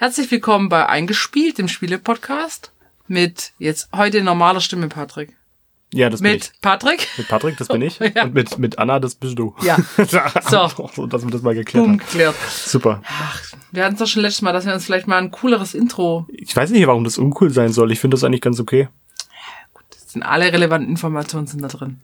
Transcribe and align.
Herzlich 0.00 0.30
willkommen 0.30 0.68
bei 0.68 0.88
Eingespielt, 0.88 1.58
dem 1.58 1.66
Spiele-Podcast. 1.66 2.70
Mit 3.08 3.52
jetzt 3.58 3.88
heute 3.92 4.22
normaler 4.22 4.60
Stimme, 4.60 4.86
Patrick. 4.86 5.36
Ja, 5.92 6.08
das 6.08 6.20
bin 6.22 6.30
Mit 6.34 6.52
ich. 6.54 6.60
Patrick. 6.60 7.08
Mit 7.16 7.26
Patrick, 7.26 7.56
das 7.56 7.66
bin 7.66 7.82
ich. 7.82 7.98
Ja. 8.14 8.22
Und 8.22 8.32
mit, 8.32 8.58
mit 8.60 8.78
Anna, 8.78 9.00
das 9.00 9.16
bist 9.16 9.36
du. 9.36 9.56
Ja. 9.60 9.76
So. 10.48 10.68
so, 10.94 11.06
dass 11.08 11.24
wir 11.24 11.32
das 11.32 11.42
mal 11.42 11.56
geklärt 11.56 11.82
Boom, 11.84 11.94
haben. 11.94 11.98
geklärt. 11.98 12.36
Super. 12.48 13.02
Wir 13.72 13.84
hatten 13.84 13.94
es 13.94 13.98
doch 13.98 14.06
schon 14.06 14.22
letztes 14.22 14.42
Mal, 14.42 14.52
dass 14.52 14.66
wir 14.66 14.72
uns 14.72 14.84
vielleicht 14.84 15.08
mal 15.08 15.18
ein 15.18 15.32
cooleres 15.32 15.74
Intro. 15.74 16.28
Ich 16.30 16.54
weiß 16.54 16.70
nicht, 16.70 16.86
warum 16.86 17.02
das 17.02 17.18
uncool 17.18 17.50
sein 17.50 17.72
soll. 17.72 17.90
Ich 17.90 17.98
finde 17.98 18.14
das 18.14 18.22
eigentlich 18.22 18.40
ganz 18.40 18.60
okay. 18.60 18.86
Das 19.90 20.12
sind 20.12 20.22
alle 20.22 20.52
relevanten 20.52 20.88
Informationen 20.88 21.48
sind 21.48 21.60
da 21.60 21.66
drin. 21.66 21.98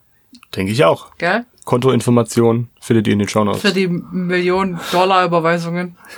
Denke 0.57 0.73
ich 0.73 0.85
auch. 0.85 1.17
Gell? 1.19 1.45
Kontoinformation 1.65 2.71
findet 2.81 3.07
ihr 3.07 3.13
in 3.13 3.21
den 3.21 3.29
Shownotes. 3.29 3.63
Für 3.63 3.73
die 3.73 3.87
Millionen 3.87 4.81
Dollar 4.91 5.25
Überweisungen. 5.25 5.97
Ah, 6.03 6.09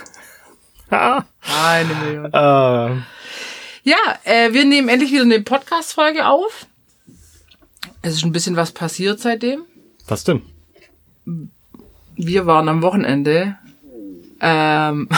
Eine 0.89 1.93
Million. 2.03 2.25
äh, 2.25 3.01
Ja, 3.83 3.97
äh, 4.23 4.53
wir 4.53 4.65
nehmen 4.65 4.89
endlich 4.89 5.11
wieder 5.11 5.23
eine 5.23 5.41
Podcast-Folge 5.41 6.25
auf. 6.27 6.65
Es 8.01 8.13
ist 8.13 8.23
ein 8.25 8.31
bisschen 8.31 8.55
was 8.55 8.71
passiert 8.71 9.19
seitdem. 9.19 9.63
was 10.07 10.23
denn? 10.23 10.41
Wir 12.15 12.45
waren 12.45 12.69
am 12.69 12.81
Wochenende. 12.81 13.57
Ähm, 14.39 15.09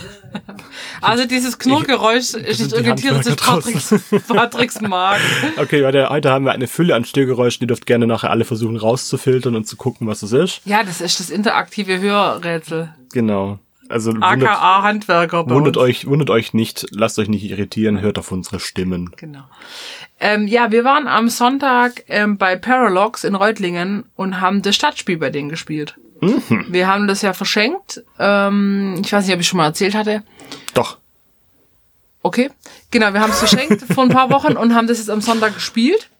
also 1.00 1.26
dieses 1.26 1.58
Knurrgeräusch 1.58 2.34
ist 2.34 2.70
die 2.72 2.74
orientiert, 2.74 3.14
das 3.18 3.26
Handwerker 3.26 3.60
Patricks, 3.62 3.94
Patricks 4.28 4.80
Magen. 4.80 5.22
Okay, 5.58 5.80
Leute, 5.80 6.08
heute 6.08 6.30
haben 6.30 6.44
wir 6.44 6.52
eine 6.52 6.66
Fülle 6.66 6.94
an 6.94 7.04
Störgeräuschen. 7.04 7.62
Ihr 7.62 7.68
dürft 7.68 7.86
gerne 7.86 8.06
nachher 8.06 8.30
alle 8.30 8.44
versuchen 8.44 8.76
rauszufiltern 8.76 9.54
und 9.54 9.66
zu 9.66 9.76
gucken, 9.76 10.06
was 10.06 10.22
es 10.22 10.32
ist. 10.32 10.60
Ja, 10.64 10.82
das 10.82 11.00
ist 11.00 11.20
das 11.20 11.30
interaktive 11.30 12.00
Hörrätsel. 12.00 12.92
Genau. 13.12 13.58
Also 13.88 14.12
wundert, 14.12 14.42
AKA 14.42 14.82
Handwerker. 14.82 15.44
bei 15.44 15.54
wundert 15.54 15.76
uns. 15.76 15.84
euch, 15.84 16.06
wundert 16.06 16.30
euch 16.30 16.54
nicht, 16.54 16.86
lasst 16.90 17.18
euch 17.18 17.28
nicht 17.28 17.44
irritieren, 17.44 18.00
hört 18.00 18.18
auf 18.18 18.30
unsere 18.32 18.60
Stimmen. 18.60 19.10
Genau. 19.16 19.44
Ähm, 20.20 20.46
ja, 20.46 20.70
wir 20.72 20.84
waren 20.84 21.06
am 21.06 21.28
Sonntag 21.28 22.04
ähm, 22.08 22.38
bei 22.38 22.56
Paralogs 22.56 23.24
in 23.24 23.34
Reutlingen 23.34 24.04
und 24.16 24.40
haben 24.40 24.62
das 24.62 24.74
Stadtspiel 24.74 25.16
bei 25.16 25.30
denen 25.30 25.48
gespielt. 25.48 25.96
Wir 26.68 26.88
haben 26.88 27.06
das 27.06 27.22
ja 27.22 27.32
verschenkt. 27.32 28.02
Ähm, 28.18 29.00
ich 29.04 29.12
weiß 29.12 29.24
nicht, 29.26 29.34
ob 29.34 29.40
ich 29.40 29.46
schon 29.46 29.58
mal 29.58 29.66
erzählt 29.66 29.94
hatte. 29.94 30.24
Doch. 30.74 30.98
Okay. 32.22 32.50
Genau, 32.90 33.12
wir 33.12 33.20
haben 33.20 33.30
es 33.30 33.38
verschenkt 33.38 33.82
vor 33.94 34.02
ein 34.04 34.10
paar 34.10 34.30
Wochen 34.30 34.56
und 34.56 34.74
haben 34.74 34.88
das 34.88 34.98
jetzt 34.98 35.10
am 35.10 35.20
Sonntag 35.20 35.54
gespielt. 35.54 36.10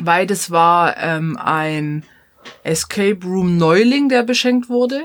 Weil 0.00 0.26
das 0.26 0.50
war 0.50 0.96
ähm, 0.96 1.36
ein 1.36 2.04
Escape 2.64 3.18
Room 3.24 3.56
Neuling, 3.56 4.08
der 4.08 4.22
beschenkt 4.22 4.68
wurde. 4.68 5.02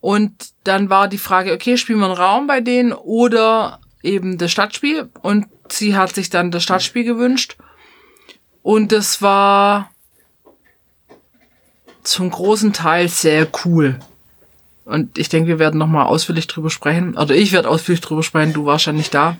Und 0.00 0.50
dann 0.64 0.90
war 0.90 1.08
die 1.08 1.18
Frage, 1.18 1.52
okay, 1.52 1.76
spielen 1.76 1.98
wir 1.98 2.06
einen 2.06 2.14
Raum 2.14 2.46
bei 2.46 2.60
denen 2.60 2.92
oder 2.92 3.80
eben 4.02 4.38
das 4.38 4.52
Stadtspiel? 4.52 5.08
Und 5.22 5.46
sie 5.68 5.96
hat 5.96 6.14
sich 6.14 6.30
dann 6.30 6.50
das 6.50 6.62
Stadtspiel 6.62 7.04
gewünscht. 7.04 7.56
Und 8.62 8.92
das 8.92 9.22
war 9.22 9.90
zum 12.02 12.30
großen 12.30 12.72
Teil 12.72 13.08
sehr 13.08 13.48
cool. 13.64 13.98
Und 14.84 15.18
ich 15.18 15.28
denke, 15.28 15.48
wir 15.48 15.58
werden 15.58 15.78
nochmal 15.78 16.06
ausführlich 16.06 16.46
drüber 16.46 16.70
sprechen. 16.70 17.16
Oder 17.16 17.34
ich 17.34 17.52
werde 17.52 17.68
ausführlich 17.68 18.00
drüber 18.00 18.22
sprechen, 18.22 18.54
du 18.54 18.64
warst 18.64 18.86
ja 18.86 18.92
nicht 18.92 19.12
da. 19.12 19.36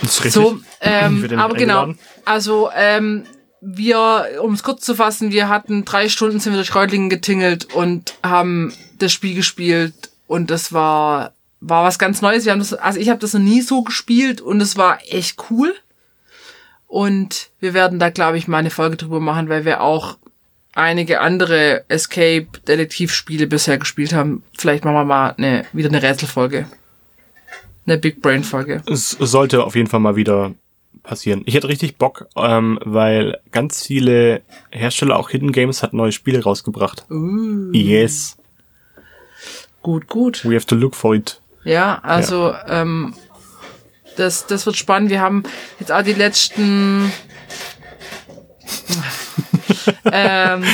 Das 0.00 0.12
ist 0.12 0.24
richtig. 0.24 0.32
So, 0.32 0.58
ähm, 0.80 1.28
aber 1.36 1.54
genau. 1.54 1.92
Also, 2.24 2.70
ähm, 2.74 3.24
wir, 3.60 4.26
um 4.42 4.54
es 4.54 4.62
kurz 4.62 4.84
zu 4.84 4.94
fassen, 4.94 5.32
wir 5.32 5.48
hatten 5.48 5.84
drei 5.84 6.08
Stunden 6.08 6.40
sind 6.40 6.52
wir 6.52 6.58
durch 6.58 6.74
Reutlingen 6.74 7.10
getingelt 7.10 7.74
und 7.74 8.14
haben 8.22 8.72
das 8.98 9.12
Spiel 9.12 9.34
gespielt 9.34 10.10
und 10.26 10.50
das 10.50 10.72
war 10.72 11.32
war 11.60 11.84
was 11.84 11.98
ganz 11.98 12.22
Neues. 12.22 12.44
Wir 12.44 12.52
haben 12.52 12.60
das, 12.60 12.72
also 12.72 13.00
ich 13.00 13.08
habe 13.08 13.20
das 13.20 13.34
noch 13.34 13.40
nie 13.40 13.62
so 13.62 13.82
gespielt 13.82 14.40
und 14.40 14.60
es 14.60 14.76
war 14.76 15.00
echt 15.08 15.50
cool. 15.50 15.74
Und 16.86 17.50
wir 17.60 17.74
werden 17.74 17.98
da, 17.98 18.10
glaube 18.10 18.38
ich, 18.38 18.48
mal 18.48 18.58
eine 18.58 18.70
Folge 18.70 18.96
drüber 18.96 19.20
machen, 19.20 19.48
weil 19.48 19.64
wir 19.64 19.82
auch 19.82 20.16
einige 20.74 21.20
andere 21.20 21.84
Escape-Detektivspiele 21.88 23.46
bisher 23.46 23.78
gespielt 23.78 24.12
haben. 24.14 24.42
Vielleicht 24.56 24.84
machen 24.84 24.94
wir 24.94 25.04
mal 25.04 25.34
eine, 25.36 25.64
wieder 25.72 25.88
eine 25.88 26.02
Rätselfolge. 26.02 26.66
Eine 27.84 27.98
Big 27.98 28.22
Brain-Folge. 28.22 28.82
Es 28.86 29.10
sollte 29.10 29.64
auf 29.64 29.74
jeden 29.74 29.88
Fall 29.88 30.00
mal 30.00 30.16
wieder 30.16 30.54
passieren. 31.02 31.42
Ich 31.46 31.54
hätte 31.54 31.68
richtig 31.68 31.96
Bock, 31.96 32.28
ähm, 32.36 32.78
weil 32.84 33.38
ganz 33.50 33.84
viele 33.84 34.42
Hersteller, 34.70 35.18
auch 35.18 35.30
Hidden 35.30 35.52
Games, 35.52 35.82
hat 35.82 35.92
neue 35.92 36.12
Spiele 36.12 36.42
rausgebracht. 36.42 37.04
Uh. 37.10 37.72
Yes, 37.72 38.37
Gut, 39.88 40.06
gut. 40.06 40.44
we 40.44 40.54
have 40.54 40.66
to 40.66 40.74
look 40.74 40.94
for 40.94 41.14
it. 41.14 41.40
Ja, 41.64 41.98
also 42.02 42.54
Ähm, 42.66 43.14
das, 44.18 44.46
das 44.46 44.66
wird 44.66 44.76
spannend. 44.76 45.08
Wir 45.08 45.20
haben 45.22 45.44
jetzt 45.80 45.90
auch 45.90 46.02
die 46.02 46.12
letzten 46.12 47.10
ähm, 50.12 50.64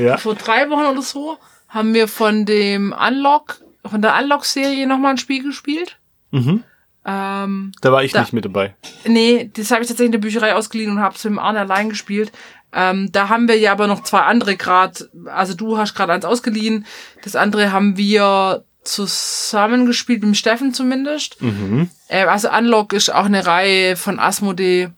Ja. 0.00 0.16
vor 0.18 0.34
drei 0.36 0.68
Wochen 0.70 0.84
oder 0.86 1.02
so 1.02 1.38
haben 1.68 1.94
wir 1.94 2.06
von 2.08 2.46
dem 2.46 2.92
Unlock, 2.92 3.60
von 3.84 4.02
der 4.02 4.16
Unlock-Serie 4.16 4.86
nochmal 4.86 5.12
ein 5.12 5.18
Spiel 5.18 5.42
gespielt. 5.42 5.98
Mhm. 6.30 6.62
Ähm, 7.04 7.72
Da 7.80 7.90
war 7.92 8.04
ich 8.04 8.12
Da- 8.12 8.20
nicht 8.20 8.32
mit 8.32 8.44
dabei. 8.44 8.74
nee, 9.04 9.50
das 9.54 9.70
habe 9.72 9.82
ich 9.82 9.88
tatsächlich 9.88 10.06
in 10.06 10.12
der 10.12 10.18
Bücherei 10.20 10.54
ausgeliehen 10.54 10.92
und 10.92 11.00
habe 11.00 11.16
es 11.16 11.24
mit 11.24 11.32
dem 11.32 11.38
Arne 11.38 11.60
allein 11.60 11.88
gespielt. 11.88 12.30
Ähm, 12.72 13.10
da 13.12 13.28
haben 13.28 13.48
wir 13.48 13.58
ja 13.58 13.72
aber 13.72 13.86
noch 13.86 14.02
zwei 14.04 14.20
andere 14.20 14.56
gerade, 14.56 15.08
also 15.26 15.54
du 15.54 15.76
hast 15.76 15.94
gerade 15.94 16.12
eins 16.12 16.24
ausgeliehen, 16.24 16.86
das 17.24 17.34
andere 17.36 17.72
haben 17.72 17.96
wir 17.96 18.64
zusammen 18.82 19.86
gespielt, 19.86 20.22
mit 20.22 20.36
Steffen 20.36 20.72
zumindest. 20.72 21.40
Mhm. 21.42 21.90
Äh, 22.08 22.24
also 22.24 22.50
Unlock 22.50 22.92
ist 22.92 23.12
auch 23.12 23.26
eine 23.26 23.46
Reihe 23.46 23.96
von 23.96 24.18
Asmodee. 24.18 24.90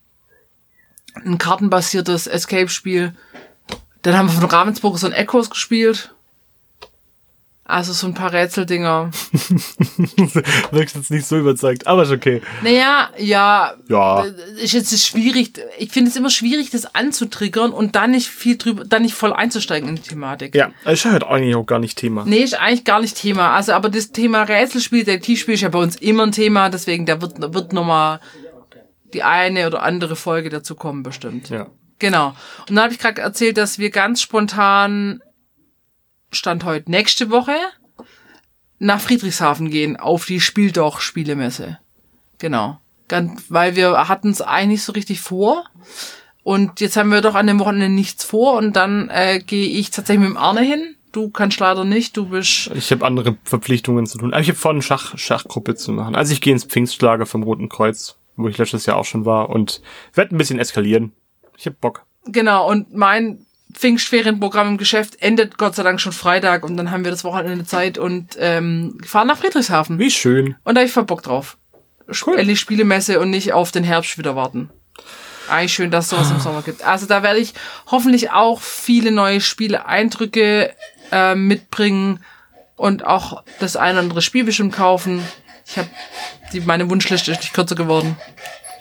Ein 1.15 1.39
kartenbasiertes 1.39 2.27
Escape-Spiel. 2.27 3.15
Dann 4.03 4.17
haben 4.17 4.29
wir 4.29 4.41
von 4.41 4.49
Ravensburg 4.49 4.99
so 4.99 5.07
ein 5.07 5.13
Echos 5.13 5.51
gespielt. 5.51 6.15
Also 7.73 7.95
so 7.95 8.07
ein 8.07 8.13
paar 8.13 8.35
Rätseldinger. 8.35 9.11
Wirkst 10.73 10.95
jetzt 10.95 11.11
nicht 11.11 11.25
so 11.27 11.39
überzeugt, 11.39 11.87
aber 11.87 12.03
ist 12.03 12.11
okay. 12.11 12.43
Naja, 12.63 13.09
ja, 13.17 13.73
Ja. 13.89 14.27
äh, 14.27 14.63
ist 14.63 14.75
jetzt 14.75 15.07
schwierig. 15.07 15.55
Ich 15.79 15.91
finde 15.91 16.11
es 16.11 16.17
immer 16.17 16.29
schwierig, 16.29 16.69
das 16.69 16.95
anzutriggern 16.95 17.73
und 17.73 17.97
dann 17.97 18.11
nicht 18.11 18.29
viel 18.29 18.59
drüber, 18.59 18.85
dann 18.85 19.01
nicht 19.01 19.15
voll 19.15 19.33
einzusteigen 19.33 19.89
in 19.89 19.97
die 19.97 20.03
Thematik. 20.03 20.55
Ja, 20.55 20.71
ist 20.85 21.07
halt 21.07 21.25
eigentlich 21.25 21.55
auch 21.57 21.65
gar 21.65 21.79
nicht 21.79 21.97
Thema. 21.97 22.25
Nee, 22.27 22.41
ist 22.43 22.61
eigentlich 22.61 22.85
gar 22.85 23.01
nicht 23.01 23.17
Thema. 23.17 23.55
Also, 23.55 23.73
aber 23.73 23.89
das 23.89 24.13
Thema 24.13 24.43
Rätselspiel, 24.43 25.05
Detektivspiel 25.05 25.55
ist 25.55 25.63
ja 25.63 25.71
bei 25.71 25.79
uns 25.79 25.97
immer 25.97 26.25
ein 26.25 26.33
Thema, 26.33 26.69
deswegen 26.69 27.07
da 27.07 27.23
wird, 27.23 27.41
wird 27.55 27.73
nochmal 27.73 28.21
die 29.15 29.23
eine 29.23 29.67
oder 29.67 29.83
andere 29.83 30.15
Folge 30.15 30.51
dazu 30.51 30.75
kommen, 30.75 31.03
bestimmt. 31.03 31.49
Ja. 31.49 31.69
Genau. 31.99 32.35
Und 32.69 32.77
dann 32.77 32.81
habe 32.85 32.93
ich 32.93 32.99
gerade 32.99 33.23
erzählt, 33.23 33.57
dass 33.57 33.79
wir 33.79 33.89
ganz 33.89 34.21
spontan 34.21 35.23
Stand 36.33 36.65
heute 36.65 36.91
nächste 36.91 37.31
Woche 37.31 37.55
nach 38.79 39.01
Friedrichshafen 39.01 39.71
gehen 39.71 39.97
auf 39.97 40.27
die 40.27 40.41
Spieldoch 40.41 41.01
Spielemesse. 41.01 41.79
Genau. 42.39 42.79
Ganz, 43.07 43.45
weil 43.49 43.77
wir 43.77 44.09
hatten 44.09 44.31
es 44.31 44.43
eigentlich 44.43 44.83
so 44.83 44.93
richtig 44.93 45.21
vor. 45.21 45.65
Und 46.43 46.81
jetzt 46.81 46.97
haben 46.97 47.11
wir 47.11 47.21
doch 47.21 47.37
an 47.37 47.47
dem 47.47 47.61
Wochenende 47.61 47.89
nichts 47.89 48.25
vor 48.25 48.55
und 48.55 48.75
dann 48.75 49.09
äh, 49.11 49.39
gehe 49.39 49.69
ich 49.69 49.91
tatsächlich 49.91 50.27
mit 50.27 50.31
dem 50.31 50.37
Arne 50.37 50.63
hin. 50.63 50.97
Du 51.13 51.29
kannst 51.29 51.61
leider 51.61 51.85
nicht, 51.85 52.17
du 52.17 52.27
bist 52.27 52.71
Ich 52.75 52.91
habe 52.91 53.07
andere 53.07 53.37
Verpflichtungen 53.45 54.07
zu 54.07 54.19
tun. 54.19 54.33
Aber 54.33 54.41
ich 54.41 54.49
habe 54.49 54.59
vor, 54.59 54.73
eine 54.73 54.83
Schach, 54.83 55.17
Schachgruppe 55.17 55.77
zu 55.77 55.93
machen. 55.93 56.17
Also 56.17 56.33
ich 56.33 56.41
gehe 56.41 56.53
ins 56.53 56.65
Pfingstlager 56.65 57.27
vom 57.27 57.45
Roten 57.45 57.69
Kreuz, 57.69 58.17
wo 58.37 58.49
ich 58.49 58.59
letztes 58.59 58.87
Jahr 58.87 58.97
auch 58.97 59.05
schon 59.05 59.25
war 59.25 59.51
und 59.51 59.83
werde 60.15 60.35
ein 60.35 60.39
bisschen 60.39 60.59
eskalieren. 60.59 61.13
Ich 61.57 61.67
hab 61.67 61.81
Bock. 61.81 62.07
Genau, 62.25 62.69
und 62.69 62.95
mein 62.95 63.47
Pfingstferienprogramm 63.75 64.69
im 64.69 64.79
Geschäft 64.79 65.21
endet 65.21 65.59
Gott 65.59 65.75
sei 65.75 65.83
Dank 65.83 66.01
schon 66.01 66.13
Freitag 66.13 66.65
und 66.65 66.77
dann 66.77 66.91
haben 66.91 67.05
wir 67.05 67.11
das 67.11 67.25
Wochenende 67.25 67.65
Zeit 67.65 67.99
und 67.99 68.37
ähm, 68.39 68.99
fahren 69.05 69.29
nach 69.29 69.39
Friedrichshafen. 69.39 69.99
Wie 69.99 70.11
schön. 70.11 70.57
Und 70.65 70.75
da 70.75 70.81
hab 70.81 70.87
ich 70.87 70.93
voll 70.93 71.05
Bock 71.05 71.23
drauf. 71.23 71.57
Cool. 72.27 72.39
Endlich 72.39 72.61
Spielemesse 72.61 73.21
und 73.21 73.31
nicht 73.31 73.53
auf 73.53 73.71
den 73.71 73.85
Herbst 73.85 74.19
wieder 74.19 74.37
warten. 74.37 74.71
Eigentlich 75.49 75.75
schön, 75.75 75.91
dass 75.91 76.05
es 76.05 76.11
sowas 76.11 76.31
im 76.31 76.41
Sommer 76.41 76.63
gibt. 76.63 76.83
Also 76.83 77.07
da 77.07 77.23
werde 77.23 77.41
ich 77.41 77.55
hoffentlich 77.91 78.31
auch 78.31 78.61
viele 78.61 79.11
neue 79.11 79.41
Spiele-Eindrücke 79.41 80.73
äh, 81.11 81.35
mitbringen 81.35 82.21
und 82.77 83.05
auch 83.05 83.43
das 83.59 83.77
ein 83.77 83.93
oder 83.93 84.01
andere 84.01 84.23
Spiel 84.23 84.45
bestimmt 84.45 84.75
kaufen. 84.75 85.23
Ich 85.67 85.79
habe 85.79 85.89
meine 86.67 86.91
Wunschliste 86.91 87.33
ist 87.33 87.41
nicht 87.41 87.55
kürzer 87.55 87.75
geworden. 87.75 88.17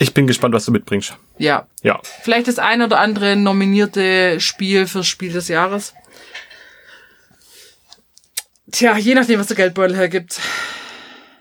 Ich 0.01 0.15
bin 0.15 0.25
gespannt, 0.25 0.55
was 0.55 0.65
du 0.65 0.71
mitbringst. 0.71 1.15
Ja, 1.37 1.67
Ja. 1.83 1.99
vielleicht 2.23 2.47
das 2.47 2.57
ein 2.57 2.81
oder 2.81 2.99
andere 2.99 3.35
nominierte 3.35 4.39
Spiel 4.39 4.87
fürs 4.87 5.05
Spiel 5.07 5.31
des 5.31 5.47
Jahres. 5.47 5.93
Tja, 8.71 8.97
je 8.97 9.13
nachdem, 9.13 9.39
was 9.39 9.45
der 9.47 9.57
Geldbeutel 9.57 9.95
hergibt. 9.95 10.39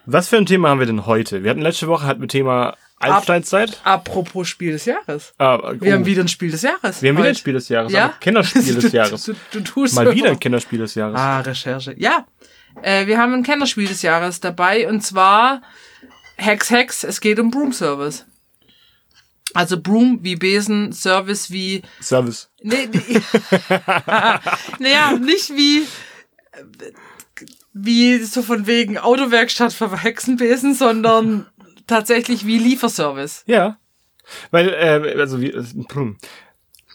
Was 0.05 0.29
für 0.29 0.37
ein 0.37 0.45
Thema 0.45 0.69
haben 0.69 0.79
wir 0.79 0.87
denn 0.87 1.07
heute? 1.07 1.43
Wir 1.43 1.51
hatten 1.53 1.63
letzte 1.63 1.89
Woche 1.89 2.05
hatten 2.07 2.21
wir 2.21 2.29
Thema 2.29 2.77
Einsteinzeit. 2.99 3.81
Apropos 3.85 4.47
Spiel 4.47 4.73
des 4.73 4.85
Jahres. 4.85 5.33
Ah, 5.39 5.73
Wir 5.81 5.93
oh. 5.93 5.95
haben 5.97 6.05
wieder 6.05 6.23
ein 6.23 6.29
Spiel 6.29 6.51
des 6.51 6.61
Jahres. 6.61 7.01
Wir 7.01 7.11
haben 7.11 7.17
wieder 7.17 7.29
ein. 7.29 7.35
Spiel 7.35 7.55
des 7.55 7.69
Jahres. 7.71 7.93
Ja? 7.93 8.13
Kennerspiel 8.21 8.75
des 8.75 8.93
Jahres. 8.93 9.25
Du, 9.25 9.33
du, 9.33 9.39
du 9.53 9.61
tust 9.61 9.95
Mal 9.95 10.15
wieder 10.15 10.29
ein 10.31 10.39
Kennerspiel 10.41 10.81
des 10.81 10.95
Jahres. 10.97 11.19
Ah, 11.19 11.41
Recherche. 11.41 11.95
Ja. 11.97 12.27
Äh, 12.83 13.07
wir 13.07 13.17
haben 13.17 13.33
ein 13.33 13.43
Kennerspiel 13.43 13.87
des 13.89 14.03
Jahres 14.03 14.41
dabei 14.41 14.87
und 14.87 15.01
zwar 15.01 15.63
Hex 16.37 16.69
Hex. 16.71 17.05
Es 17.05 17.23
geht 17.23 17.39
um 17.39 17.51
Broom 17.51 17.73
Service. 17.73 18.27
Also 19.55 19.81
Broom 19.81 20.21
wie 20.23 20.37
Besen, 20.37 20.93
Service 20.93 21.51
wie 21.51 21.83
Service. 22.01 22.51
Nee, 22.63 22.89
nee. 22.93 23.21
naja, 24.79 25.13
nicht 25.19 25.51
wie 25.51 25.87
wie 27.73 28.19
so 28.19 28.43
von 28.43 28.67
wegen 28.67 28.99
Autowerkstatt 28.99 29.73
für 29.73 30.03
Hexenbesen, 30.03 30.75
sondern 30.75 31.47
tatsächlich 31.87 32.47
wie 32.47 32.59
Lieferservice. 32.59 33.45
Ja. 33.47 33.79
Weil, 34.51 34.69
äh, 34.69 35.19
also 35.19 35.41
wie, 35.41 35.51
äh, 35.51 35.65
hm. 35.93 36.17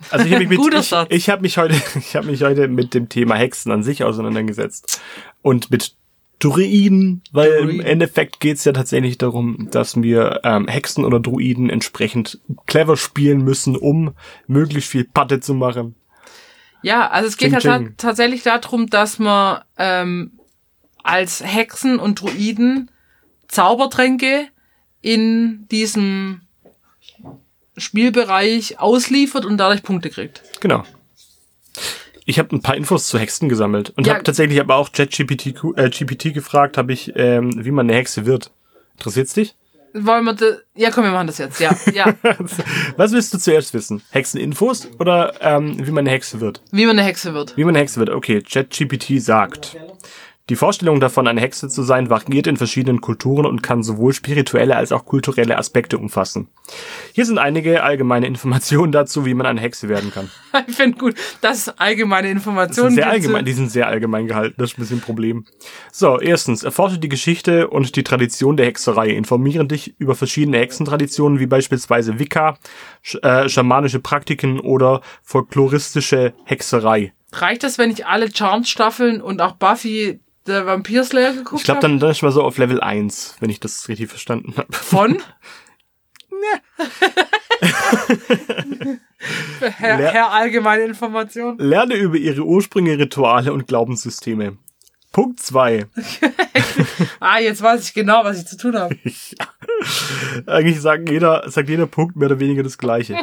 also 0.10 0.25
ich 0.25 0.34
habe 0.34 0.48
mich 0.48 0.60
mit, 0.60 0.74
ich, 1.10 1.18
ich 1.18 1.30
habe 1.30 1.42
mich 1.42 1.58
heute, 1.58 1.75
ich 1.96 2.16
habe 2.16 2.28
mich 2.28 2.44
heute 2.44 2.68
mit 2.68 2.94
dem 2.94 3.10
Thema 3.10 3.36
Hexen 3.36 3.72
an 3.72 3.84
sich 3.84 4.04
auseinandergesetzt 4.04 5.01
und 5.42 5.72
mit 5.72 5.96
Druiden, 6.40 7.24
weil 7.32 7.52
im 7.52 7.68
Druiden. 7.68 7.86
Endeffekt 7.86 8.40
geht's 8.40 8.66
ja 8.66 8.74
tatsächlich 8.74 9.18
darum, 9.18 9.70
dass 9.72 10.02
wir 10.02 10.42
ähm, 10.44 10.68
Hexen 10.68 11.06
oder 11.06 11.20
Druiden 11.20 11.70
entsprechend 11.70 12.40
clever 12.68 12.98
spielen 12.98 13.44
müssen, 13.44 13.76
um 13.76 14.14
möglichst 14.48 14.90
viel 14.90 15.06
Patte 15.06 15.40
zu 15.40 15.54
machen. 15.54 15.96
Ja, 16.82 17.10
also 17.10 17.28
es 17.28 17.38
geht 17.38 17.52
Ching, 17.52 17.72
halt 17.72 17.84
ching. 17.84 17.94
tatsächlich 17.98 18.44
darum, 18.44 18.88
dass 18.88 19.18
man 19.18 19.64
ähm, 19.78 20.40
als 21.04 21.44
Hexen 21.44 22.00
und 22.00 22.22
Druiden 22.22 22.92
Zaubertränke 23.48 24.48
in 25.02 25.68
diesem 25.70 26.42
Spielbereich 27.78 28.80
ausliefert 28.80 29.46
und 29.46 29.58
dadurch 29.58 29.84
Punkte 29.84 30.10
kriegt. 30.10 30.42
Genau. 30.62 30.84
Ich 32.25 32.39
habe 32.39 32.56
ein 32.56 32.62
paar 32.62 32.75
Infos 32.75 33.07
zu 33.07 33.19
Hexen 33.19 33.50
gesammelt 33.50 33.92
und 33.95 34.07
Ja. 34.07 34.13
habe 34.16 34.24
tatsächlich 34.24 34.60
aber 34.60 34.75
auch 34.75 34.92
ChatGPT 34.92 35.54
äh, 35.77 35.89
GPT 35.89 36.33
gefragt, 36.33 36.77
habe 36.77 36.92
ich, 36.92 37.13
ähm, 37.16 37.63
wie 37.63 37.72
man 37.72 37.88
eine 37.88 37.98
Hexe 37.98 38.25
wird. 38.25 38.51
Interessiert's 38.98 39.33
dich? 39.33 39.56
Wollen 39.98 40.25
wir 40.25 40.62
ja, 40.75 40.92
komm, 40.92 41.06
wir 41.06 41.12
machen 41.12 41.27
das 41.27 41.38
jetzt. 41.38 41.60
Ja, 41.62 41.74
ja. 41.94 42.13
Was 42.98 43.13
willst 43.13 43.33
du 43.33 43.38
zuerst 43.38 43.74
wissen? 43.74 44.01
Hexeninfos 44.10 44.89
oder 45.00 45.33
ähm, 45.39 45.77
wie 45.88 45.92
man 45.92 46.00
eine 46.04 46.10
Hexe 46.10 46.42
wird? 46.42 46.62
Wie 46.72 46.86
man 46.86 46.98
eine 47.00 47.07
Hexe 47.07 47.33
wird. 47.33 47.56
Wie 47.56 47.63
man 47.63 47.75
eine 47.75 47.80
Hexe 47.83 48.00
wird? 48.00 48.10
Okay, 48.10 48.42
ChatGPT 48.42 49.22
sagt. 49.22 49.77
Die 50.48 50.56
Vorstellung 50.56 51.00
davon, 51.00 51.28
eine 51.28 51.42
Hexe 51.42 51.70
zu 51.70 51.82
sein, 51.82 52.12
variiert 52.12 52.46
in 52.46 52.56
verschiedenen 52.56 53.02
Kulturen 53.02 53.48
und 53.48 53.64
kann 53.64 53.82
sowohl 53.82 54.14
spirituelle 54.14 54.76
als 54.76 54.92
auch 54.92 55.04
kulturelle 55.06 55.58
Aspekte 55.58 55.98
umfassen. 55.98 56.50
Hier 57.14 57.26
sind 57.26 57.40
einige 57.40 57.82
allgemeine 57.82 58.28
Informationen 58.28 58.92
dazu, 58.92 59.26
wie 59.26 59.34
man 59.34 59.48
eine 59.48 59.60
Hexe 59.60 59.90
werden 59.90 60.12
kann. 60.12 60.30
Ich 60.68 60.76
finde 60.76 60.98
gut, 60.98 61.16
dass 61.42 61.68
allgemeine 61.80 62.28
Die 62.28 62.30
sind 62.30 62.38
Informationen 62.38 62.96
sehr 62.96 63.10
allgemein, 63.10 63.44
die 63.44 63.52
sind 63.52 63.72
sehr 63.72 63.88
allgemein 63.88 64.26
gehalten, 64.26 64.56
das 64.58 64.72
ist 64.72 64.78
ein 64.78 64.82
bisschen 64.82 64.98
ein 65.00 65.02
Problem. 65.02 65.46
So, 65.92 66.18
erstens, 66.18 66.64
erforsche 66.64 66.98
die 66.98 67.10
Geschichte 67.10 67.68
und 67.68 67.96
die 67.98 68.04
Tradition 68.04 68.56
der 68.56 68.68
Hexerei. 68.68 69.10
Informiere 69.10 69.66
dich 69.66 69.96
über 69.98 70.16
verschiedene 70.16 70.58
Hexentraditionen, 70.60 71.40
wie 71.40 71.46
beispielsweise 71.46 72.20
Wicca, 72.20 72.58
sch 73.02 73.16
äh, 73.22 73.50
schamanische 73.50 74.00
Praktiken 74.00 74.62
oder 74.62 75.02
folkloristische 75.24 76.34
Hexerei. 76.46 77.12
Reicht 77.42 77.64
das, 77.64 77.78
wenn 77.78 77.92
ich 77.92 78.06
alle 78.06 78.34
Charmed-Staffeln 78.34 79.22
und 79.22 79.42
auch 79.42 79.54
Buffy 79.54 80.20
der 80.48 80.66
Vampir-Slayer 80.66 81.34
geguckt 81.34 81.62
Ich 81.62 81.66
glaube, 81.66 81.78
habe? 81.80 81.88
dann, 81.90 82.00
dann 82.00 82.12
ist 82.12 82.22
mal 82.22 82.32
so 82.32 82.44
auf 82.44 82.58
Level 82.58 82.80
1, 82.82 83.38
wenn 83.40 83.50
ich 83.50 83.60
das 83.60 83.88
richtig 83.90 84.10
verstanden 84.10 84.54
habe. 84.58 84.72
Von? 84.72 85.18
Herr, 89.78 89.98
Lehr- 89.98 90.12
Herr 90.12 90.32
allgemeine 90.32 90.84
Information. 90.84 91.58
Lerne 91.58 91.96
über 91.96 92.18
ihre 92.18 92.44
Ursprünge, 92.44 92.98
Rituale 92.98 93.52
und 93.54 93.68
Glaubenssysteme. 93.68 94.58
Punkt 95.12 95.40
2. 95.40 95.88
Ah, 97.22 97.40
jetzt 97.40 97.62
weiß 97.62 97.88
ich 97.88 97.94
genau, 97.94 98.24
was 98.26 98.38
ich 98.40 98.46
zu 98.48 98.58
tun 98.58 98.76
habe. 98.78 98.96
Eigentlich 100.46 100.82
sagt 100.82 101.10
jeder, 101.10 101.50
sagt 101.50 101.70
jeder 101.70 101.88
Punkt 101.88 102.18
mehr 102.18 102.28
oder 102.28 102.40
weniger 102.40 102.64
das 102.64 102.78
Gleiche. 102.78 103.18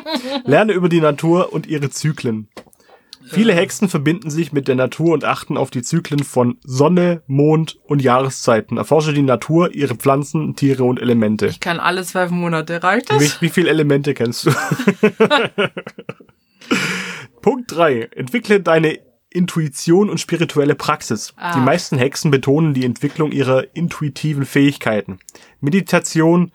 Lerne 0.44 0.72
über 0.72 0.88
die 0.88 1.00
Natur 1.02 1.52
und 1.52 1.66
ihre 1.66 1.90
Zyklen. 1.90 2.48
Viele 3.28 3.54
Hexen 3.54 3.88
verbinden 3.88 4.30
sich 4.30 4.52
mit 4.52 4.68
der 4.68 4.74
Natur 4.74 5.14
und 5.14 5.24
achten 5.24 5.56
auf 5.56 5.70
die 5.70 5.82
Zyklen 5.82 6.22
von 6.22 6.58
Sonne, 6.64 7.22
Mond 7.26 7.78
und 7.84 8.02
Jahreszeiten. 8.02 8.76
Erforsche 8.76 9.12
die 9.12 9.22
Natur, 9.22 9.74
ihre 9.74 9.94
Pflanzen, 9.94 10.54
Tiere 10.56 10.84
und 10.84 11.00
Elemente. 11.00 11.46
Ich 11.46 11.60
kann 11.60 11.80
alle 11.80 12.02
zwölf 12.04 12.30
Monate. 12.30 12.82
Reicht 12.82 13.10
Wie, 13.10 13.24
das? 13.24 13.40
wie 13.40 13.48
viele 13.48 13.70
Elemente 13.70 14.14
kennst 14.14 14.46
du? 14.46 14.50
Punkt 17.42 17.72
3. 17.74 18.10
Entwickle 18.14 18.60
deine 18.60 18.98
Intuition 19.32 20.10
und 20.10 20.18
spirituelle 20.18 20.74
Praxis. 20.74 21.32
Ah. 21.36 21.54
Die 21.54 21.60
meisten 21.60 21.98
Hexen 21.98 22.30
betonen 22.30 22.74
die 22.74 22.84
Entwicklung 22.84 23.32
ihrer 23.32 23.64
intuitiven 23.74 24.44
Fähigkeiten. 24.46 25.18
Meditation, 25.60 26.52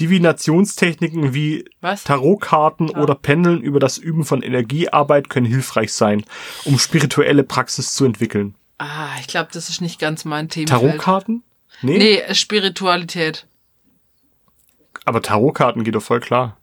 Divinationstechniken 0.00 1.34
wie 1.34 1.64
Was? 1.80 2.04
Tarotkarten 2.04 2.90
oder 2.90 3.14
Pendeln 3.14 3.60
über 3.60 3.80
das 3.80 3.98
Üben 3.98 4.24
von 4.24 4.42
Energiearbeit 4.42 5.28
können 5.30 5.46
hilfreich 5.46 5.92
sein, 5.92 6.24
um 6.64 6.78
spirituelle 6.78 7.44
Praxis 7.44 7.94
zu 7.94 8.04
entwickeln. 8.04 8.54
Ah, 8.78 9.10
ich 9.20 9.26
glaube, 9.26 9.50
das 9.52 9.68
ist 9.68 9.80
nicht 9.80 9.98
ganz 9.98 10.24
mein 10.24 10.48
Thema. 10.48 10.66
Tarotkarten? 10.66 11.42
Nee, 11.82 11.98
Nee, 11.98 12.34
Spiritualität. 12.34 13.46
aber 15.04 15.22
Tarotkarten 15.22 15.84
geht 15.84 15.94
doch 15.94 16.02
voll 16.02 16.20
klar. 16.20 16.56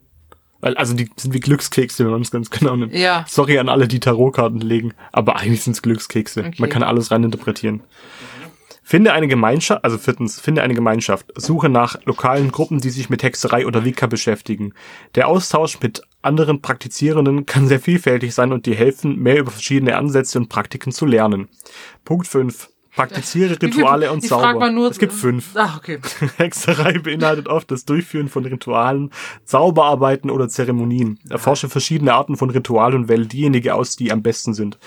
Also 0.62 0.96
die 0.96 1.10
sind 1.16 1.34
wie 1.34 1.40
Glückskekse, 1.40 2.04
wenn 2.04 2.12
man 2.12 2.22
es 2.22 2.32
ganz 2.32 2.50
genau 2.50 2.76
nimmt. 2.76 2.94
Ja. 2.94 3.26
Sorry 3.28 3.60
an 3.60 3.70
alle, 3.70 3.88
die 3.88 4.00
Tarotkarten 4.00 4.60
legen, 4.60 4.94
aber 5.12 5.38
eigentlich 5.38 5.64
sind 5.64 5.74
es 5.74 5.82
Glückskekse. 5.82 6.42
Okay. 6.42 6.56
Man 6.58 6.70
kann 6.70 6.84
alles 6.84 7.12
reininterpretieren. 7.12 7.84
Finde 8.90 9.12
eine 9.12 9.28
Gemeinschaft, 9.28 9.84
also 9.84 9.98
viertens, 9.98 10.40
finde 10.40 10.64
eine 10.64 10.74
Gemeinschaft. 10.74 11.26
Suche 11.36 11.68
nach 11.68 11.98
lokalen 12.06 12.54
Gruppen, 12.54 12.80
die 12.80 12.90
sich 12.90 13.10
mit 13.10 13.22
Hexerei 13.22 13.68
oder 13.68 13.84
Wicca 13.84 14.08
beschäftigen. 14.08 14.74
Der 15.16 15.28
Austausch 15.28 15.82
mit 15.82 16.04
anderen 16.22 16.62
Praktizierenden 16.62 17.46
kann 17.46 17.68
sehr 17.68 17.82
vielfältig 17.82 18.34
sein 18.34 18.54
und 18.54 18.66
dir 18.66 18.76
helfen, 18.76 19.20
mehr 19.20 19.40
über 19.40 19.52
verschiedene 19.52 19.98
Ansätze 19.98 20.38
und 20.40 20.48
Praktiken 20.48 20.94
zu 20.94 21.06
lernen. 21.06 21.50
Punkt 22.06 22.28
5. 22.28 22.70
Praktiziere 22.98 23.62
Rituale 23.62 24.12
und 24.12 24.22
Zauber. 24.22 24.70
nur- 24.72 24.90
es 24.90 25.00
gibt 25.00 25.14
fünf. 25.14 25.56
Ah, 25.56 25.76
okay. 25.78 26.00
Hexerei 26.38 27.00
beinhaltet 27.00 27.48
oft 27.48 27.72
das 27.72 27.86
Durchführen 27.86 28.28
von 28.28 28.44
Ritualen, 28.46 29.12
Zauberarbeiten 29.46 30.30
oder 30.30 30.50
Zeremonien. 30.50 31.20
Erforsche 31.30 31.70
verschiedene 31.70 32.14
Arten 32.14 32.36
von 32.36 32.50
Ritualen 32.50 32.96
und 32.96 33.08
wähle 33.08 33.26
diejenige 33.26 33.74
aus, 33.76 33.96
die 33.96 34.12
am 34.12 34.22
besten 34.22 34.54
sind. 34.54 34.78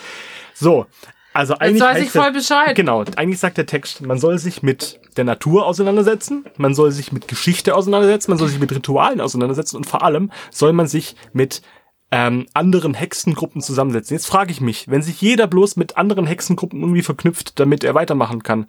So, 0.54 0.86
also 1.32 1.54
eigentlich 1.54 1.80
weiß 1.80 2.02
ich 2.02 2.10
voll 2.10 2.32
Bescheid. 2.32 2.74
Genau, 2.74 3.04
eigentlich 3.16 3.38
sagt 3.38 3.56
der 3.56 3.66
Text, 3.66 4.02
man 4.02 4.18
soll 4.18 4.38
sich 4.38 4.62
mit 4.62 4.98
der 5.16 5.24
Natur 5.24 5.64
auseinandersetzen, 5.66 6.44
man 6.56 6.74
soll 6.74 6.90
sich 6.90 7.12
mit 7.12 7.28
Geschichte 7.28 7.74
auseinandersetzen, 7.76 8.30
man 8.32 8.38
soll 8.38 8.48
sich 8.48 8.58
mit 8.58 8.72
Ritualen 8.72 9.20
auseinandersetzen 9.20 9.76
und 9.76 9.86
vor 9.86 10.02
allem 10.02 10.30
soll 10.50 10.72
man 10.72 10.86
sich 10.88 11.14
mit 11.32 11.62
ähm, 12.10 12.46
anderen 12.54 12.94
Hexengruppen 12.94 13.60
zusammensetzen. 13.62 14.16
Jetzt 14.16 14.26
frage 14.26 14.50
ich 14.50 14.60
mich, 14.60 14.88
wenn 14.88 15.02
sich 15.02 15.20
jeder 15.20 15.46
bloß 15.46 15.76
mit 15.76 15.96
anderen 15.96 16.26
Hexengruppen 16.26 16.80
irgendwie 16.80 17.02
verknüpft, 17.02 17.58
damit 17.60 17.84
er 17.84 17.94
weitermachen 17.94 18.42
kann, 18.42 18.68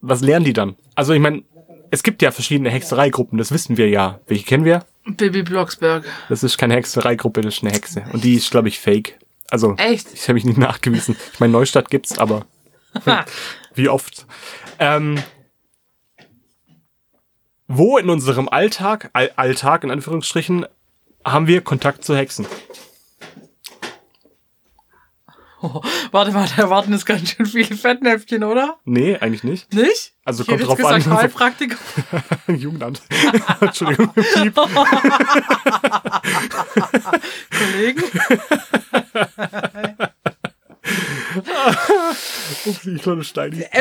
was 0.00 0.20
lernen 0.20 0.44
die 0.44 0.52
dann? 0.52 0.76
Also 0.94 1.12
ich 1.12 1.20
meine, 1.20 1.44
es 1.90 2.02
gibt 2.02 2.22
ja 2.22 2.30
verschiedene 2.30 2.70
Hexereigruppen, 2.70 3.38
das 3.38 3.52
wissen 3.52 3.76
wir 3.76 3.88
ja. 3.88 4.20
Welche 4.26 4.44
kennen 4.44 4.64
wir? 4.64 4.84
Bibi 5.04 5.42
Blocksberg. 5.42 6.04
Das 6.28 6.42
ist 6.42 6.58
keine 6.58 6.74
Hexereigruppe, 6.74 7.40
das 7.40 7.56
ist 7.56 7.62
eine 7.62 7.72
Hexe. 7.72 8.04
Und 8.12 8.24
die 8.24 8.34
ist, 8.34 8.50
glaube 8.50 8.68
ich, 8.68 8.80
fake. 8.80 9.18
Also, 9.48 9.74
Echt? 9.76 10.12
ich 10.12 10.22
habe 10.24 10.34
mich 10.34 10.44
nicht 10.44 10.58
nachgewiesen. 10.58 11.16
Ich 11.32 11.38
meine, 11.38 11.52
Neustadt 11.52 11.90
gibt's, 11.90 12.18
aber 12.18 12.46
wie 13.74 13.88
oft? 13.88 14.26
Ähm, 14.80 15.22
wo 17.68 17.98
in 17.98 18.10
unserem 18.10 18.48
Alltag, 18.48 19.10
All 19.12 19.30
Alltag 19.36 19.84
in 19.84 19.90
Anführungsstrichen, 19.90 20.66
haben 21.26 21.46
wir 21.46 21.60
Kontakt 21.60 22.04
zu 22.04 22.16
Hexen? 22.16 22.46
Oh, 25.62 25.80
warte, 26.12 26.32
warte, 26.34 26.60
erwarten 26.60 26.92
ist 26.92 27.06
ganz 27.06 27.30
schön 27.30 27.46
viele 27.46 27.76
Fettnäpfchen, 27.76 28.44
oder? 28.44 28.78
Nee, 28.84 29.16
eigentlich 29.16 29.42
nicht. 29.42 29.72
Nicht? 29.74 30.14
Also 30.24 30.42
ich 30.42 30.48
kommt 30.48 30.66
drauf 30.66 30.76
gesagt, 30.76 31.06
an. 31.06 31.16
Heilpraktiker. 31.16 31.76
Jugendamt. 32.48 33.02
Entschuldigung. 33.60 34.12
Piep. 34.12 34.54
Kollegen. 37.50 38.02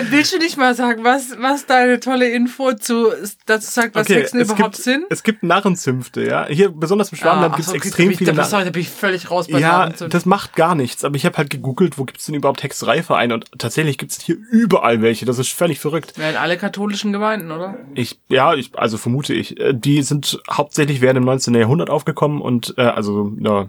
Willst 0.09 0.33
du 0.33 0.37
nicht 0.37 0.57
mal 0.57 0.73
sagen, 0.75 1.03
was, 1.03 1.35
was 1.39 1.65
deine 1.65 1.99
tolle 1.99 2.29
Info 2.29 2.73
zu, 2.73 3.11
dazu 3.45 3.69
sagt, 3.71 3.95
was 3.95 4.09
Hexen 4.09 4.39
es 4.41 4.49
überhaupt 4.49 4.75
gibt, 4.75 4.83
sind? 4.83 5.05
Es 5.09 5.23
gibt 5.23 5.43
Narrenzünfte, 5.43 6.25
ja. 6.25 6.45
Hier, 6.47 6.69
besonders 6.69 7.11
im 7.11 7.17
Schwabenland 7.17 7.53
Ah, 7.53 7.55
gibt's 7.57 7.69
ach 7.69 7.73
so, 7.73 7.77
okay, 7.77 7.87
extrem 7.87 8.11
ich- 8.11 8.17
viele 8.17 8.33
da, 8.33 8.43
sorry, 8.43 8.65
da 8.65 8.71
bin 8.71 8.81
ich 8.81 8.89
völlig 8.89 9.29
raus 9.31 9.47
bei 9.47 9.59
Ja, 9.59 9.89
das 9.89 10.25
macht 10.25 10.55
gar 10.55 10.75
nichts. 10.75 11.03
Aber 11.03 11.15
ich 11.15 11.25
habe 11.25 11.37
halt 11.37 11.49
gegoogelt, 11.49 11.97
wo 11.97 12.03
gibt's 12.05 12.25
denn 12.25 12.35
überhaupt 12.35 12.63
Hexereivereine? 12.63 13.33
Und 13.33 13.45
tatsächlich 13.57 13.97
gibt's 13.97 14.21
hier 14.21 14.37
überall 14.51 15.01
welche. 15.01 15.25
Das 15.25 15.39
ist 15.39 15.51
völlig 15.53 15.79
verrückt. 15.79 16.17
Wären 16.17 16.35
alle 16.35 16.57
katholischen 16.57 17.11
Gemeinden, 17.13 17.51
oder? 17.51 17.77
Ich, 17.93 18.19
ja, 18.29 18.53
ich, 18.53 18.71
also 18.77 18.97
vermute 18.97 19.33
ich. 19.33 19.59
Äh, 19.59 19.73
Die 19.73 20.01
sind 20.03 20.39
hauptsächlich 20.49 21.01
während 21.01 21.17
dem 21.17 21.25
19. 21.25 21.53
Jahrhundert 21.55 21.89
aufgekommen 21.89 22.41
und 22.41 22.73
äh, 22.77 22.81
also 22.81 23.33
ja, 23.39 23.67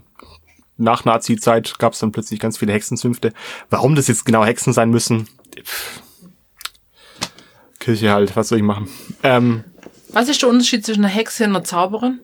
nach 0.76 1.04
Nazi-Zeit 1.04 1.78
gab 1.78 1.92
es 1.94 2.00
dann 2.00 2.12
plötzlich 2.12 2.40
ganz 2.40 2.58
viele 2.58 2.72
Hexenzünfte. 2.72 3.32
Warum 3.70 3.94
das 3.94 4.08
jetzt 4.08 4.24
genau 4.24 4.44
Hexen 4.44 4.72
sein 4.72 4.90
müssen? 4.90 5.28
Pff. 5.62 6.02
Kirche 7.78 8.10
halt, 8.10 8.34
was 8.36 8.48
soll 8.48 8.58
ich 8.58 8.64
machen? 8.64 8.88
Ähm, 9.22 9.64
Was 10.10 10.28
ist 10.28 10.42
der 10.42 10.48
Unterschied 10.48 10.84
zwischen 10.84 11.04
einer 11.04 11.12
Hexe 11.12 11.44
und 11.44 11.50
einer 11.50 11.64
Zauberin? 11.64 12.20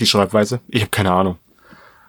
die 0.00 0.06
Schreibweise? 0.06 0.60
Ich 0.68 0.80
habe 0.82 0.90
keine 0.90 1.12
Ahnung. 1.12 1.38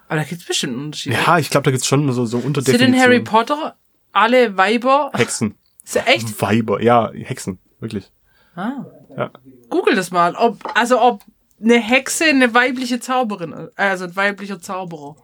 Aber 0.08 0.20
da 0.20 0.24
gibt's 0.24 0.44
bestimmt 0.44 0.74
einen 0.74 0.84
Unterschied. 0.86 1.12
Ja, 1.12 1.38
ich 1.38 1.50
glaube, 1.50 1.64
da 1.64 1.70
gibt's 1.70 1.86
schon 1.86 2.10
so, 2.12 2.24
so 2.24 2.38
Sind 2.38 2.40
in 2.42 2.46
Unterdefinitionen. 2.48 3.00
Harry 3.00 3.20
Potter 3.20 3.76
alle 4.12 4.56
Weiber? 4.56 5.10
Hexen. 5.14 5.54
Ist 5.84 5.94
ja 5.94 6.02
echt? 6.02 6.40
Weiber, 6.40 6.82
ja, 6.82 7.10
Hexen, 7.12 7.58
wirklich. 7.80 8.10
Ah. 8.54 8.84
Ja. 9.16 9.30
Google 9.70 9.94
das 9.94 10.10
mal. 10.10 10.34
Ob, 10.34 10.58
also 10.76 11.00
ob 11.00 11.22
eine 11.62 11.78
Hexe 11.78 12.24
eine 12.24 12.54
weibliche 12.54 13.00
Zauberin, 13.00 13.68
also 13.76 14.04
ein 14.04 14.16
weiblicher 14.16 14.60
Zauberer. 14.60 15.16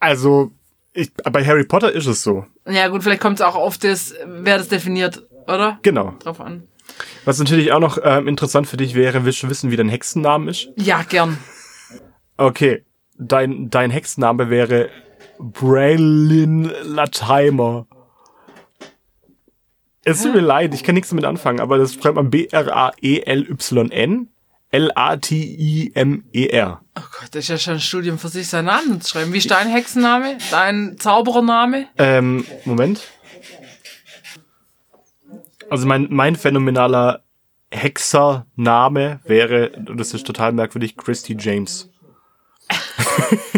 Also, 0.00 0.52
ich, 0.92 1.12
bei 1.14 1.44
Harry 1.44 1.64
Potter 1.64 1.92
ist 1.92 2.06
es 2.06 2.22
so. 2.22 2.46
Ja 2.68 2.88
gut, 2.88 3.02
vielleicht 3.02 3.20
kommt 3.20 3.40
es 3.40 3.46
auch 3.46 3.54
auf 3.54 3.78
das, 3.78 4.14
wer 4.26 4.58
das 4.58 4.68
definiert, 4.68 5.26
oder? 5.46 5.78
Genau. 5.82 6.14
Drauf 6.20 6.40
an. 6.40 6.64
Was 7.24 7.38
natürlich 7.38 7.72
auch 7.72 7.80
noch 7.80 7.98
ähm, 8.02 8.28
interessant 8.28 8.66
für 8.66 8.76
dich 8.76 8.94
wäre, 8.94 9.24
willst 9.24 9.42
du 9.42 9.48
wissen, 9.50 9.70
wie 9.70 9.76
dein 9.76 9.88
Hexennamen 9.88 10.48
ist? 10.48 10.68
Ja, 10.76 11.02
gern. 11.02 11.38
Okay, 12.36 12.84
dein, 13.16 13.70
dein 13.70 13.90
Hexenname 13.90 14.50
wäre 14.50 14.90
Braylin 15.38 16.70
Latimer. 16.82 17.86
Es 20.04 20.22
tut 20.22 20.34
mir 20.34 20.40
leid, 20.40 20.74
ich 20.74 20.84
kann 20.84 20.94
nichts 20.94 21.10
damit 21.10 21.26
anfangen, 21.26 21.60
aber 21.60 21.76
das 21.76 21.94
schreibt 21.94 22.14
man 22.16 22.30
B-R-A-E-L-Y-N 22.30 23.58
L-A-T-I-M-E-R. 24.70 26.00
Oh 26.96 27.00
Gott, 27.00 27.28
das 27.32 27.44
ist 27.44 27.48
ja 27.48 27.58
schon 27.58 27.74
ein 27.74 27.80
Studium 27.80 28.18
für 28.18 28.28
sich, 28.28 28.48
seinen 28.48 28.66
Namen 28.66 29.00
zu 29.00 29.10
schreiben. 29.10 29.32
Wie 29.32 29.38
ist 29.38 29.50
dein 29.50 29.68
Hexenname? 29.68 30.36
Dein 30.50 30.98
Zauberername? 30.98 31.86
Ähm, 31.96 32.44
Moment. 32.64 33.00
Also 35.70 35.86
mein, 35.86 36.08
mein 36.10 36.36
phänomenaler 36.36 37.22
Hexername 37.70 39.20
wäre, 39.24 39.70
und 39.70 39.98
das 39.98 40.12
ist 40.14 40.26
total 40.26 40.52
merkwürdig, 40.52 40.96
Christy 40.96 41.36
James. 41.38 41.88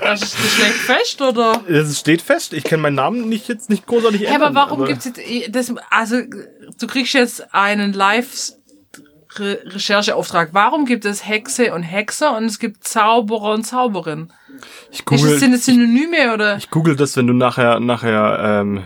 Das, 0.00 0.20
schlägt 0.20 0.74
fest, 0.74 1.20
oder? 1.20 1.60
Das 1.68 1.98
steht 1.98 2.22
fest. 2.22 2.52
Ich 2.52 2.62
kann 2.64 2.80
meinen 2.80 2.94
Namen 2.94 3.28
nicht 3.28 3.48
jetzt 3.48 3.68
nicht 3.68 3.84
großartig 3.84 4.20
Ja, 4.22 4.34
ändern. 4.34 4.56
aber 4.56 4.70
warum 4.70 4.84
gibt's 4.86 5.04
jetzt 5.04 5.20
das? 5.50 5.74
Also 5.90 6.22
du 6.22 6.86
kriegst 6.86 7.14
jetzt 7.14 7.52
einen 7.52 7.92
Live-Rechercheauftrag. 9.38 10.50
Warum 10.52 10.84
gibt 10.84 11.04
es 11.04 11.26
Hexe 11.26 11.74
und 11.74 11.82
Hexer 11.82 12.36
und 12.36 12.44
es 12.44 12.58
gibt 12.58 12.84
Zauberer 12.84 13.54
und 13.54 13.64
Zauberin? 13.64 14.30
ich 14.90 15.00
Ist 15.00 15.04
google, 15.04 15.30
das, 15.30 15.40
sind 15.40 15.52
das 15.52 15.64
Synonyme 15.64 16.32
oder? 16.34 16.56
ich 16.56 16.70
google 16.70 16.96
das, 16.96 17.16
wenn 17.16 17.26
du 17.26 17.32
nachher 17.32 17.80
nachher 17.80 18.38
ähm, 18.42 18.82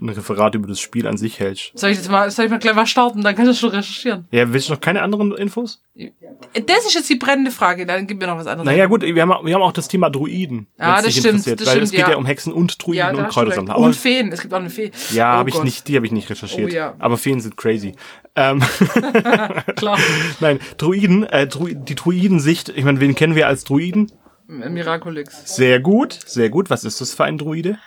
ein 0.00 0.08
Referat 0.08 0.54
über 0.54 0.68
das 0.68 0.80
Spiel 0.80 1.06
an 1.06 1.16
sich 1.16 1.40
hältst. 1.40 1.72
Soll 1.74 1.90
ich 1.90 1.98
das 1.98 2.08
mal, 2.08 2.30
soll 2.30 2.46
ich 2.46 2.50
mal 2.50 2.58
gleich 2.58 2.74
mal 2.74 2.86
starten? 2.86 3.22
Dann 3.22 3.34
kannst 3.34 3.50
du 3.50 3.54
schon 3.54 3.70
recherchieren. 3.70 4.26
Ja, 4.30 4.52
willst 4.52 4.68
du 4.68 4.74
noch 4.74 4.80
keine 4.80 5.02
anderen 5.02 5.32
Infos? 5.32 5.82
Das 5.94 6.86
ist 6.86 6.94
jetzt 6.94 7.08
die 7.08 7.16
brennende 7.16 7.50
Frage. 7.50 7.86
Dann 7.86 8.06
gib 8.06 8.18
mir 8.20 8.26
noch 8.26 8.36
was 8.36 8.46
anderes. 8.46 8.66
Naja 8.66 8.86
gut, 8.86 9.02
wir 9.02 9.22
haben, 9.22 9.46
wir 9.46 9.54
haben 9.54 9.62
auch 9.62 9.72
das 9.72 9.88
Thema 9.88 10.10
Druiden. 10.10 10.66
Ja, 10.78 10.96
wenn's 10.96 11.04
das 11.04 11.16
stimmt, 11.16 11.46
das 11.46 11.46
weil 11.46 11.66
stimmt, 11.66 11.82
es 11.84 11.90
geht 11.90 12.00
ja. 12.00 12.10
ja 12.10 12.16
um 12.16 12.26
Hexen 12.26 12.52
und 12.52 12.84
Druiden 12.84 13.16
ja, 13.16 13.24
und. 13.24 13.28
Kräutersammler. 13.28 13.78
Und 13.78 13.96
Feen. 13.96 14.32
Es 14.32 14.42
gibt 14.42 14.52
auch 14.52 14.58
eine 14.58 14.70
Fee. 14.70 14.90
ja, 15.12 15.34
Oh 15.34 15.38
habe 15.38 15.50
ich 15.50 15.62
nicht, 15.62 15.88
die 15.88 15.96
habe 15.96 16.06
ich 16.06 16.12
nicht 16.12 16.28
recherchiert. 16.28 16.70
Oh 16.70 16.74
ja. 16.74 16.94
Aber 16.98 17.16
Feen 17.16 17.40
sind 17.40 17.56
crazy. 17.56 17.94
Ähm, 18.38 18.60
Klar. 19.76 19.98
Nein, 20.40 20.58
Druiden, 20.76 21.24
äh, 21.24 21.46
Dru 21.46 21.68
die 21.68 21.94
Druidensicht, 21.94 22.68
ich 22.68 22.84
meine, 22.84 23.00
wen 23.00 23.14
kennen 23.14 23.34
wir 23.34 23.46
als 23.46 23.64
Druiden? 23.64 24.12
Miraculix. 24.46 25.56
Sehr 25.56 25.80
gut, 25.80 26.18
sehr 26.26 26.50
gut. 26.50 26.70
Was 26.70 26.84
ist 26.84 27.00
das 27.00 27.14
für 27.14 27.24
ein 27.24 27.38
Druide? 27.38 27.78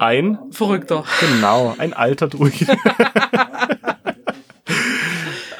Ein, 0.00 0.38
Verrückter. 0.50 1.04
genau, 1.20 1.74
ein 1.78 1.92
alter 1.92 2.28
Druide. 2.28 2.66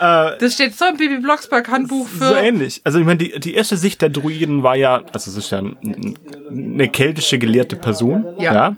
Das 0.00 0.54
steht 0.54 0.74
so 0.74 0.86
im 0.86 0.96
Bibi 0.96 1.18
Blocksberg 1.18 1.68
Handbuch 1.68 2.06
für. 2.08 2.28
so 2.28 2.34
ähnlich. 2.34 2.80
Also 2.84 2.98
ich 2.98 3.04
meine, 3.04 3.18
die, 3.18 3.38
die 3.38 3.52
erste 3.52 3.76
Sicht 3.76 4.00
der 4.00 4.08
Druiden 4.08 4.62
war 4.62 4.74
ja, 4.74 5.02
also 5.12 5.30
es 5.30 5.36
ist 5.36 5.50
ja 5.50 5.58
ein, 5.58 5.76
ein, 5.84 6.18
eine 6.48 6.88
keltische 6.88 7.38
gelehrte 7.38 7.76
Person. 7.76 8.24
Ja. 8.38 8.74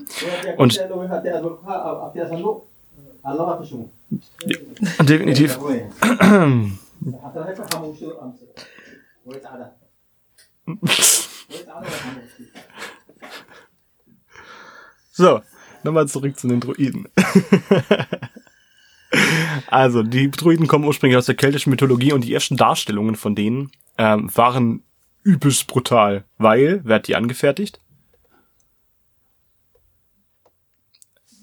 Und 0.57 0.77
definitiv. 4.99 5.57
So, 15.15 15.41
nochmal 15.83 16.07
zurück 16.07 16.37
zu 16.37 16.47
den 16.47 16.59
Druiden. 16.59 17.07
also, 19.67 20.03
die 20.03 20.31
Druiden 20.31 20.67
kommen 20.67 20.85
ursprünglich 20.85 21.17
aus 21.17 21.25
der 21.25 21.35
keltischen 21.35 21.69
Mythologie 21.69 22.13
und 22.13 22.23
die 22.23 22.33
ersten 22.33 22.57
Darstellungen 22.57 23.15
von 23.15 23.35
denen 23.35 23.71
ähm, 23.97 24.29
waren 24.35 24.83
übelst 25.23 25.67
brutal, 25.67 26.25
weil, 26.37 26.81
wer 26.83 26.95
hat 26.95 27.07
die 27.07 27.15
angefertigt? 27.15 27.79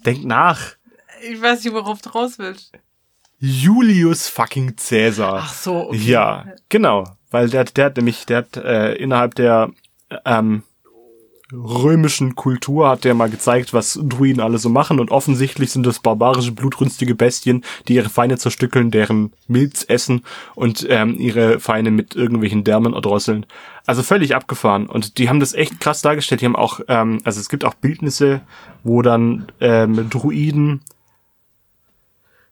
Denk 0.05 0.23
nach. 0.23 0.75
Ich 1.23 1.41
weiß 1.41 1.63
nicht, 1.63 1.73
worauf 1.73 2.01
du 2.01 2.09
raus 2.09 2.39
willst. 2.39 2.71
Julius 3.39 4.27
fucking 4.27 4.75
Caesar. 4.75 5.41
Ach 5.43 5.53
so, 5.53 5.89
okay. 5.89 5.97
Ja, 5.97 6.45
genau. 6.69 7.05
Weil 7.31 7.49
der, 7.49 7.63
der 7.63 7.85
hat 7.85 7.97
nämlich, 7.97 8.25
der 8.25 8.37
hat 8.37 8.57
äh, 8.57 8.93
innerhalb 8.93 9.35
der 9.35 9.71
ähm, 10.25 10.63
römischen 11.53 12.35
Kultur 12.35 12.89
hat 12.89 13.03
der 13.03 13.13
mal 13.13 13.29
gezeigt, 13.29 13.73
was 13.73 13.99
Druiden 14.01 14.41
alle 14.41 14.57
so 14.57 14.69
machen 14.69 14.99
und 14.99 15.11
offensichtlich 15.11 15.71
sind 15.71 15.85
das 15.85 15.99
barbarische, 15.99 16.51
blutrünstige 16.51 17.15
Bestien, 17.15 17.63
die 17.87 17.95
ihre 17.95 18.09
Feinde 18.09 18.37
zerstückeln, 18.37 18.91
deren 18.91 19.33
Milz 19.47 19.85
essen 19.87 20.23
und 20.55 20.85
ähm, 20.89 21.15
ihre 21.17 21.59
Feinde 21.59 21.91
mit 21.91 22.15
irgendwelchen 22.15 22.63
Därmen 22.63 22.93
erdrosseln. 22.93 23.45
Also 23.85 24.03
völlig 24.03 24.35
abgefahren 24.35 24.87
und 24.87 25.17
die 25.17 25.29
haben 25.29 25.39
das 25.39 25.53
echt 25.53 25.79
krass 25.79 26.01
dargestellt. 26.01 26.41
Die 26.41 26.45
haben 26.45 26.55
auch, 26.55 26.79
ähm, 26.87 27.19
also 27.23 27.39
es 27.39 27.49
gibt 27.49 27.65
auch 27.65 27.73
Bildnisse, 27.73 28.41
wo 28.83 29.01
dann 29.01 29.47
ähm, 29.59 30.09
Druiden 30.09 30.81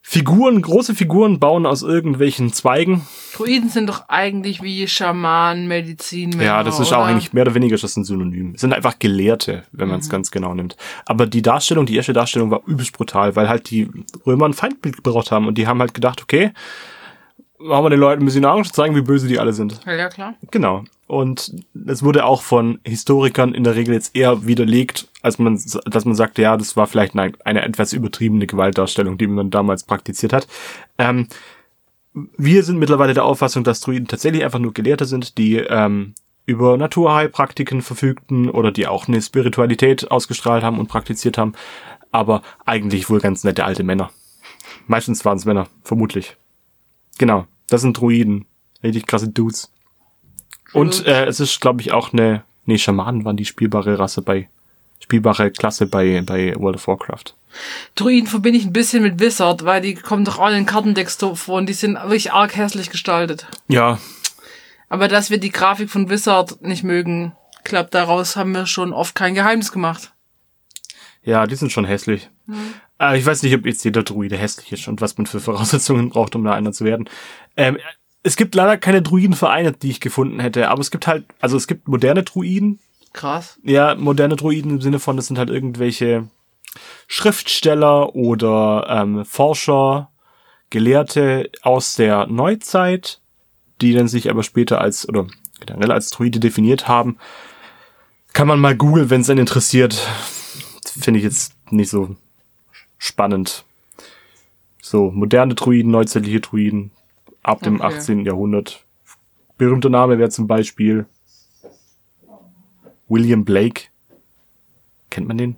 Figuren, 0.02 0.62
große 0.62 0.96
Figuren 0.96 1.40
bauen 1.40 1.66
aus 1.66 1.82
irgendwelchen 1.82 2.52
Zweigen. 2.54 3.06
Druiden 3.36 3.70
sind 3.70 3.90
doch 3.90 4.08
eigentlich 4.08 4.64
wie 4.64 4.88
Schamanen, 4.88 5.68
Medizin. 5.68 6.40
Ja, 6.40 6.64
das 6.64 6.80
ist 6.80 6.94
auch 6.94 7.06
eigentlich 7.06 7.34
mehr 7.34 7.44
oder 7.44 7.54
weniger 7.54 7.78
das 7.78 7.96
ein 7.96 8.06
Synonym. 8.06 8.54
Es 8.56 8.62
sind 8.62 8.74
einfach 8.74 8.98
Gelehrte, 8.98 9.66
wenn 9.72 9.90
man 9.90 10.00
es 10.00 10.10
ganz 10.10 10.32
genau 10.32 10.54
nimmt. 10.54 10.78
Aber 11.06 11.28
die 11.28 11.42
Darstellung, 11.42 11.86
die 11.86 11.96
erste 11.96 12.14
Darstellung 12.14 12.50
war 12.50 12.62
übelst 12.66 12.94
brutal, 12.94 13.36
weil 13.36 13.50
halt 13.50 13.70
die 13.70 13.90
Römer 14.26 14.48
ein 14.48 14.54
Feindbild 14.54 14.96
gebraucht 14.96 15.32
haben 15.32 15.48
und 15.48 15.58
die 15.58 15.68
haben 15.68 15.80
halt 15.80 15.94
gedacht, 15.94 16.24
okay, 16.24 16.54
machen 17.60 17.86
wir 17.86 17.90
den 17.90 18.00
Leuten 18.00 18.24
ein 18.24 18.26
bisschen 18.26 18.46
Angst, 18.46 18.76
zeigen, 18.76 18.96
wie 18.96 19.02
böse 19.02 19.28
die 19.28 19.38
alle 19.38 19.54
sind. 19.54 19.82
Ja, 19.86 20.08
klar. 20.10 20.36
Genau. 20.50 20.86
Und 21.10 21.66
es 21.88 22.04
wurde 22.04 22.24
auch 22.24 22.44
von 22.44 22.78
Historikern 22.86 23.56
in 23.56 23.64
der 23.64 23.76
Regel 23.76 23.96
jetzt 23.96 24.16
eher 24.16 24.46
widerlegt, 24.46 25.08
als 25.24 25.40
man, 25.40 25.60
dass 25.86 26.06
man 26.06 26.14
sagt, 26.14 26.38
ja, 26.38 26.56
das 26.56 26.78
war 26.78 26.86
vielleicht 26.86 27.18
eine, 27.18 27.34
eine 27.44 27.64
etwas 27.64 27.94
übertriebene 27.94 28.46
Gewaltdarstellung, 28.46 29.18
die 29.18 29.26
man 29.26 29.50
damals 29.50 29.82
praktiziert 29.82 30.34
hat. 30.34 30.48
Ähm, 31.00 31.28
wir 32.14 32.62
sind 32.64 32.78
mittlerweile 32.78 33.16
der 33.16 33.26
Auffassung, 33.26 33.64
dass 33.64 33.82
Druiden 33.82 34.08
tatsächlich 34.08 34.44
einfach 34.44 34.60
nur 34.60 34.72
Gelehrte 34.72 35.06
sind, 35.06 35.40
die 35.40 35.56
ähm, 35.56 36.14
über 36.46 36.78
Naturheilpraktiken 36.78 37.82
verfügten 37.82 38.48
oder 38.48 38.72
die 38.72 38.86
auch 38.86 39.08
eine 39.08 39.20
Spiritualität 39.20 40.12
ausgestrahlt 40.12 40.64
haben 40.64 40.78
und 40.78 40.90
praktiziert 40.90 41.40
haben, 41.40 41.54
aber 42.12 42.44
eigentlich 42.68 43.10
wohl 43.10 43.20
ganz 43.20 43.44
nette 43.44 43.66
alte 43.66 43.84
Männer. 43.84 44.12
Meistens 44.86 45.26
waren 45.26 45.40
es 45.40 45.46
Männer, 45.46 45.70
vermutlich. 45.82 46.38
Genau, 47.18 47.48
das 47.68 47.82
sind 47.82 47.98
Druiden. 48.00 48.46
Richtig 48.84 49.08
krasse 49.08 49.30
Dudes. 49.30 49.72
Und 50.74 51.06
äh, 51.06 51.26
es 51.26 51.40
ist, 51.40 51.60
glaube 51.62 51.82
ich, 51.82 51.92
auch 51.92 52.14
eine, 52.14 52.44
nee, 52.66 52.78
Schamanen 52.78 53.26
waren 53.26 53.38
die 53.38 53.46
spielbare 53.46 53.98
Rasse 53.98 54.22
bei, 54.22 54.50
spielbare 55.00 55.52
Klasse 55.52 55.88
bei, 55.88 56.22
bei 56.22 56.56
World 56.56 56.76
of 56.76 56.88
Warcraft. 56.88 57.36
Druiden 57.96 58.28
verbinde 58.28 58.60
ich 58.60 58.66
ein 58.66 58.74
bisschen 58.74 59.02
mit 59.02 59.20
Wizard, 59.20 59.66
weil 59.66 59.82
die 59.82 59.96
kommen 59.96 60.26
doch 60.26 60.40
alle 60.40 60.58
in 60.58 60.66
Kartendecks 60.66 61.18
vor 61.34 61.58
und 61.58 61.68
die 61.68 61.74
sind 61.74 61.96
wirklich 61.96 62.32
arg 62.32 62.56
hässlich 62.56 62.90
gestaltet. 62.92 63.48
Ja, 63.68 63.98
Aber 64.88 65.08
dass 65.08 65.30
wir 65.30 65.40
die 65.40 65.52
Grafik 65.52 65.90
von 65.90 66.10
Wizard 66.10 66.62
nicht 66.62 66.84
mögen, 66.84 67.34
klappt 67.64 67.94
daraus 67.94 68.36
haben 68.36 68.52
wir 68.54 68.66
schon 68.66 68.94
oft 68.94 69.16
kein 69.16 69.36
Geheimnis 69.36 69.72
gemacht. 69.72 70.14
ja, 71.24 71.46
die 71.48 71.56
sind 71.56 71.72
schon 71.72 71.86
hässlich. 71.86 72.30
Äh, 73.00 73.18
ich 73.18 73.26
weiß 73.26 73.44
nicht, 73.44 73.56
ob 73.56 73.66
jetzt 73.66 73.84
jeder 73.84 74.04
Druide 74.04 74.38
hässlich 74.38 74.72
ist 74.72 74.88
und 74.88 75.02
was 75.02 75.18
man 75.18 75.26
für 75.26 75.40
Voraussetzungen 75.40 76.10
braucht, 76.10 76.36
um 76.36 76.44
da 76.44 76.54
einer 76.54 76.72
zu 76.72 76.86
werden. 76.86 77.10
Ähm, 77.58 77.78
es 78.24 78.36
gibt 78.36 78.56
leider 78.56 78.78
keine 78.78 79.02
Druidenvereine, 79.02 79.72
die 79.74 79.90
ich 79.90 80.00
gefunden 80.02 80.40
hätte, 80.40 80.70
aber 80.70 80.82
es 80.82 80.92
gibt 80.92 81.08
halt, 81.08 81.26
also 81.40 81.58
es 81.58 81.68
gibt 81.68 81.88
moderne 81.88 82.24
Druiden, 82.24 82.80
Krass. 83.14 83.60
ja, 83.64 83.96
moderne 83.96 84.36
Druiden 84.36 84.72
im 84.72 84.82
Sinne 84.82 85.00
von, 85.00 85.16
das 85.16 85.28
sind 85.28 85.38
halt 85.38 85.50
irgendwelche 85.50 86.28
Schriftsteller 87.08 88.16
oder 88.16 88.86
ähm, 88.90 89.26
Forscher, 89.26 90.10
Gelehrte 90.70 91.50
aus 91.64 91.96
der 91.96 92.28
Neuzeit, 92.28 93.20
die 93.82 93.94
dann 93.94 94.08
sich 94.08 94.30
aber 94.30 94.44
später 94.44 94.82
als, 94.82 95.08
oder 95.08 95.26
generell 95.66 95.92
als 95.92 96.12
Druide 96.12 96.40
definiert 96.40 96.88
haben. 96.88 97.18
Kann 98.34 98.48
man 98.48 98.60
mal 98.60 98.76
googeln, 98.76 99.10
wenn 99.10 99.22
es 99.22 99.30
einen 99.30 99.40
interessiert. 99.40 100.08
Finde 100.86 101.20
ich 101.20 101.24
jetzt 101.24 101.54
nicht 101.72 101.90
so 101.90 102.16
spannend. 103.00 103.64
So, 104.82 105.10
moderne 105.10 105.56
Druiden, 105.56 105.92
neuzeitliche 105.92 106.42
Druiden 106.42 106.92
ab 107.44 107.62
dem 107.62 107.82
Okay. 107.82 107.96
18. 107.96 108.26
Jahrhundert. 108.26 108.86
Berühmter 109.58 109.90
Name 109.90 110.18
wäre 110.18 110.30
zum 110.30 110.48
Beispiel 110.48 111.06
William 113.08 113.44
Blake. 113.46 113.84
Kennt 115.10 115.28
man 115.28 115.38
den? 115.38 115.56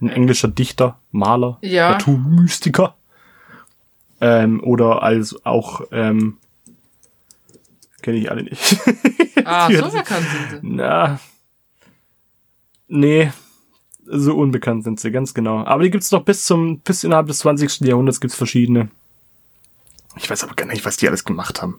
Ein 0.00 0.08
englischer 0.10 0.48
Dichter, 0.48 0.98
Maler, 1.12 1.58
Ja. 1.62 1.90
Naturmystiker. 1.92 2.96
Ähm, 4.20 4.62
oder 4.62 5.02
als 5.02 5.44
auch, 5.46 5.82
ähm, 5.92 6.38
kenne 8.02 8.18
ich 8.18 8.30
alle 8.30 8.42
nicht. 8.44 8.76
Ah, 9.42 9.70
so 9.72 9.88
bekannt 9.90 10.26
sind 10.28 10.50
sie. 10.50 10.58
Na. 10.62 11.18
Nee. 12.88 13.32
So 14.04 14.36
unbekannt 14.36 14.84
sind 14.84 15.00
sie, 15.00 15.10
ganz 15.10 15.32
genau. 15.32 15.64
Aber 15.64 15.82
die 15.82 15.90
gibt's 15.90 16.10
noch 16.12 16.24
bis 16.24 16.44
zum, 16.44 16.80
bis 16.80 17.04
innerhalb 17.04 17.26
des 17.28 17.38
20. 17.38 17.80
Jahrhunderts 17.80 18.20
gibt's 18.20 18.36
verschiedene. 18.36 18.90
Ich 20.16 20.28
weiß 20.28 20.44
aber 20.44 20.54
gar 20.54 20.66
nicht, 20.66 20.84
was 20.84 20.96
die 20.96 21.08
alles 21.08 21.24
gemacht 21.24 21.62
haben. 21.62 21.78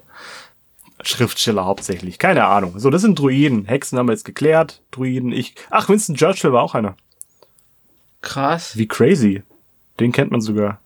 Schriftsteller 1.03 1.65
hauptsächlich. 1.65 2.19
Keine 2.19 2.45
Ahnung. 2.45 2.79
So, 2.79 2.89
das 2.89 3.01
sind 3.01 3.17
Druiden. 3.17 3.65
Hexen 3.65 3.97
haben 3.97 4.07
wir 4.07 4.13
jetzt 4.13 4.25
geklärt. 4.25 4.81
Druiden, 4.91 5.31
ich. 5.31 5.55
Ach, 5.69 5.89
Winston 5.89 6.15
Churchill 6.15 6.53
war 6.53 6.61
auch 6.61 6.75
einer. 6.75 6.95
Krass. 8.21 8.77
Wie 8.77 8.87
crazy. 8.87 9.43
Den 9.99 10.11
kennt 10.11 10.31
man 10.31 10.41
sogar. 10.41 10.79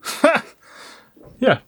ja, 1.40 1.60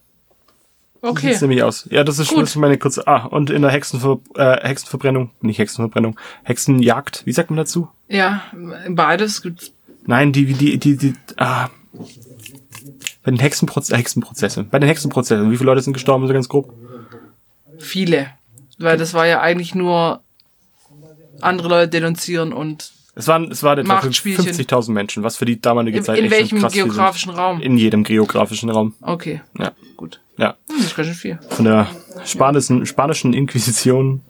Okay. 1.03 1.29
sieht's 1.29 1.41
nämlich 1.41 1.63
aus. 1.63 1.89
Ja, 1.91 2.05
das 2.05 2.19
ist, 2.19 2.29
Gut. 2.29 2.43
das 2.43 2.57
meine 2.57 2.77
kurze. 2.77 3.07
Ah, 3.07 3.25
und 3.25 3.49
in 3.51 3.63
der 3.63 3.71
Hexenver 3.71 4.21
äh, 4.35 4.69
Hexenverbrennung, 4.69 5.31
nicht 5.41 5.59
Hexenverbrennung, 5.59 6.19
Hexenjagd, 6.45 7.25
wie 7.25 7.33
sagt 7.33 7.51
man 7.51 7.57
dazu? 7.57 7.89
Ja, 8.09 8.43
beides 8.89 9.41
gibt's. 9.41 9.73
Nein, 10.05 10.33
die, 10.33 10.53
die, 10.53 10.79
die, 10.79 10.97
die, 10.97 11.15
ah. 11.37 11.69
Bei 13.31 13.37
den 13.37 13.43
Hexenprozessen, 13.43 13.97
Hexenprozessen. 13.97 14.69
Bei 14.71 14.79
den 14.81 14.89
Hexenprozessen. 14.89 15.53
Wie 15.53 15.57
viele 15.57 15.67
Leute 15.71 15.83
sind 15.83 15.93
gestorben, 15.93 16.27
so 16.27 16.33
ganz 16.33 16.49
grob? 16.49 16.75
Viele. 17.79 18.27
Weil 18.79 18.97
das 18.99 19.15
war 19.15 19.25
ja 19.25 19.41
eigentlich 19.41 19.73
nur 19.73 20.21
andere 21.41 21.69
Leute 21.69 21.89
denunzieren 21.91 22.53
und 22.53 22.91
Es 23.15 23.29
waren, 23.29 23.49
es 23.53 23.63
waren 23.63 23.79
etwa 23.79 23.95
Machtspielchen. 23.95 24.45
50.000 24.45 24.91
Menschen, 24.91 25.23
was 25.23 25.37
für 25.37 25.45
die 25.45 25.61
damalige 25.61 25.99
in, 25.99 26.05
Zeit 26.05 26.19
in 26.19 26.25
echt 26.25 26.35
welchem 26.35 26.59
krass 26.59 26.73
geografischen 26.73 27.31
Raum? 27.31 27.61
In 27.61 27.77
jedem 27.77 28.03
geografischen 28.03 28.69
Raum. 28.69 28.95
Okay, 29.01 29.43
Ja. 29.57 29.71
gut. 29.97 30.21
Ja. 30.37 30.57
Hm, 30.69 30.77
Das 30.79 30.87
ist 30.87 30.97
ganz 30.97 31.07
schön 31.07 31.17
viel. 31.17 31.39
Von 31.51 31.67
der 31.67 31.87
spanischen, 32.25 32.85
spanischen 32.85 33.33
Inquisition 33.33 34.23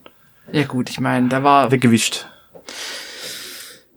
Ja 0.53 0.65
gut, 0.65 0.91
ich 0.91 1.01
meine, 1.01 1.29
da 1.29 1.43
war 1.43 1.71
weggewischt. 1.71 2.27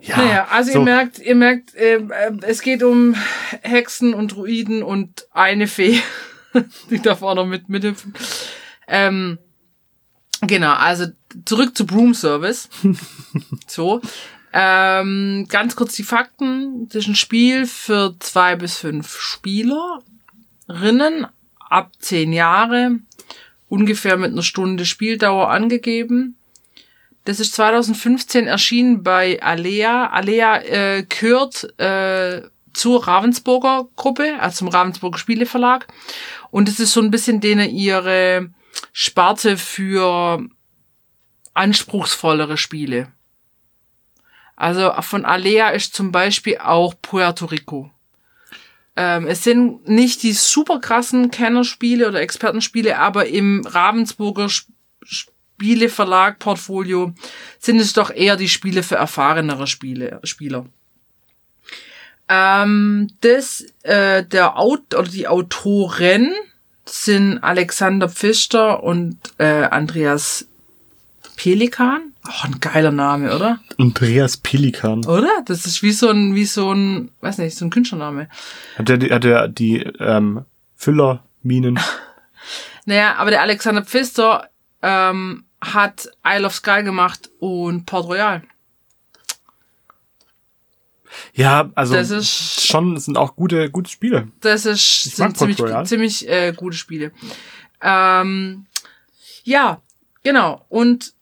Ja. 0.04 0.18
Naja, 0.18 0.48
also 0.50 0.74
so. 0.74 0.80
ihr 0.80 0.86
merkt, 0.86 1.20
ihr 1.20 1.36
merkt, 1.36 1.76
äh, 1.76 2.02
es 2.42 2.62
geht 2.62 2.84
um 2.84 3.16
Hexen 3.62 4.14
und 4.14 4.36
Druiden 4.36 4.84
und 4.84 5.28
eine 5.32 5.68
Fee. 5.68 6.02
Die 6.90 7.02
darf 7.02 7.22
auch 7.22 7.36
noch 7.36 7.46
mit 7.46 7.70
mithüpfen. 7.70 8.14
Ähm, 8.86 9.40
genau, 10.42 10.74
also 10.74 11.06
zurück 11.46 11.78
zu 11.78 11.86
Broom 11.86 12.14
Service. 12.14 12.68
so. 13.68 14.02
Ähm, 14.52 15.48
ganz 15.50 15.78
kurz 15.78 15.96
die 15.96 16.04
Fakten. 16.04 16.90
Das 16.90 17.04
ist 17.04 17.08
ein 17.08 17.16
Spiel 17.16 17.66
für 17.66 18.14
zwei 18.20 18.58
bis 18.58 18.76
fünf 18.76 19.18
Spielerinnen 19.18 21.28
ab 21.58 21.92
zehn 22.00 22.34
Jahre. 22.34 23.00
Ungefähr 23.70 24.18
mit 24.18 24.34
einer 24.34 24.44
Stunde 24.44 24.86
Spieldauer 24.86 25.50
angegeben. 25.50 26.36
Das 27.26 27.40
ist 27.40 27.54
2015 27.54 28.48
erschienen 28.48 29.04
bei 29.04 29.42
Alea. 29.42 30.10
Alea 30.10 30.62
äh, 30.62 31.04
gehört 31.04 31.80
äh, 31.80 32.42
zur 32.74 33.08
Ravensburger 33.08 33.88
Gruppe, 33.96 34.38
also 34.40 34.58
zum 34.58 34.68
Ravensburger 34.68 35.18
Spieleverlag. 35.18 35.88
Und 36.52 36.68
es 36.68 36.80
ist 36.80 36.92
so 36.92 37.02
ein 37.02 37.12
bisschen 37.12 37.40
denen 37.40 37.70
ihre 37.70 38.50
Sparte 38.92 39.58
für 39.58 40.46
anspruchsvollere 41.54 42.58
Spiele. 42.58 43.12
Also 44.56 44.92
von 45.02 45.26
Alea 45.26 45.70
ist 45.70 45.96
zum 45.96 46.12
Beispiel 46.12 46.58
auch 46.58 46.94
Puerto 47.02 47.46
Rico. 47.46 47.92
Ähm, 48.96 49.28
es 49.28 49.44
sind 49.44 49.88
nicht 49.88 50.24
die 50.24 50.34
super 50.34 50.80
krassen 50.80 51.32
Kennerspiele 51.32 52.08
oder 52.08 52.22
Expertenspiele, 52.22 53.00
aber 53.00 53.28
im 53.28 53.66
Ravensburger 53.66 54.46
Sp 54.46 55.33
Portfolio 56.40 57.14
sind 57.60 57.80
es 57.80 57.94
doch 57.94 58.10
eher 58.10 58.36
die 58.36 58.50
Spiele 58.50 58.84
für 58.84 58.96
erfahrenere 58.96 59.68
Spiele, 59.68 60.20
Spieler. 60.24 60.66
Ähm, 62.30 63.10
das, 63.22 63.66
äh, 63.84 64.26
der 64.26 64.58
Aut 64.58 64.96
oder 64.96 65.10
die 65.10 65.28
Autoren 65.28 66.34
sind 66.86 67.40
Alexander 67.40 68.10
Pfister 68.10 68.84
und 68.84 69.18
äh, 69.38 69.64
Andreas 69.64 70.48
Pelikan. 71.36 72.14
Oh, 72.26 72.46
ein 72.46 72.60
geiler 72.60 72.92
Name, 72.92 73.36
oder? 73.36 73.60
Andreas 73.78 74.38
Pelikan. 74.38 75.06
Oder? 75.06 75.44
Das 75.46 75.66
ist 75.66 75.84
wie 75.84 75.92
so 75.92 76.10
ein, 76.10 76.36
wie 76.36 76.46
so 76.46 76.72
ein, 76.72 77.12
weiß 77.22 77.40
nicht, 77.40 77.58
so 77.58 77.66
ein 77.66 77.70
Künstlername. 77.70 78.30
Hat 78.78 78.90
der, 78.90 79.16
hat 79.16 79.24
der 79.24 79.48
die 79.48 79.80
ähm, 80.00 80.46
Füllerminen? 80.76 81.80
Naja, 82.86 83.16
aber 83.16 83.32
der 83.32 83.42
Alexander 83.42 83.82
Pfister 83.82 84.50
ähm, 84.82 85.46
hat 85.64 86.10
Isle 86.26 86.46
of 86.46 86.54
Sky 86.56 86.84
gemacht 86.84 87.30
und 87.40 87.86
Port 87.86 88.06
Royal. 88.08 88.44
Ja, 91.34 91.70
also 91.76 91.94
Das 91.94 92.10
ist- 92.10 92.66
schon 92.68 92.98
sind 93.00 93.18
auch 93.18 93.36
gute, 93.36 93.70
gute 93.70 93.90
Spiele. 93.90 94.28
Das 94.42 94.66
ist, 94.66 95.06
Ich 95.06 95.16
sind 95.16 95.38
ziemlich, 95.38 95.60
Royal. 95.60 95.86
ziemlich 95.86 96.28
äh, 96.28 96.54
gute 96.56 96.76
Spiele. 96.76 97.12
Ähm, 97.82 98.66
ja, 99.44 99.80
genau. 100.24 100.66
Und 100.70 101.14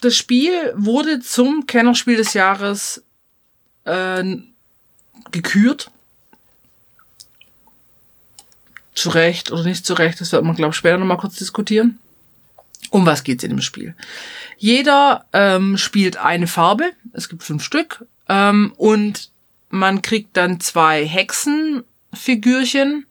das 0.00 0.16
Spiel 0.16 0.72
wurde 0.76 1.18
zum 1.20 1.66
Kennerspiel 1.66 2.16
des 2.16 2.34
Jahres 2.34 3.02
äh, 3.84 4.36
gekürt. 5.32 5.90
Zu 8.94 9.10
Recht 9.10 9.50
oder 9.52 9.64
nicht 9.64 9.84
zu 9.86 9.94
Recht, 9.94 10.20
das 10.20 10.32
wird 10.32 10.44
man, 10.44 10.56
glaube 10.56 10.70
ich, 10.70 10.76
später 10.76 10.98
nochmal 10.98 11.18
kurz 11.18 11.36
diskutieren. 11.36 11.98
Um 12.90 13.06
was 13.06 13.24
geht's 13.24 13.44
in 13.44 13.50
dem 13.50 13.60
Spiel? 13.60 13.94
Jeder 14.56 15.26
ähm, 15.32 15.76
spielt 15.76 16.16
eine 16.16 16.46
Farbe, 16.46 16.92
es 17.12 17.28
gibt 17.28 17.42
fünf 17.42 17.62
Stück, 17.62 18.06
ähm, 18.28 18.72
und 18.76 19.30
man 19.70 20.02
kriegt 20.02 20.36
dann 20.36 20.60
zwei 20.60 21.06
Hexenfigürchen 21.06 23.06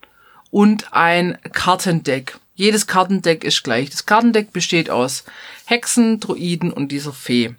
und 0.49 0.93
ein 0.93 1.37
Kartendeck. 1.53 2.39
Jedes 2.55 2.87
Kartendeck 2.87 3.43
ist 3.43 3.63
gleich. 3.63 3.91
Das 3.91 4.07
Kartendeck 4.07 4.51
besteht 4.51 4.89
aus 4.89 5.25
Hexen, 5.65 6.19
Druiden 6.19 6.73
und 6.73 6.91
dieser 6.91 7.13
Fee. 7.13 7.53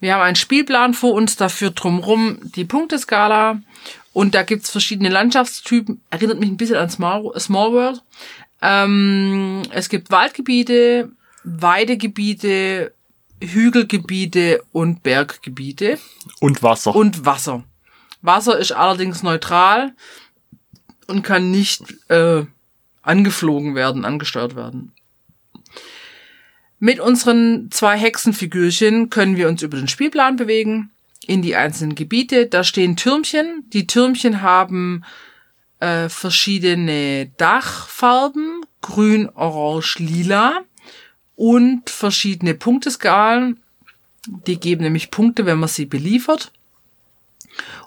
Wir 0.00 0.14
haben 0.14 0.22
einen 0.22 0.36
Spielplan 0.36 0.94
vor 0.94 1.12
uns, 1.12 1.36
dafür 1.36 1.70
drumrum 1.70 2.38
die 2.42 2.64
Punkteskala 2.64 3.60
und 4.12 4.34
da 4.34 4.42
gibt's 4.42 4.70
verschiedene 4.70 5.08
Landschaftstypen. 5.08 6.00
Erinnert 6.10 6.40
mich 6.40 6.50
ein 6.50 6.56
bisschen 6.56 6.76
an 6.76 6.90
Small, 6.90 7.32
Small 7.38 7.72
World. 7.72 8.02
Ähm, 8.60 9.62
es 9.70 9.88
gibt 9.88 10.10
Waldgebiete, 10.10 11.12
Weidegebiete, 11.46 12.92
Hügelgebiete 13.40 14.62
und 14.72 15.04
Berggebiete 15.04 15.98
Und 16.40 16.62
Wasser. 16.62 16.94
und 16.94 17.24
Wasser. 17.24 17.62
Wasser 18.20 18.58
ist 18.58 18.72
allerdings 18.72 19.22
neutral 19.22 19.94
und 21.06 21.22
kann 21.22 21.52
nicht 21.52 21.84
äh, 22.08 22.44
angeflogen 23.02 23.76
werden, 23.76 24.04
angesteuert 24.04 24.56
werden. 24.56 24.92
Mit 26.80 26.98
unseren 26.98 27.70
zwei 27.70 27.96
Hexenfigürchen 27.96 29.08
können 29.08 29.36
wir 29.36 29.48
uns 29.48 29.62
über 29.62 29.76
den 29.76 29.88
Spielplan 29.88 30.34
bewegen, 30.34 30.90
in 31.26 31.42
die 31.42 31.54
einzelnen 31.54 31.94
Gebiete. 31.94 32.46
Da 32.46 32.64
stehen 32.64 32.96
Türmchen. 32.96 33.64
Die 33.72 33.86
Türmchen 33.86 34.42
haben 34.42 35.04
äh, 35.78 36.08
verschiedene 36.08 37.30
Dachfarben, 37.38 38.62
grün, 38.80 39.28
orange, 39.30 39.98
lila 40.00 40.64
und 41.36 41.88
verschiedene 41.90 42.54
Punkteskalen. 42.54 43.60
Die 44.26 44.58
geben 44.58 44.82
nämlich 44.82 45.10
Punkte, 45.10 45.46
wenn 45.46 45.58
man 45.58 45.68
sie 45.68 45.86
beliefert. 45.86 46.50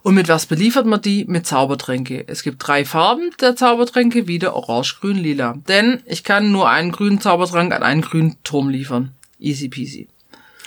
Und 0.01 0.15
mit 0.15 0.29
was 0.29 0.45
beliefert 0.45 0.85
man 0.85 1.01
die? 1.01 1.25
Mit 1.25 1.45
Zaubertränke. 1.45 2.23
Es 2.27 2.43
gibt 2.43 2.65
drei 2.65 2.85
Farben 2.85 3.31
der 3.41 3.55
Zaubertränke, 3.55 4.27
wieder 4.27 4.55
orange, 4.55 4.99
grün, 4.99 5.17
lila. 5.17 5.57
Denn 5.67 6.01
ich 6.05 6.23
kann 6.23 6.51
nur 6.51 6.69
einen 6.69 6.91
grünen 6.91 7.19
Zaubertrank 7.19 7.73
an 7.73 7.83
einen 7.83 8.01
grünen 8.01 8.37
Turm 8.43 8.69
liefern. 8.69 9.13
Easy 9.39 9.67
peasy. 9.67 10.07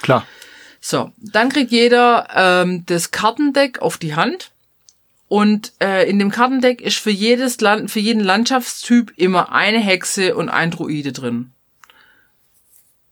Klar. 0.03 0.27
So, 0.81 1.13
dann 1.17 1.49
kriegt 1.49 1.71
jeder 1.71 2.29
ähm, 2.35 2.85
das 2.87 3.11
Kartendeck 3.11 3.81
auf 3.81 3.97
die 3.97 4.15
Hand. 4.15 4.51
Und 5.29 5.73
äh, 5.81 6.09
in 6.11 6.19
dem 6.19 6.31
Kartendeck 6.31 6.83
ist 6.83 6.99
für 6.99 7.11
jedes 7.11 7.61
Land, 7.61 7.91
für 7.91 8.01
jeden 8.01 8.23
Landschaftstyp 8.23 9.13
immer 9.17 9.53
eine 9.53 9.79
Hexe 9.79 10.37
und 10.37 10.51
ein 10.51 10.71
Druide 10.71 11.13
drin. 11.13 11.53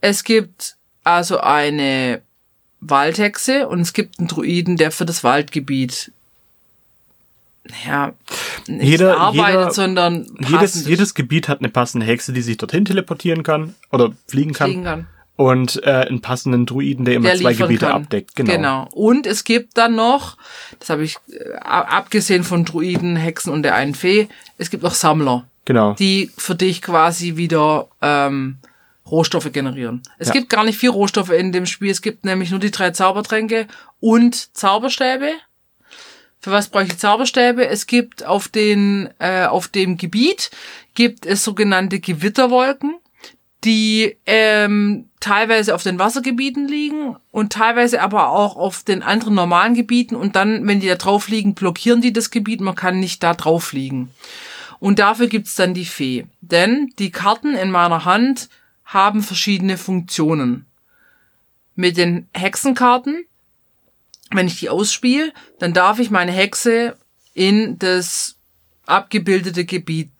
Es 0.00 0.24
gibt 0.24 0.76
also 1.04 1.38
eine 1.40 2.22
Waldhexe 2.80 3.68
und 3.68 3.80
es 3.80 3.92
gibt 3.92 4.18
einen 4.18 4.28
Druiden, 4.28 4.76
der 4.76 4.90
für 4.90 5.04
das 5.04 5.22
Waldgebiet 5.24 6.12
ja, 7.86 8.12
nicht 8.66 8.82
Jeder- 8.88 9.18
arbeitet, 9.18 9.48
jeder- 9.60 9.70
sondern 9.70 10.26
Jedes, 10.48 10.86
jedes 10.86 11.14
Gebiet 11.14 11.48
hat 11.48 11.58
eine 11.60 11.68
passende 11.68 12.06
Hexe, 12.06 12.32
die 12.32 12.42
sich 12.42 12.56
dorthin 12.56 12.84
teleportieren 12.84 13.42
kann 13.42 13.74
oder 13.92 14.12
fliegen 14.26 14.52
kann. 14.52 14.66
fliegen 14.70 14.84
kann. 14.84 15.06
Und 15.36 15.82
äh, 15.84 15.90
einen 16.06 16.20
passenden 16.20 16.66
Druiden, 16.66 17.04
der 17.06 17.14
immer 17.14 17.30
der 17.30 17.38
zwei 17.38 17.54
Gebiete 17.54 17.86
kann. 17.86 18.02
abdeckt. 18.02 18.34
Genau. 18.36 18.88
Und 18.92 19.26
es 19.26 19.44
gibt 19.44 19.78
dann 19.78 19.94
noch, 19.94 20.36
das 20.80 20.90
habe 20.90 21.02
ich 21.02 21.16
äh, 21.28 21.54
abgesehen 21.60 22.44
von 22.44 22.64
Druiden, 22.66 23.16
Hexen 23.16 23.50
und 23.52 23.62
der 23.62 23.74
einen 23.74 23.94
Fee, 23.94 24.28
es 24.58 24.68
gibt 24.70 24.82
noch 24.82 24.94
Sammler, 24.94 25.46
Genau. 25.64 25.94
die 25.94 26.30
für 26.36 26.54
dich 26.54 26.82
quasi 26.82 27.36
wieder 27.36 27.88
ähm, 28.02 28.56
Rohstoffe 29.10 29.50
generieren. 29.52 30.02
Es 30.18 30.28
Ja. 30.28 30.34
gibt 30.34 30.48
gar 30.48 30.64
nicht 30.64 30.78
vier 30.78 30.90
Rohstoffe 30.90 31.30
in 31.30 31.52
dem 31.52 31.66
Spiel, 31.66 31.90
es 31.90 32.02
gibt 32.02 32.24
nämlich 32.24 32.50
nur 32.50 32.60
die 32.60 32.70
drei 32.70 32.90
Zaubertränke 32.90 33.66
und 34.00 34.56
Zauberstäbe. 34.56 35.32
Für 36.40 36.52
was 36.52 36.68
brauche 36.68 36.84
ich 36.84 36.96
Zauberstäbe? 36.98 37.66
Es 37.66 37.86
gibt 37.86 38.24
auf 38.24 38.48
den 38.48 39.10
äh, 39.18 39.44
auf 39.44 39.68
dem 39.68 39.96
Gebiet 39.98 40.50
gibt 40.94 41.26
es 41.26 41.44
sogenannte 41.44 42.00
Gewitterwolken, 42.00 42.94
die 43.64 44.16
ähm, 44.24 45.10
teilweise 45.20 45.74
auf 45.74 45.82
den 45.82 45.98
Wassergebieten 45.98 46.66
liegen 46.66 47.16
und 47.30 47.52
teilweise 47.52 48.00
aber 48.00 48.30
auch 48.30 48.56
auf 48.56 48.82
den 48.84 49.02
anderen 49.02 49.34
normalen 49.34 49.74
Gebieten 49.74 50.16
und 50.16 50.34
dann, 50.34 50.66
wenn 50.66 50.80
die 50.80 50.88
da 50.88 50.94
drauf 50.94 51.28
liegen, 51.28 51.54
blockieren 51.54 52.00
die 52.00 52.12
das 52.14 52.30
Gebiet, 52.30 52.62
man 52.62 52.74
kann 52.74 53.00
nicht 53.00 53.22
da 53.22 53.34
drauf 53.34 53.72
liegen. 53.74 54.10
Und 54.78 54.98
dafür 54.98 55.26
gibt's 55.26 55.56
dann 55.56 55.74
die 55.74 55.84
Fee. 55.84 56.24
Denn 56.40 56.90
die 56.98 57.10
Karten 57.10 57.54
in 57.54 57.70
meiner 57.70 58.06
Hand 58.06 58.48
haben 58.90 59.22
verschiedene 59.22 59.78
Funktionen. 59.78 60.66
Mit 61.76 61.96
den 61.96 62.28
Hexenkarten, 62.34 63.24
wenn 64.32 64.46
ich 64.46 64.58
die 64.58 64.68
ausspiele, 64.68 65.32
dann 65.58 65.72
darf 65.72 65.98
ich 65.98 66.10
meine 66.10 66.32
Hexe 66.32 66.96
in 67.32 67.78
das 67.78 68.36
abgebildete 68.86 69.64
Gebiet 69.64 70.10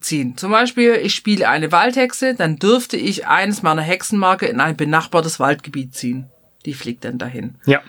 ziehen. 0.00 0.36
Zum 0.36 0.52
Beispiel, 0.52 0.94
ich 0.94 1.14
spiele 1.14 1.48
eine 1.48 1.72
Waldhexe, 1.72 2.34
dann 2.34 2.56
dürfte 2.56 2.96
ich 2.96 3.26
eines 3.26 3.62
meiner 3.62 3.82
Hexenmarke 3.82 4.46
in 4.46 4.60
ein 4.60 4.76
benachbartes 4.76 5.38
Waldgebiet 5.38 5.94
ziehen. 5.94 6.30
Die 6.64 6.74
fliegt 6.74 7.04
dann 7.04 7.18
dahin. 7.18 7.56
Ja. 7.66 7.82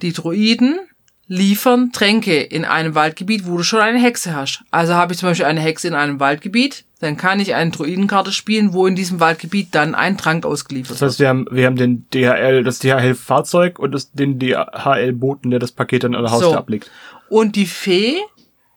Die 0.00 0.12
Druiden 0.12 0.78
liefern 1.26 1.90
Tränke 1.92 2.40
in 2.40 2.64
einem 2.64 2.94
Waldgebiet, 2.94 3.46
wo 3.46 3.56
du 3.56 3.62
schon 3.62 3.80
eine 3.80 3.98
Hexe 3.98 4.34
hast. 4.34 4.62
Also 4.70 4.94
habe 4.94 5.12
ich 5.12 5.18
zum 5.18 5.30
Beispiel 5.30 5.46
eine 5.46 5.60
Hexe 5.60 5.88
in 5.88 5.94
einem 5.94 6.20
Waldgebiet, 6.20 6.84
dann 7.00 7.16
kann 7.16 7.40
ich 7.40 7.54
eine 7.54 7.70
Druidenkarte 7.70 8.32
spielen, 8.32 8.72
wo 8.72 8.86
in 8.86 8.94
diesem 8.94 9.20
Waldgebiet 9.20 9.68
dann 9.74 9.94
ein 9.94 10.18
Trank 10.18 10.44
ausgeliefert 10.44 10.96
Das 10.96 11.02
heißt, 11.02 11.20
wir 11.20 11.28
haben, 11.28 11.46
wir 11.50 11.66
haben 11.66 11.76
den 11.76 12.06
DHL, 12.10 12.62
das 12.62 12.78
DHL-Fahrzeug 12.80 13.78
und 13.78 13.92
das, 13.92 14.12
den 14.12 14.38
DHL-Boten, 14.38 15.50
der 15.50 15.60
das 15.60 15.72
Paket 15.72 16.04
dann 16.04 16.14
an 16.14 16.22
der 16.22 16.30
Haustür 16.32 16.50
So. 16.50 16.56
ablegt. 16.56 16.90
Und 17.28 17.56
die 17.56 17.66
Fee, 17.66 18.16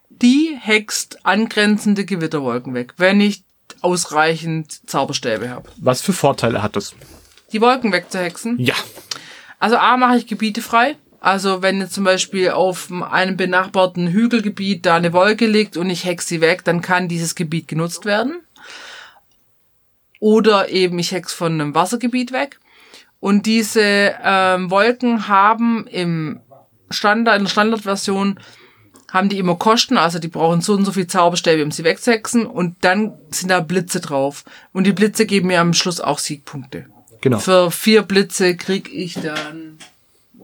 die 0.10 0.58
hext 0.60 1.26
angrenzende 1.26 2.06
Gewitterwolken 2.06 2.74
weg, 2.74 2.94
wenn 2.98 3.22
ich 3.22 3.44
ausreichend 3.82 4.90
Zauberstäbe 4.90 5.50
habe. 5.50 5.70
Was 5.78 6.02
für 6.02 6.14
Vorteile 6.14 6.64
hat 6.64 6.76
das? 6.76 6.96
Die 7.52 7.62
Wolken 7.62 7.92
wegzuhexen. 7.92 8.58
Ja. 8.60 8.76
Also 9.60 9.78
A 9.78 9.98
mache 9.98 10.18
ich 10.18 10.28
Gebiete 10.28 10.62
frei. 10.62 10.96
Also 11.28 11.62
wenn 11.62 11.82
jetzt 11.82 11.94
zum 11.94 12.06
Beispiel 12.06 12.52
auf 12.52 12.90
einem 12.90 13.36
benachbarten 13.36 14.08
Hügelgebiet 14.08 14.86
da 14.86 14.96
eine 14.96 15.12
Wolke 15.12 15.46
liegt 15.46 15.76
und 15.76 15.90
ich 15.90 16.06
hex 16.06 16.26
sie 16.26 16.40
weg, 16.40 16.64
dann 16.64 16.80
kann 16.80 17.10
dieses 17.10 17.36
Gebiet 17.36 17.68
genutzt 17.68 18.06
werden. 18.06 18.40
Oder 20.22 20.70
eben 20.70 20.98
ich 21.00 21.12
hex 21.12 21.34
von 21.34 21.52
einem 21.52 21.76
Wassergebiet 21.76 22.32
weg. 22.32 22.62
Und 23.20 23.46
diese 23.46 24.16
ähm, 24.24 24.72
Wolken 24.72 25.28
haben 25.28 25.86
im 25.88 26.40
Standard, 26.90 27.40
in 27.40 27.44
der 27.44 27.52
Standardversion 27.52 28.40
haben 29.12 29.28
die 29.28 29.40
immer 29.40 29.56
Kosten, 29.56 29.98
also 29.98 30.20
die 30.20 30.30
brauchen 30.30 30.62
so 30.62 30.76
und 30.76 30.86
so 30.86 30.94
viel 30.94 31.08
Zauberstäbe, 31.08 31.62
um 31.62 31.72
sie 31.72 31.84
wegzuhexen 31.84 32.46
und 32.46 32.78
dann 32.86 33.18
sind 33.32 33.50
da 33.50 33.60
Blitze 33.60 34.00
drauf. 34.00 34.46
Und 34.72 34.86
die 34.86 34.94
Blitze 34.94 35.26
geben 35.26 35.48
mir 35.48 35.60
am 35.60 35.74
Schluss 35.74 36.00
auch 36.00 36.20
Siegpunkte. 36.20 36.86
Genau. 37.20 37.40
Für 37.40 37.70
vier 37.70 38.04
Blitze 38.04 38.56
krieg 38.56 38.90
ich 38.94 39.16
dann 39.16 39.78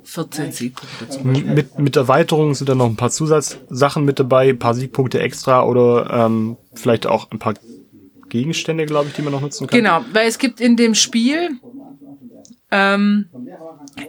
14 0.04 0.52
Siegpunkte. 0.52 1.10
Zum 1.10 1.24
Beispiel. 1.24 1.54
Mit, 1.54 1.80
mit 1.80 1.96
Erweiterungen 1.96 2.54
sind 2.54 2.70
da 2.70 2.76
noch 2.76 2.86
ein 2.86 2.96
paar 2.96 3.12
Zusatzsachen 3.12 4.04
mit 4.04 4.20
dabei, 4.20 4.50
ein 4.50 4.60
paar 4.60 4.74
Siegpunkte 4.74 5.20
extra 5.20 5.63
oder 5.63 6.10
ähm, 6.26 6.58
vielleicht 6.74 7.08
auch 7.08 7.32
ein 7.32 7.39
paar 7.39 7.54
Gegenstände, 8.30 8.86
glaube 8.86 9.10
ich, 9.10 9.13
die 9.13 9.22
man 9.22 9.32
noch 9.32 9.42
nutzen 9.42 9.68
kann. 9.68 9.78
Genau, 9.78 10.02
weil 10.12 10.28
es 10.28 10.39
gibt 10.39 10.60
in 10.60 10.76
dem 10.76 10.96
Spiel 10.96 11.52
ähm, 12.72 13.30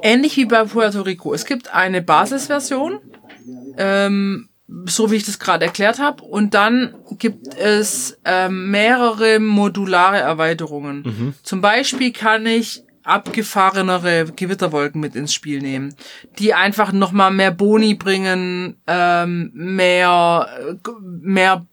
ähnlich 0.03 0.37
wie 0.37 0.47
bei 0.47 0.65
Puerto 0.65 1.03
Rico. 1.03 1.35
Es 1.35 1.45
gibt 1.45 1.75
eine 1.75 2.01
Basisversion, 2.01 3.01
ähm, 3.77 4.49
so 4.87 5.11
wie 5.11 5.17
ich 5.17 5.25
das 5.25 5.39
gerade 5.39 5.67
erklärt 5.67 5.99
habe, 5.99 6.23
und 6.23 6.55
dann 6.55 6.95
gibt 7.19 7.55
es 7.55 8.19
ähm, 8.25 8.71
mehrere 8.71 9.39
modulare 9.41 10.19
Erweiterungen. 10.19 11.35
Zum 11.43 11.61
Beispiel 11.61 12.13
kann 12.13 12.47
ich 12.47 12.84
abgefahrenere 13.05 14.27
Gewitterwolken 14.35 15.01
mit 15.01 15.15
ins 15.15 15.33
Spiel 15.35 15.61
nehmen, 15.61 15.95
die 16.39 16.55
einfach 16.55 16.93
noch 16.93 17.13
mal 17.13 17.31
mehr 17.31 17.51
Boni 17.51 17.95
bringen, 17.95 18.77
ähm, 18.87 19.51
mehr 19.55 20.49
mehr 21.21 21.67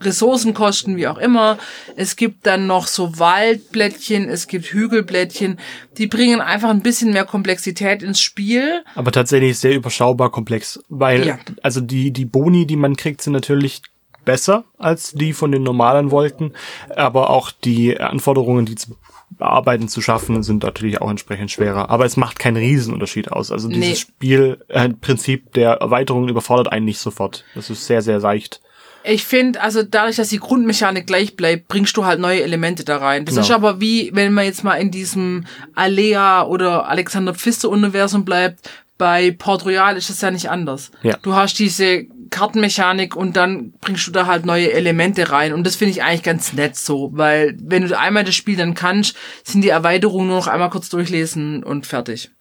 Ressourcen 0.00 0.54
kosten, 0.54 0.96
wie 0.96 1.06
auch 1.06 1.18
immer. 1.18 1.58
Es 1.96 2.16
gibt 2.16 2.46
dann 2.46 2.66
noch 2.66 2.86
so 2.88 3.18
Waldblättchen, 3.18 4.28
es 4.28 4.48
gibt 4.48 4.66
Hügelblättchen, 4.66 5.58
die 5.96 6.06
bringen 6.06 6.40
einfach 6.40 6.70
ein 6.70 6.82
bisschen 6.82 7.12
mehr 7.12 7.24
Komplexität 7.24 8.02
ins 8.02 8.20
Spiel. 8.20 8.82
Aber 8.94 9.12
tatsächlich 9.12 9.58
sehr 9.58 9.74
überschaubar 9.74 10.30
komplex, 10.30 10.80
weil 10.88 11.26
Ja. 11.26 11.38
also 11.62 11.80
die 11.80 12.10
die 12.10 12.24
Boni, 12.24 12.66
die 12.66 12.76
man 12.76 12.96
kriegt, 12.96 13.22
sind 13.22 13.32
natürlich 13.32 13.82
besser 14.24 14.64
als 14.78 15.12
die 15.12 15.32
von 15.32 15.52
den 15.52 15.62
normalen 15.62 16.10
Wolken, 16.10 16.54
aber 16.96 17.30
auch 17.30 17.50
die 17.50 18.00
Anforderungen, 18.00 18.66
die 18.66 18.74
zu 18.74 18.96
bearbeiten 19.30 19.88
zu 19.88 20.00
schaffen, 20.00 20.42
sind 20.42 20.62
natürlich 20.62 21.00
auch 21.00 21.10
entsprechend 21.10 21.50
schwerer. 21.50 21.90
Aber 21.90 22.04
es 22.04 22.16
macht 22.16 22.38
keinen 22.38 22.56
Riesenunterschied 22.56 23.32
aus. 23.32 23.50
Also 23.50 23.68
dieses 23.68 23.88
Nee. 23.88 23.94
Spiel, 23.96 24.64
äh, 24.68 24.88
Prinzip 24.90 25.52
der 25.54 25.72
Erweiterungen 25.74 26.28
überfordert 26.28 26.70
einen 26.72 26.84
nicht 26.84 26.98
sofort. 26.98 27.44
Das 27.54 27.68
ist 27.70 27.86
sehr, 27.86 28.00
sehr 28.02 28.20
seicht. 28.20 28.60
Ich 29.06 29.24
finde, 29.24 29.60
also 29.60 29.82
dadurch, 29.82 30.16
dass 30.16 30.28
die 30.30 30.38
Grundmechanik 30.38 31.06
gleich 31.06 31.36
bleibt, 31.36 31.68
bringst 31.68 31.94
du 31.96 32.06
halt 32.06 32.20
neue 32.20 32.42
Elemente 32.42 32.84
da 32.84 32.96
rein. 32.98 33.26
Das 33.26 33.34
Genau. 33.34 33.44
ist 33.44 33.50
aber 33.50 33.80
wie, 33.80 34.10
wenn 34.14 34.32
man 34.32 34.44
jetzt 34.46 34.64
mal 34.64 34.76
in 34.76 34.90
diesem 34.90 35.44
Alea 35.74 36.44
oder 36.44 36.88
Alexander 36.88 37.34
Pfister 37.34 37.68
Universum 37.68 38.24
bleibt, 38.24 38.70
bei 38.96 39.32
Port 39.32 39.66
Royal 39.66 39.96
ist 39.96 40.08
es 40.08 40.20
ja 40.20 40.30
nicht 40.30 40.48
anders. 40.48 40.90
Ja. 41.02 41.16
Du 41.20 41.34
hast 41.34 41.58
diese 41.58 42.06
Kartenmechanik 42.34 43.14
und 43.14 43.36
dann 43.36 43.72
bringst 43.80 44.08
du 44.08 44.10
da 44.10 44.26
halt 44.26 44.44
neue 44.44 44.72
Elemente 44.72 45.30
rein 45.30 45.52
und 45.52 45.64
das 45.64 45.76
finde 45.76 45.92
ich 45.92 46.02
eigentlich 46.02 46.24
ganz 46.24 46.52
nett 46.52 46.76
so, 46.76 47.10
weil 47.12 47.56
wenn 47.60 47.86
du 47.86 47.96
einmal 47.96 48.24
das 48.24 48.34
Spiel 48.34 48.56
dann 48.56 48.74
kannst, 48.74 49.16
sind 49.44 49.62
die 49.62 49.68
Erweiterungen 49.68 50.26
nur 50.26 50.38
noch 50.38 50.48
einmal 50.48 50.68
kurz 50.68 50.88
durchlesen 50.88 51.62
und 51.62 51.86
fertig. 51.86 52.32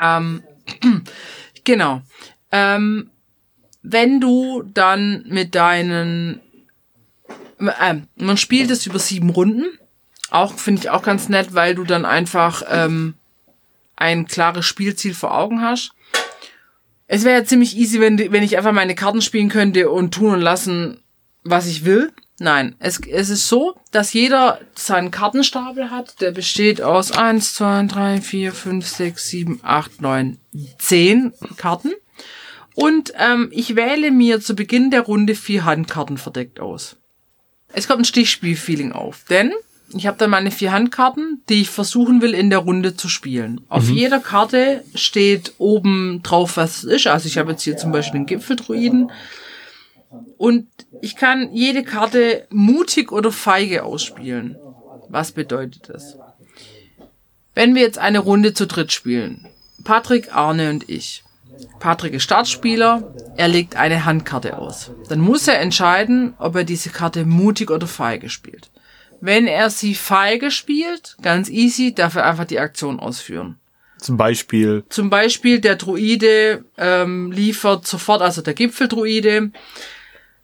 Ähm, 0.00 0.42
genau. 1.64 2.02
Ähm, 2.50 3.10
wenn 3.82 4.20
du 4.20 4.64
dann 4.64 5.24
mit 5.28 5.54
deinen, 5.54 6.40
ähm, 7.60 8.08
man 8.16 8.36
spielt 8.36 8.72
es 8.72 8.86
über 8.86 8.98
sieben 8.98 9.30
Runden, 9.30 9.66
auch 10.30 10.54
finde 10.54 10.82
ich 10.82 10.90
auch 10.90 11.02
ganz 11.02 11.28
nett, 11.28 11.54
weil 11.54 11.76
du 11.76 11.84
dann 11.84 12.04
einfach 12.04 12.62
ähm, 12.68 13.14
ein 13.94 14.26
klares 14.26 14.66
Spielziel 14.66 15.14
vor 15.14 15.36
Augen 15.36 15.62
hast. 15.62 15.92
Es 17.12 17.24
wäre 17.24 17.40
ja 17.40 17.44
ziemlich 17.44 17.76
easy, 17.76 17.98
wenn, 17.98 18.16
wenn 18.30 18.44
ich 18.44 18.56
einfach 18.56 18.70
meine 18.70 18.94
Karten 18.94 19.20
spielen 19.20 19.48
könnte 19.48 19.90
und 19.90 20.14
tun 20.14 20.34
und 20.34 20.40
lassen, 20.40 21.02
was 21.42 21.66
ich 21.66 21.84
will. 21.84 22.12
Nein, 22.38 22.76
es, 22.78 23.00
es 23.00 23.30
ist 23.30 23.48
so, 23.48 23.74
dass 23.90 24.12
jeder 24.12 24.60
seinen 24.76 25.10
Kartenstapel 25.10 25.90
hat. 25.90 26.20
Der 26.20 26.30
besteht 26.30 26.80
aus 26.80 27.10
eins, 27.10 27.52
zwei, 27.52 27.82
drei, 27.86 28.20
vier, 28.20 28.52
fünf, 28.52 28.86
sechs, 28.86 29.28
sieben, 29.28 29.58
acht, 29.64 30.00
neun, 30.00 30.38
zehn 30.78 31.32
Karten. 31.56 31.90
Und 32.76 33.12
ähm, 33.18 33.48
ich 33.50 33.74
wähle 33.74 34.12
mir 34.12 34.40
zu 34.40 34.54
Beginn 34.54 34.92
der 34.92 35.00
Runde 35.00 35.34
vier 35.34 35.64
Handkarten 35.64 36.16
verdeckt 36.16 36.60
aus. 36.60 36.96
Es 37.72 37.88
kommt 37.88 38.02
ein 38.02 38.04
Stichspiel-Feeling 38.04 38.92
auf, 38.92 39.24
denn 39.28 39.52
ich 39.92 40.06
habe 40.06 40.18
dann 40.18 40.30
meine 40.30 40.50
vier 40.50 40.72
Handkarten, 40.72 41.42
die 41.48 41.62
ich 41.62 41.70
versuchen 41.70 42.22
will, 42.22 42.34
in 42.34 42.50
der 42.50 42.60
Runde 42.60 42.96
zu 42.96 43.08
spielen. 43.08 43.60
Auf 43.68 43.88
jeder 43.88 44.20
Karte 44.20 44.84
steht 44.94 45.54
oben 45.58 46.22
drauf, 46.22 46.56
was 46.56 46.78
es 46.78 46.84
ist. 46.84 47.06
Also 47.08 47.26
ich 47.26 47.38
habe 47.38 47.52
jetzt 47.52 47.62
hier 47.62 47.76
zum 47.76 47.90
Beispiel 47.90 48.20
den 48.20 48.26
Gipfeldruiden. 48.26 49.10
Und 50.36 50.68
ich 51.02 51.16
kann 51.16 51.52
jede 51.52 51.82
Karte 51.82 52.46
mutig 52.50 53.12
oder 53.12 53.32
feige 53.32 53.84
ausspielen. 53.84 54.56
Was 55.08 55.32
bedeutet 55.32 55.88
das? 55.88 56.16
Wenn 57.54 57.74
wir 57.74 57.82
jetzt 57.82 57.98
eine 57.98 58.20
Runde 58.20 58.54
zu 58.54 58.66
dritt 58.66 58.92
spielen, 58.92 59.48
Patrick, 59.82 60.34
Arne 60.34 60.70
und 60.70 60.88
ich. 60.88 61.24
Patrick 61.78 62.14
ist 62.14 62.22
Startspieler, 62.22 63.14
er 63.36 63.48
legt 63.48 63.76
eine 63.76 64.04
Handkarte 64.04 64.56
aus. 64.56 64.92
Dann 65.08 65.18
muss 65.20 65.48
er 65.48 65.60
entscheiden, 65.60 66.34
ob 66.38 66.54
er 66.54 66.64
diese 66.64 66.90
Karte 66.90 67.24
mutig 67.24 67.70
oder 67.70 67.86
feige 67.86 68.30
spielt. 68.30 68.70
Wenn 69.20 69.46
er 69.46 69.70
sie 69.70 69.94
feige 69.94 70.50
spielt, 70.50 71.16
ganz 71.22 71.48
easy, 71.48 71.94
darf 71.94 72.16
er 72.16 72.26
einfach 72.26 72.44
die 72.46 72.58
Aktion 72.58 72.98
ausführen. 73.00 73.56
Zum 73.98 74.16
Beispiel. 74.16 74.82
Zum 74.88 75.10
Beispiel 75.10 75.60
der 75.60 75.76
Druide 75.76 76.64
ähm, 76.78 77.30
liefert 77.32 77.86
sofort, 77.86 78.22
also 78.22 78.40
der 78.40 78.54
Gipfeldruide, 78.54 79.50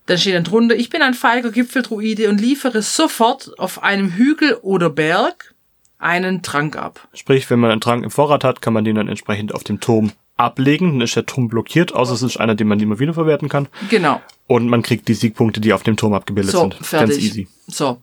dann 0.06 0.18
steht 0.18 0.34
dann 0.34 0.44
drunter, 0.44 0.76
ich 0.76 0.90
bin 0.90 1.02
ein 1.02 1.14
feiger 1.14 1.50
Gipfeldruide 1.50 2.28
und 2.28 2.40
liefere 2.40 2.82
sofort 2.82 3.58
auf 3.58 3.82
einem 3.82 4.12
Hügel 4.12 4.54
oder 4.62 4.90
Berg 4.90 5.54
einen 5.98 6.42
Trank 6.42 6.76
ab. 6.76 7.08
Sprich, 7.14 7.48
wenn 7.48 7.58
man 7.58 7.70
einen 7.70 7.80
Trank 7.80 8.04
im 8.04 8.10
Vorrat 8.10 8.44
hat, 8.44 8.60
kann 8.60 8.74
man 8.74 8.84
den 8.84 8.96
dann 8.96 9.08
entsprechend 9.08 9.54
auf 9.54 9.64
dem 9.64 9.80
Turm 9.80 10.12
ablegen, 10.36 10.90
dann 10.92 11.00
ist 11.00 11.16
der 11.16 11.24
Turm 11.24 11.48
blockiert, 11.48 11.94
außer 11.94 12.12
es 12.12 12.22
ist 12.22 12.36
einer, 12.36 12.54
den 12.54 12.68
man 12.68 12.78
immer 12.78 12.98
wieder 12.98 13.14
verwerten 13.14 13.48
kann. 13.48 13.68
Genau. 13.88 14.20
Und 14.46 14.68
man 14.68 14.82
kriegt 14.82 15.08
die 15.08 15.14
Siegpunkte, 15.14 15.60
die 15.62 15.72
auf 15.72 15.82
dem 15.82 15.96
Turm 15.96 16.12
abgebildet 16.12 16.52
So, 16.52 16.60
sind. 16.60 16.74
fertig. 16.74 17.16
Ganz 17.16 17.24
easy. 17.24 17.48
So. 17.66 18.02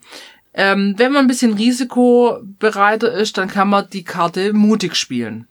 Ähm, 0.54 0.94
wenn 0.98 1.12
man 1.12 1.26
ein 1.26 1.28
bisschen 1.28 1.54
risikobereiter 1.54 3.12
ist, 3.12 3.38
dann 3.38 3.50
kann 3.50 3.70
man 3.70 3.89
die 3.89 4.04
Karte 4.04 4.54
mutig 4.54 4.96
spielen. 4.96 5.48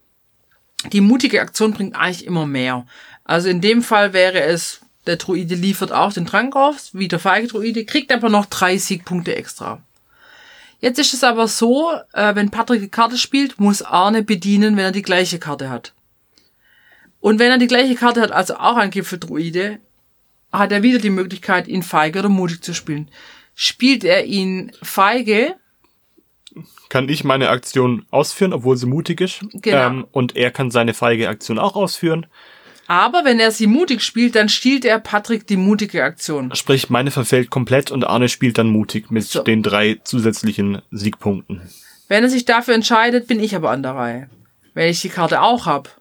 Die 0.92 1.00
mutige 1.00 1.40
Aktion 1.40 1.72
bringt 1.72 1.96
eigentlich 1.96 2.26
immer 2.26 2.46
mehr. 2.46 2.86
Also 3.24 3.48
in 3.48 3.60
dem 3.60 3.82
Fall 3.82 4.12
wäre 4.12 4.42
es, 4.42 4.80
der 5.06 5.16
Druide 5.16 5.54
liefert 5.54 5.92
auch 5.92 6.12
den 6.12 6.26
Trank 6.26 6.54
auf, 6.54 6.90
wie 6.92 7.08
der 7.08 7.18
feige 7.18 7.48
Druide, 7.48 7.84
kriegt 7.84 8.12
aber 8.12 8.28
noch 8.28 8.46
drei 8.46 8.76
Siegpunkte 8.78 9.34
extra. 9.34 9.82
Jetzt 10.80 10.98
ist 10.98 11.14
es 11.14 11.22
aber 11.22 11.46
so, 11.46 11.92
äh, 12.12 12.34
wenn 12.34 12.50
Patrick 12.50 12.80
die 12.80 12.88
Karte 12.88 13.16
spielt, 13.16 13.60
muss 13.60 13.82
Arne 13.82 14.22
bedienen, 14.22 14.76
wenn 14.76 14.84
er 14.84 14.92
die 14.92 15.02
gleiche 15.02 15.38
Karte 15.38 15.70
hat. 15.70 15.92
Und 17.20 17.38
wenn 17.38 17.52
er 17.52 17.58
die 17.58 17.68
gleiche 17.68 17.94
Karte 17.94 18.20
hat, 18.20 18.32
also 18.32 18.56
auch 18.56 18.76
ein 18.76 18.90
Gipfeldruide, 18.90 19.78
hat 20.52 20.72
er 20.72 20.82
wieder 20.82 20.98
die 20.98 21.10
Möglichkeit, 21.10 21.68
ihn 21.68 21.84
feige 21.84 22.18
oder 22.18 22.28
mutig 22.28 22.62
zu 22.62 22.74
spielen. 22.74 23.08
Spielt 23.54 24.04
er 24.04 24.24
ihn 24.24 24.72
feige, 24.82 25.54
Kann 26.88 27.08
ich 27.08 27.24
meine 27.24 27.48
Aktion 27.48 28.04
ausführen, 28.10 28.52
obwohl 28.52 28.76
sie 28.76 28.86
mutig 28.86 29.20
ist. 29.20 29.40
Genau. 29.52 29.86
Ähm, 29.86 30.06
und 30.12 30.36
er 30.36 30.50
kann 30.50 30.70
seine 30.70 30.92
feige 30.94 31.28
Aktion 31.28 31.58
auch 31.58 31.74
ausführen. 31.76 32.26
aber 32.86 33.24
wenn 33.24 33.40
er 33.40 33.50
sie 33.50 33.66
mutig 33.66 34.02
spielt, 34.02 34.34
dann 34.34 34.48
stiehlt 34.50 34.84
er 34.84 34.98
Patrick 34.98 35.46
die 35.46 35.56
mutige 35.56 36.04
Aktion. 36.04 36.54
Sprich, 36.54 36.90
meine 36.90 37.10
verfällt 37.10 37.48
komplett 37.50 37.90
und 37.90 38.04
Arne 38.04 38.28
spielt 38.28 38.58
dann 38.58 38.68
mutig 38.68 39.10
mit 39.10 39.24
So. 39.24 39.42
den 39.42 39.62
drei 39.62 40.00
zusätzlichen 40.04 40.82
Siegpunkten. 40.90 41.62
Wenn 42.08 42.24
er 42.24 42.28
sich 42.30 42.44
dafür 42.44 42.74
entscheidet, 42.74 43.26
bin 43.26 43.40
ich 43.40 43.54
aber 43.56 43.70
an 43.70 43.82
der 43.82 43.94
Reihe. 43.94 44.28
Wenn 44.74 44.90
ich 44.90 45.00
die 45.00 45.08
Karte 45.08 45.40
auch 45.40 45.64
hab, 45.64 46.00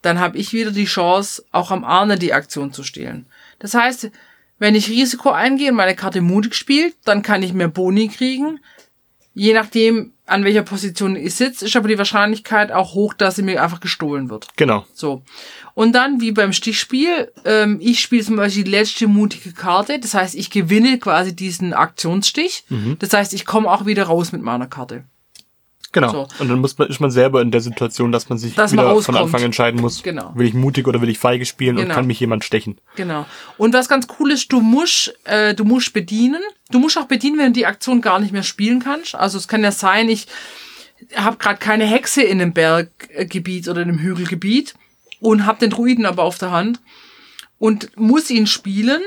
dann 0.00 0.18
habe 0.18 0.36
ich 0.38 0.52
wieder 0.52 0.72
die 0.72 0.86
Chance, 0.86 1.44
auch 1.52 1.70
am 1.70 1.84
Arne 1.84 2.18
die 2.18 2.32
Aktion 2.32 2.72
zu 2.72 2.82
stehlen. 2.82 3.26
Das 3.60 3.74
heißt, 3.74 4.10
wenn 4.62 4.76
ich 4.76 4.88
Risiko 4.88 5.30
eingehe 5.30 5.70
und 5.70 5.76
meine 5.76 5.96
Karte 5.96 6.20
mutig 6.20 6.54
spielt, 6.54 6.94
dann 7.04 7.22
kann 7.22 7.42
ich 7.42 7.52
mehr 7.52 7.66
Boni 7.66 8.06
kriegen. 8.06 8.60
Je 9.34 9.54
nachdem, 9.54 10.12
an 10.24 10.44
welcher 10.44 10.62
Position 10.62 11.16
ich 11.16 11.34
sitze, 11.34 11.64
ist 11.64 11.74
aber 11.74 11.88
die 11.88 11.98
Wahrscheinlichkeit 11.98 12.70
auch 12.70 12.94
hoch, 12.94 13.12
dass 13.12 13.34
sie 13.34 13.42
mir 13.42 13.60
einfach 13.60 13.80
gestohlen 13.80 14.30
wird. 14.30 14.46
Genau. 14.54 14.86
So. 14.94 15.24
Und 15.74 15.96
dann, 15.96 16.20
wie 16.20 16.30
beim 16.30 16.52
Stichspiel, 16.52 17.32
ähm, 17.44 17.78
ich 17.82 17.98
spiele 17.98 18.22
zum 18.22 18.36
Beispiel 18.36 18.62
die 18.62 18.70
letzte 18.70 19.08
mutige 19.08 19.52
Karte. 19.52 19.98
Das 19.98 20.14
heißt, 20.14 20.36
ich 20.36 20.48
gewinne 20.48 21.00
quasi 21.00 21.34
diesen 21.34 21.72
Aktionsstich. 21.72 22.64
Das 23.00 23.12
heißt, 23.12 23.34
ich 23.34 23.44
komme 23.44 23.68
auch 23.68 23.84
wieder 23.84 24.04
raus 24.04 24.30
mit 24.30 24.42
meiner 24.42 24.68
Karte. 24.68 25.02
Genau. 25.92 26.10
So. 26.10 26.28
Und 26.38 26.48
dann 26.48 26.60
muss 26.60 26.76
man, 26.78 26.88
ist 26.88 27.00
man 27.00 27.10
selber 27.10 27.42
in 27.42 27.50
der 27.50 27.60
Situation, 27.60 28.12
dass 28.12 28.28
man 28.28 28.38
sich 28.38 28.54
Dass 28.54 28.72
man 28.72 28.84
wieder 28.84 28.88
von 29.02 29.14
rauskommt. 29.14 29.18
Anfang 29.18 29.42
entscheiden 29.42 29.80
muss, 29.80 30.02
Genau. 30.02 30.32
will 30.34 30.46
ich 30.46 30.54
mutig 30.54 30.88
oder 30.88 31.00
will 31.02 31.08
ich 31.10 31.18
feige 31.18 31.44
spielen 31.44 31.76
und 31.76 31.82
Genau. 31.82 31.94
kann 31.94 32.06
mich 32.06 32.18
jemand 32.18 32.44
stechen. 32.44 32.78
Genau. 32.96 33.26
Und 33.58 33.74
was 33.74 33.88
ganz 33.88 34.06
cool 34.18 34.30
ist, 34.32 34.50
du 34.52 34.60
musst, 34.60 35.14
äh, 35.24 35.54
du 35.54 35.64
musst 35.64 35.92
bedienen. 35.92 36.40
Du 36.70 36.78
musst 36.78 36.96
auch 36.98 37.06
bedienen, 37.06 37.38
wenn 37.38 37.46
du 37.52 37.60
die 37.60 37.66
Aktion 37.66 38.00
gar 38.00 38.18
nicht 38.18 38.32
mehr 38.32 38.42
spielen 38.42 38.80
kannst. 38.80 39.14
Also 39.14 39.36
es 39.38 39.48
kann 39.48 39.62
ja 39.62 39.70
sein, 39.72 40.08
ich 40.08 40.26
habe 41.14 41.36
gerade 41.36 41.58
keine 41.58 41.84
Hexe 41.84 42.22
in 42.22 42.40
einem 42.40 42.52
Berggebiet 42.52 43.68
oder 43.68 43.82
in 43.82 43.88
einem 43.90 43.98
Hügelgebiet 43.98 44.74
und 45.20 45.44
habe 45.46 45.58
den 45.58 45.70
Druiden 45.70 46.06
aber 46.06 46.22
auf 46.22 46.38
der 46.38 46.50
Hand 46.52 46.80
und 47.58 47.90
muss 47.98 48.30
ihn 48.30 48.46
spielen 48.46 49.02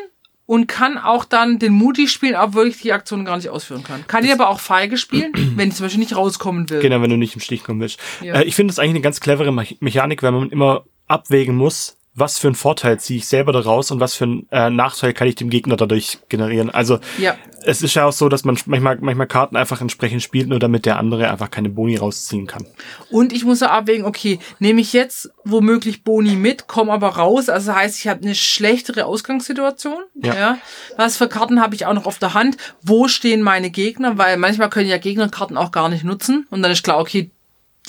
und 0.46 0.68
kann 0.68 0.98
auch 0.98 1.26
dann 1.26 1.58
den 1.60 1.74
mutig 1.74 2.12
spielen, 2.12 2.36
obwohl 2.36 2.68
ich 2.68 2.80
die 2.82 2.94
Aktion 2.94 3.26
gar 3.26 3.36
nicht 3.38 3.50
ausführen 3.50 3.84
kann. 3.84 4.06
Kann 4.08 4.24
ihn 4.26 4.32
aber 4.32 4.50
auch 4.50 4.60
feige 4.60 4.98
spielen, 4.98 5.32
wenn 5.56 5.70
ich 5.70 5.76
zum 5.76 5.86
Beispiel 5.86 6.00
nicht 6.00 6.16
rauskommen 6.16 6.70
will. 6.70 6.80
Genau, 6.82 7.02
wenn 7.02 7.10
du 7.10 7.18
nicht 7.18 7.34
im 7.36 7.42
Stich 7.42 7.64
kommen 7.64 7.80
willst. 7.82 8.00
Ja. 8.22 8.36
Äh, 8.36 8.44
ich 8.44 8.56
finde 8.56 8.72
das 8.72 8.80
eigentlich 8.80 8.92
eine 8.92 9.02
ganz 9.02 9.20
clevere 9.20 9.52
Me- 9.52 9.66
Mechanik, 9.80 10.22
weil 10.24 10.32
man 10.32 10.50
immer 10.52 10.84
abwägen 11.08 11.56
muss, 11.56 11.98
was 12.18 12.38
für 12.38 12.48
einen 12.48 12.56
Vorteil 12.56 13.00
ziehe 13.00 13.18
ich 13.20 13.28
selber 13.28 13.52
daraus 13.52 13.92
und 13.92 14.00
was 14.00 14.16
für 14.16 14.24
einen 14.24 14.48
äh, 14.52 14.70
Nachteil 14.70 15.14
kann 15.14 15.28
ich 15.28 15.36
dem 15.36 15.50
Gegner 15.50 15.76
dadurch 15.76 16.20
generieren. 16.30 16.70
Also 16.70 17.00
Ja. 17.18 17.36
Es 17.66 17.82
ist 17.82 17.96
ja 17.96 18.06
auch 18.06 18.14
so, 18.14 18.30
dass 18.30 18.46
man 18.46 18.58
manchmal, 18.66 18.98
manchmal 19.02 19.28
Karten 19.28 19.56
einfach 19.56 19.82
entsprechend 19.82 20.22
spielt, 20.22 20.48
nur 20.48 20.60
damit 20.60 20.86
der 20.86 20.98
andere 20.98 21.30
einfach 21.30 21.50
keine 21.50 21.70
Boni 21.70 21.96
rausziehen 21.98 22.48
kann. 22.48 22.66
Und 23.10 23.34
ich 23.34 23.44
muss 23.44 23.64
auch 23.64 23.70
abwägen, 23.70 24.06
okay, 24.06 24.40
nehme 24.60 24.82
ich 24.82 24.94
jetzt 24.94 25.32
womöglich 25.44 26.04
Boni 26.04 26.36
mit, 26.36 26.68
komme 26.68 26.92
aber 26.92 27.10
raus. 27.10 27.50
Also 27.50 27.74
heißt, 27.74 27.98
ich 28.00 28.08
habe 28.08 28.22
eine 28.22 28.36
schlechtere 28.36 29.06
Ausgangssituation. 29.06 30.04
Ja. 30.16 30.58
Was 30.98 31.18
für 31.18 31.28
Karten 31.28 31.62
habe 31.62 31.76
ich 31.76 31.86
auch 31.86 31.94
noch 31.94 32.06
auf 32.06 32.20
der 32.20 32.34
Hand? 32.34 32.58
Wo 32.82 33.08
stehen 33.08 33.42
meine 33.42 33.70
Gegner? 33.70 34.18
Weil 34.18 34.38
manchmal 34.38 34.70
können 34.70 34.90
ja 34.90 34.98
Gegner 34.98 35.30
Karten 35.30 35.58
auch 35.58 35.72
gar 35.72 35.90
nicht 35.90 36.04
nutzen. 36.04 36.46
Und 36.52 36.62
dann 36.62 36.72
ist 36.72 36.84
klar, 36.84 37.00
okay, 37.00 37.32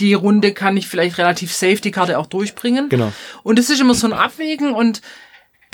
die 0.00 0.14
Runde 0.14 0.52
kann 0.52 0.76
ich 0.76 0.88
vielleicht 0.88 1.18
relativ 1.18 1.52
safe 1.52 1.76
die 1.76 1.90
Karte 1.90 2.18
auch 2.18 2.26
durchbringen. 2.26 2.88
Genau. 2.88 3.12
Und 3.42 3.58
es 3.58 3.70
ist 3.70 3.80
immer 3.80 3.94
so 3.94 4.06
ein 4.06 4.12
Abwägen 4.12 4.72
und 4.72 5.00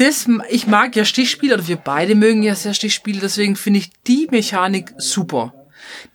das, 0.03 0.27
ich 0.51 0.67
mag 0.67 0.95
ja 0.97 1.05
Stichspiele, 1.05 1.55
oder 1.55 1.69
wir 1.69 1.77
beide 1.77 2.15
mögen 2.15 2.43
ja 2.43 2.55
sehr 2.55 2.75
Stichspiele, 2.75 3.21
deswegen 3.21 3.57
finde 3.57 3.81
ich 3.81 3.91
die 4.07 4.29
Mechanik 4.31 4.93
super. 4.99 5.55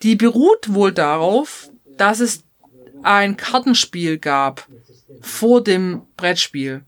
Die 0.03 0.15
beruht 0.15 0.73
wohl 0.73 0.91
darauf, 0.91 1.69
dass 1.97 2.19
es 2.19 2.43
ein 3.03 3.37
Kartenspiel 3.37 4.17
gab 4.17 4.67
vor 5.21 5.63
dem 5.63 6.01
Brettspiel. 6.17 6.81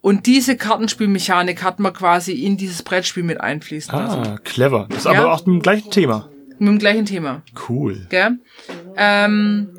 Und 0.00 0.26
diese 0.26 0.56
Kartenspielmechanik 0.56 1.62
hat 1.62 1.80
man 1.80 1.92
quasi 1.94 2.32
in 2.32 2.56
dieses 2.56 2.82
Brettspiel 2.82 3.22
mit 3.22 3.40
einfließen 3.40 3.92
lassen. 3.94 4.20
Ah, 4.20 4.38
clever. 4.44 4.86
Das 4.90 4.98
ist 4.98 5.04
Ja. 5.06 5.12
aber 5.12 5.32
auch 5.32 5.46
mit 5.46 5.54
dem 5.54 5.62
gleichen 5.62 5.90
Thema. 5.90 6.28
Mit 6.58 6.68
dem 6.68 6.78
gleichen 6.78 7.06
Thema. 7.06 7.42
Cool. 7.68 8.06
Gell? 8.10 8.38
Ähm, 8.96 9.70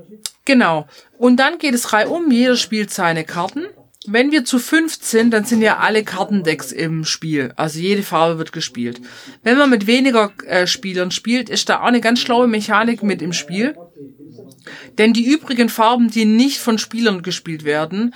genau. 0.43 0.87
Und 1.19 1.37
dann 1.37 1.59
geht 1.59 1.75
es 1.75 1.93
reihum, 1.93 2.31
jeder 2.31 2.55
spielt 2.57 2.91
seine 2.91 3.23
Karten. 3.23 3.65
Wenn 4.07 4.31
wir 4.31 4.45
zu 4.45 4.59
fünf 4.59 4.97
sind, 5.01 5.31
dann 5.31 5.45
sind 5.45 5.61
ja 5.61 5.77
alle 5.77 6.03
Kartendecks 6.03 6.71
im 6.71 7.05
Spiel. 7.05 7.53
Also 7.55 7.79
jede 7.79 8.03
Farbe 8.03 8.37
wird 8.37 8.51
gespielt. 8.51 9.01
Wenn 9.43 9.57
man 9.57 9.69
mit 9.69 9.87
weniger 9.87 10.31
äh, 10.45 10.67
Spielern 10.67 11.11
spielt, 11.11 11.49
ist 11.49 11.69
da 11.69 11.81
auch 11.81 11.85
eine 11.85 12.01
ganz 12.01 12.19
schlaue 12.19 12.47
Mechanik 12.47 13.03
mit 13.03 13.21
im 13.21 13.33
Spiel. 13.33 13.75
Denn 14.97 15.13
die 15.13 15.25
übrigen 15.25 15.69
Farben, 15.69 16.09
die 16.09 16.25
nicht 16.25 16.57
von 16.57 16.77
Spielern 16.77 17.21
gespielt 17.21 17.63
werden, 17.63 18.13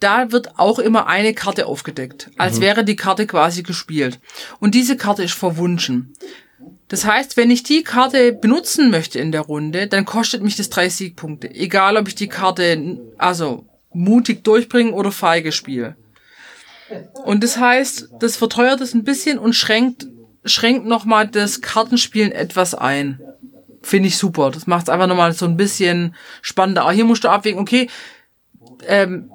da 0.00 0.32
wird 0.32 0.58
auch 0.58 0.78
immer 0.78 1.06
eine 1.06 1.32
Karte 1.32 1.66
aufgedeckt, 1.66 2.30
als 2.36 2.60
wäre 2.60 2.84
die 2.84 2.96
Karte 2.96 3.26
quasi 3.26 3.62
gespielt. 3.62 4.18
Und 4.58 4.74
diese 4.74 4.96
Karte 4.96 5.22
ist 5.22 5.34
verwunschen. 5.34 6.14
Das 6.88 7.04
heißt, 7.04 7.36
wenn 7.36 7.50
ich 7.50 7.62
die 7.62 7.84
Karte 7.84 8.32
benutzen 8.32 8.90
möchte 8.90 9.18
in 9.18 9.32
der 9.32 9.42
Runde, 9.42 9.86
dann 9.86 10.04
kostet 10.04 10.42
mich 10.42 10.56
das 10.56 10.70
drei 10.70 10.88
Siegpunkte. 10.88 11.48
Egal, 11.54 11.96
ob 11.96 12.08
ich 12.08 12.14
die 12.14 12.28
Karte 12.28 13.00
also 13.16 13.64
mutig 13.94 14.44
durchbringe 14.44 14.92
oder 14.92 15.12
feige 15.12 15.52
spiele. 15.52 15.96
Und 17.24 17.42
das 17.42 17.56
heißt, 17.56 18.10
das 18.18 18.36
verteuert 18.36 18.80
es 18.80 18.94
ein 18.94 19.04
bisschen 19.04 19.38
und 19.38 19.54
schränkt, 19.54 20.06
schränkt 20.44 20.86
nochmal 20.86 21.28
das 21.28 21.60
Kartenspielen 21.60 22.32
etwas 22.32 22.74
ein. 22.74 23.20
Finde 23.82 24.08
ich 24.08 24.18
super. 24.18 24.50
Das 24.50 24.66
macht 24.66 24.84
es 24.84 24.88
einfach 24.88 25.06
nochmal 25.06 25.32
so 25.32 25.46
ein 25.46 25.56
bisschen 25.56 26.14
spannender. 26.40 26.82
Aber 26.82 26.92
hier 26.92 27.04
musst 27.04 27.24
du 27.24 27.28
abwägen, 27.28 27.60
okay, 27.60 27.88
ähm, 28.86 29.30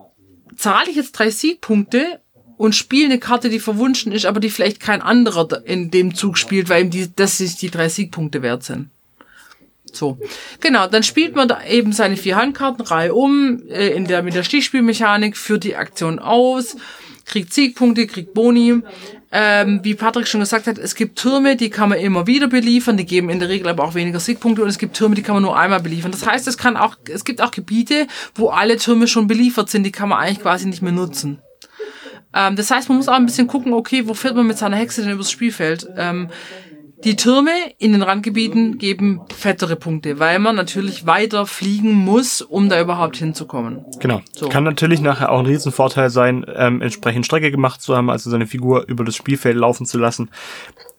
zahle 0.55 0.89
ich 0.89 0.95
jetzt 0.95 1.13
drei 1.13 1.29
Siegpunkte 1.29 2.19
und 2.57 2.75
spiele 2.75 3.05
eine 3.05 3.19
Karte, 3.19 3.49
die 3.49 3.59
verwunschen 3.59 4.11
ist, 4.11 4.25
aber 4.25 4.39
die 4.39 4.49
vielleicht 4.49 4.79
kein 4.79 5.01
anderer 5.01 5.65
in 5.65 5.91
dem 5.91 6.15
Zug 6.15 6.37
spielt, 6.37 6.69
weil 6.69 6.85
ihm 6.85 6.89
die, 6.89 7.13
das 7.13 7.37
sich 7.37 7.55
die 7.55 7.69
drei 7.69 7.89
Siegpunkte 7.89 8.41
wert 8.41 8.63
sind. 8.63 8.89
So. 9.97 10.17
Genau, 10.61 10.87
dann 10.87 11.03
spielt 11.03 11.35
man 11.35 11.47
da 11.47 11.63
eben 11.63 11.91
seine 11.91 12.17
vier 12.17 12.35
Handkarten 12.35 12.85
Reihe 12.85 13.13
um, 13.13 13.61
äh, 13.69 13.89
in 13.89 14.05
der, 14.05 14.23
mit 14.23 14.35
der 14.35 14.43
Stichspielmechanik, 14.43 15.35
führt 15.35 15.63
die 15.63 15.75
Aktion 15.75 16.19
aus, 16.19 16.77
kriegt 17.25 17.53
Siegpunkte, 17.53 18.07
kriegt 18.07 18.33
Boni. 18.33 18.81
Ähm, 19.29 19.81
wie 19.83 19.93
Patrick 19.93 20.27
schon 20.27 20.39
gesagt 20.39 20.67
hat, 20.67 20.77
es 20.77 20.95
gibt 20.95 21.19
Türme, 21.19 21.57
die 21.57 21.69
kann 21.69 21.89
man 21.89 21.99
immer 21.99 22.27
wieder 22.27 22.47
beliefern, 22.47 22.95
die 22.95 23.05
geben 23.05 23.29
in 23.29 23.39
der 23.39 23.49
Regel 23.49 23.67
aber 23.67 23.83
auch 23.83 23.93
weniger 23.93 24.21
Siegpunkte 24.21 24.63
und 24.63 24.69
es 24.69 24.77
gibt 24.77 24.95
Türme, 24.95 25.15
die 25.15 25.21
kann 25.21 25.35
man 25.35 25.43
nur 25.43 25.57
einmal 25.57 25.81
beliefern. 25.81 26.11
Das 26.11 26.25
heißt, 26.25 26.47
es 26.47 26.57
kann 26.57 26.77
auch, 26.77 26.95
es 27.09 27.25
gibt 27.25 27.41
auch 27.41 27.51
Gebiete, 27.51 28.07
wo 28.35 28.49
alle 28.49 28.77
Türme 28.77 29.07
schon 29.07 29.27
beliefert 29.27 29.69
sind, 29.69 29.83
die 29.83 29.91
kann 29.91 30.07
man 30.07 30.19
eigentlich 30.19 30.41
quasi 30.41 30.65
nicht 30.65 30.81
mehr 30.81 30.93
nutzen. 30.93 31.41
Ähm, 32.33 32.55
das 32.55 32.71
heißt, 32.71 32.87
man 32.87 32.97
muss 32.97 33.09
auch 33.09 33.15
ein 33.15 33.25
bisschen 33.25 33.47
gucken, 33.47 33.73
okay, 33.73 34.07
wo 34.07 34.13
fährt 34.13 34.35
man 34.35 34.47
mit 34.47 34.57
seiner 34.57 34.77
Hexe 34.77 35.01
denn 35.01 35.11
übers 35.11 35.31
Spielfeld? 35.31 35.87
Ähm, 35.97 36.29
die 37.03 37.15
Türme 37.15 37.51
in 37.77 37.91
den 37.91 38.01
Randgebieten 38.01 38.77
geben 38.77 39.21
fettere 39.35 39.75
Punkte, 39.75 40.19
weil 40.19 40.39
man 40.39 40.55
natürlich 40.55 41.05
weiter 41.05 41.45
fliegen 41.45 41.93
muss, 41.93 42.41
um 42.41 42.69
da 42.69 42.81
überhaupt 42.81 43.17
hinzukommen. 43.17 43.85
Genau. 43.99 44.21
So. 44.35 44.49
Kann 44.49 44.63
natürlich 44.63 44.99
nachher 45.01 45.31
auch 45.31 45.39
ein 45.39 45.45
Riesenvorteil 45.45 46.09
sein, 46.09 46.45
ähm, 46.55 46.81
entsprechend 46.81 47.25
Strecke 47.25 47.51
gemacht 47.51 47.81
zu 47.81 47.95
haben, 47.95 48.09
also 48.09 48.29
seine 48.29 48.47
Figur 48.47 48.85
über 48.87 49.03
das 49.03 49.15
Spielfeld 49.15 49.55
laufen 49.55 49.85
zu 49.85 49.97
lassen. 49.97 50.29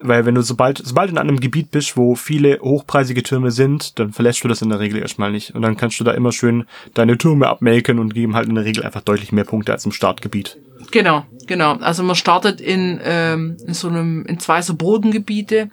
Weil 0.00 0.26
wenn 0.26 0.36
du 0.36 0.42
sobald, 0.42 0.78
sobald 0.78 1.10
du 1.10 1.14
in 1.14 1.18
einem 1.18 1.40
Gebiet 1.40 1.72
bist, 1.72 1.96
wo 1.96 2.14
viele 2.14 2.60
hochpreisige 2.60 3.24
Türme 3.24 3.50
sind, 3.50 3.98
dann 3.98 4.12
verlässt 4.12 4.44
du 4.44 4.48
das 4.48 4.62
in 4.62 4.68
der 4.68 4.78
Regel 4.78 5.00
erstmal 5.00 5.32
nicht. 5.32 5.54
Und 5.54 5.62
dann 5.62 5.76
kannst 5.76 5.98
du 5.98 6.04
da 6.04 6.12
immer 6.12 6.30
schön 6.30 6.64
deine 6.94 7.18
Türme 7.18 7.48
abmelken 7.48 7.98
und 7.98 8.14
geben 8.14 8.36
halt 8.36 8.48
in 8.48 8.54
der 8.54 8.64
Regel 8.64 8.84
einfach 8.84 9.00
deutlich 9.00 9.32
mehr 9.32 9.44
Punkte 9.44 9.72
als 9.72 9.84
im 9.84 9.92
Startgebiet. 9.92 10.56
Genau, 10.90 11.26
genau. 11.46 11.74
Also 11.78 12.02
man 12.02 12.16
startet 12.16 12.60
in, 12.60 13.00
ähm, 13.02 13.56
in 13.66 13.74
so 13.74 13.88
einem, 13.88 14.24
in 14.26 14.38
zwei 14.38 14.62
so 14.62 14.74
Bodengebiete, 14.74 15.70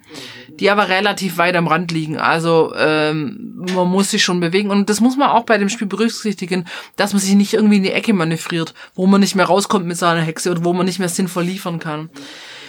die 0.59 0.69
aber 0.69 0.89
relativ 0.89 1.37
weit 1.37 1.55
am 1.55 1.67
Rand 1.67 1.91
liegen. 1.91 2.17
Also 2.17 2.73
ähm, 2.75 3.63
man 3.73 3.87
muss 3.87 4.11
sich 4.11 4.23
schon 4.23 4.39
bewegen. 4.39 4.71
Und 4.71 4.89
das 4.89 5.01
muss 5.01 5.17
man 5.17 5.29
auch 5.29 5.45
bei 5.45 5.57
dem 5.57 5.69
Spiel 5.69 5.87
berücksichtigen, 5.87 6.65
dass 6.95 7.13
man 7.13 7.21
sich 7.21 7.35
nicht 7.35 7.53
irgendwie 7.53 7.77
in 7.77 7.83
die 7.83 7.91
Ecke 7.91 8.13
manövriert, 8.13 8.73
wo 8.95 9.05
man 9.07 9.21
nicht 9.21 9.35
mehr 9.35 9.45
rauskommt 9.45 9.85
mit 9.85 9.97
seiner 9.97 10.21
Hexe 10.21 10.51
oder 10.51 10.65
wo 10.65 10.73
man 10.73 10.85
nicht 10.85 10.99
mehr 10.99 11.09
sinnvoll 11.09 11.43
liefern 11.43 11.79
kann. 11.79 12.09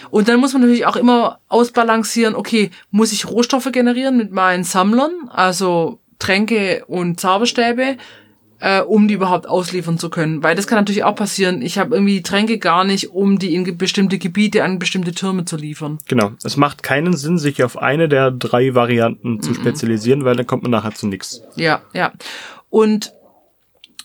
Und 0.09 0.27
dann 0.27 0.39
muss 0.39 0.53
man 0.53 0.61
natürlich 0.61 0.85
auch 0.85 0.95
immer 0.95 1.39
ausbalancieren, 1.47 2.35
okay, 2.35 2.71
muss 2.91 3.11
ich 3.11 3.27
Rohstoffe 3.27 3.71
generieren 3.71 4.17
mit 4.17 4.31
meinen 4.31 4.63
Sammlern, 4.63 5.11
also 5.29 5.99
Tränke 6.19 6.83
und 6.87 7.19
Zauberstäbe, 7.19 7.97
äh, 8.59 8.81
um 8.81 9.07
die 9.07 9.13
überhaupt 9.13 9.47
ausliefern 9.47 9.97
zu 9.97 10.09
können. 10.09 10.43
Weil 10.43 10.55
das 10.55 10.67
kann 10.67 10.77
natürlich 10.77 11.03
auch 11.03 11.15
passieren. 11.15 11.61
Ich 11.61 11.77
habe 11.77 11.95
irgendwie 11.95 12.15
die 12.15 12.23
Tränke 12.23 12.57
gar 12.57 12.83
nicht, 12.83 13.11
um 13.11 13.37
die 13.37 13.53
in 13.53 13.77
bestimmte 13.77 14.17
Gebiete 14.17 14.63
an 14.63 14.79
bestimmte 14.79 15.11
Türme 15.11 15.45
zu 15.45 15.57
liefern. 15.57 15.99
Genau. 16.07 16.31
Es 16.43 16.57
macht 16.57 16.83
keinen 16.83 17.15
Sinn, 17.15 17.37
sich 17.37 17.63
auf 17.63 17.77
eine 17.77 18.09
der 18.09 18.31
drei 18.31 18.73
Varianten 18.73 19.41
zu 19.41 19.53
spezialisieren, 19.53 20.25
weil 20.25 20.35
dann 20.35 20.47
kommt 20.47 20.63
man 20.63 20.71
nachher 20.71 20.93
zu 20.93 21.07
nichts. 21.07 21.43
Ja, 21.55 21.81
ja. 21.93 22.11
Und 22.69 23.13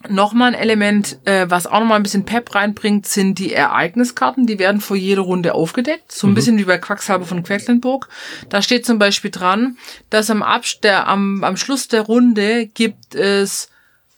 Nochmal 0.09 0.55
ein 0.55 0.61
Element, 0.61 1.19
äh, 1.25 1.47
was 1.49 1.67
auch 1.67 1.81
nochmal 1.81 1.99
ein 1.99 2.03
bisschen 2.03 2.25
Pep 2.25 2.55
reinbringt, 2.55 3.07
sind 3.07 3.38
die 3.38 3.53
Ereigniskarten. 3.53 4.47
Die 4.47 4.59
werden 4.59 4.81
vor 4.81 4.97
jeder 4.97 5.23
Runde 5.23 5.55
aufgedeckt. 5.55 6.12
So 6.12 6.27
ein 6.27 6.35
bisschen 6.35 6.59
wie 6.59 6.65
bei 6.65 6.79
Quacksalber 6.79 7.25
von 7.25 7.43
Quedlinburg. 7.43 8.09
Da 8.49 8.62
steht 8.62 8.87
zum 8.87 8.99
Beispiel 8.99 9.31
dran, 9.31 9.77
dass 10.11 10.31
am, 10.31 10.43
Abs 10.43 10.81
der, 10.81 11.09
am, 11.09 11.45
am 11.45 11.57
Schluss 11.57 11.88
der 11.88 12.03
Runde 12.03 12.67
gibt 12.67 13.15
es 13.15 13.69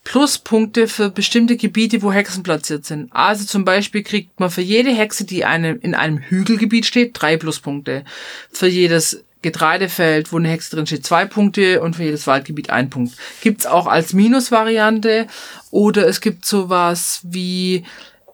Pluspunkte 0.04 0.86
für 0.86 1.10
bestimmte 1.10 1.56
Gebiete, 1.56 2.02
wo 2.02 2.12
Hexen 2.12 2.42
platziert 2.42 2.84
sind. 2.84 3.10
Also 3.12 3.44
zum 3.44 3.64
Beispiel 3.64 4.02
kriegt 4.02 4.38
man 4.38 4.50
für 4.50 4.60
jede 4.60 4.90
Hexe, 4.90 5.24
die 5.24 5.44
eine, 5.44 5.72
in 5.72 5.94
einem 5.94 6.18
Hügelgebiet 6.18 6.84
steht, 6.86 7.12
drei 7.14 7.38
Pluspunkte. 7.38 8.04
Für 8.52 8.66
jedes 8.66 9.24
Getreidefeld, 9.44 10.32
wo 10.32 10.38
eine 10.38 10.48
Hexe 10.48 10.74
drin 10.74 10.86
steht, 10.86 11.06
zwei 11.06 11.26
Punkte 11.26 11.80
und 11.80 11.94
für 11.94 12.02
jedes 12.02 12.26
Waldgebiet 12.26 12.70
ein 12.70 12.90
Punkt. 12.90 13.14
Gibt's 13.42 13.66
auch 13.66 13.86
als 13.86 14.12
Minusvariante 14.12 15.28
oder 15.70 16.08
es 16.08 16.20
gibt 16.20 16.44
sowas 16.44 17.20
wie 17.22 17.84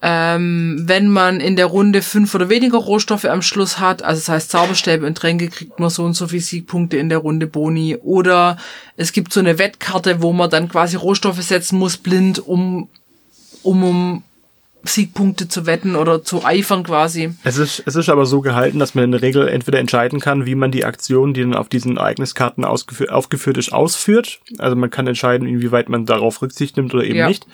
ähm, 0.03 0.85
wenn 0.87 1.09
man 1.09 1.41
in 1.41 1.57
der 1.57 1.67
Runde 1.67 2.01
fünf 2.01 2.35
oder 2.35 2.49
weniger 2.49 2.79
Rohstoffe 2.79 3.27
am 3.27 3.43
Schluss 3.43 3.79
hat, 3.79 4.03
also 4.03 4.19
das 4.19 4.29
heißt 4.31 4.51
Zauberstäbe 4.51 5.07
und 5.07 5.19
Tränke, 5.19 5.49
kriegt 5.49 5.79
man 5.79 5.91
so 5.91 6.05
und 6.05 6.15
so 6.15 6.29
viele 6.29 6.41
Siegpunkte 6.41 6.97
in 6.97 7.11
der 7.11 7.19
Runde 7.19 7.47
Boni. 7.47 7.97
Oder 7.97 8.57
es 8.97 9.13
gibt 9.13 9.33
so 9.33 9.41
eine 9.41 9.59
Wettkarte, 9.59 10.23
wo 10.23 10.33
man 10.33 10.49
dann 10.49 10.71
quasi 10.71 10.97
Rohstoffe 10.97 11.43
setzen 11.43 11.79
muss, 11.79 11.99
blind, 11.99 12.39
um, 12.39 12.89
um, 13.63 13.85
um 13.85 14.23
Siegpunkte 14.83 15.47
zu 15.49 15.67
wetten 15.67 15.95
oder 15.97 16.23
zu 16.25 16.45
eifern 16.45 16.85
quasi. 16.85 17.35
Es 17.45 17.59
ist, 17.59 17.83
es 17.87 17.97
ist 17.97 18.09
aber 18.09 18.25
so 18.27 18.41
gehalten, 18.41 18.79
dass 18.79 18.95
man 18.95 19.05
in 19.05 19.13
der 19.13 19.23
Regel 19.23 19.47
entweder 19.49 19.79
entscheiden 19.79 20.21
kann, 20.21 20.47
wie 20.47 20.55
man 20.55 20.71
die 20.71 20.85
Aktion, 20.85 21.35
die 21.35 21.43
dann 21.43 21.55
auf 21.55 21.69
diesen 21.69 21.97
Ereigniskarten 21.99 22.65
ausgeführt, 22.65 23.11
aufgeführt 23.11 23.59
ist, 23.59 23.73
ausführt. 23.73 24.41
Also 24.59 24.77
man 24.77 24.91
kann 24.91 25.07
entscheiden, 25.07 25.47
inwieweit 25.47 25.89
man 25.89 26.07
darauf 26.07 26.41
Rücksicht 26.43 26.77
nimmt 26.77 26.95
oder 26.95 27.05
eben 27.05 27.17
Ja. 27.17 27.29
nicht. 27.29 27.47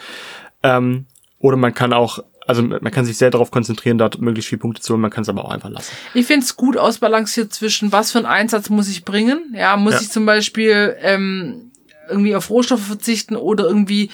Ähm, 0.62 1.06
oder 1.38 1.56
man 1.56 1.74
kann 1.74 1.92
auch, 1.92 2.20
also 2.46 2.62
man 2.62 2.90
kann 2.92 3.04
sich 3.04 3.18
sehr 3.18 3.30
darauf 3.30 3.50
konzentrieren, 3.50 3.98
dort 3.98 4.20
möglichst 4.20 4.48
viele 4.48 4.60
Punkte 4.60 4.80
zu 4.80 4.92
holen, 4.92 5.00
man 5.02 5.10
kann 5.10 5.22
es 5.22 5.28
aber 5.28 5.44
auch 5.44 5.50
einfach 5.50 5.68
lassen. 5.70 5.92
Ich 6.14 6.26
finde 6.26 6.44
es 6.44 6.56
gut 6.56 6.76
ausbalanciert 6.76 7.52
zwischen, 7.52 7.90
was 7.92 8.12
für 8.12 8.18
einen 8.18 8.26
Einsatz 8.26 8.70
muss 8.70 8.88
ich 8.88 9.04
bringen. 9.04 9.52
Ja, 9.54 9.76
muss 9.76 9.94
Ja. 9.94 10.00
ich 10.00 10.10
zum 10.10 10.26
Beispiel 10.26 10.96
ähm, 11.00 11.72
irgendwie 12.08 12.36
auf 12.36 12.50
Rohstoffe 12.50 12.86
verzichten 12.86 13.34
oder 13.36 13.64
irgendwie 13.64 14.10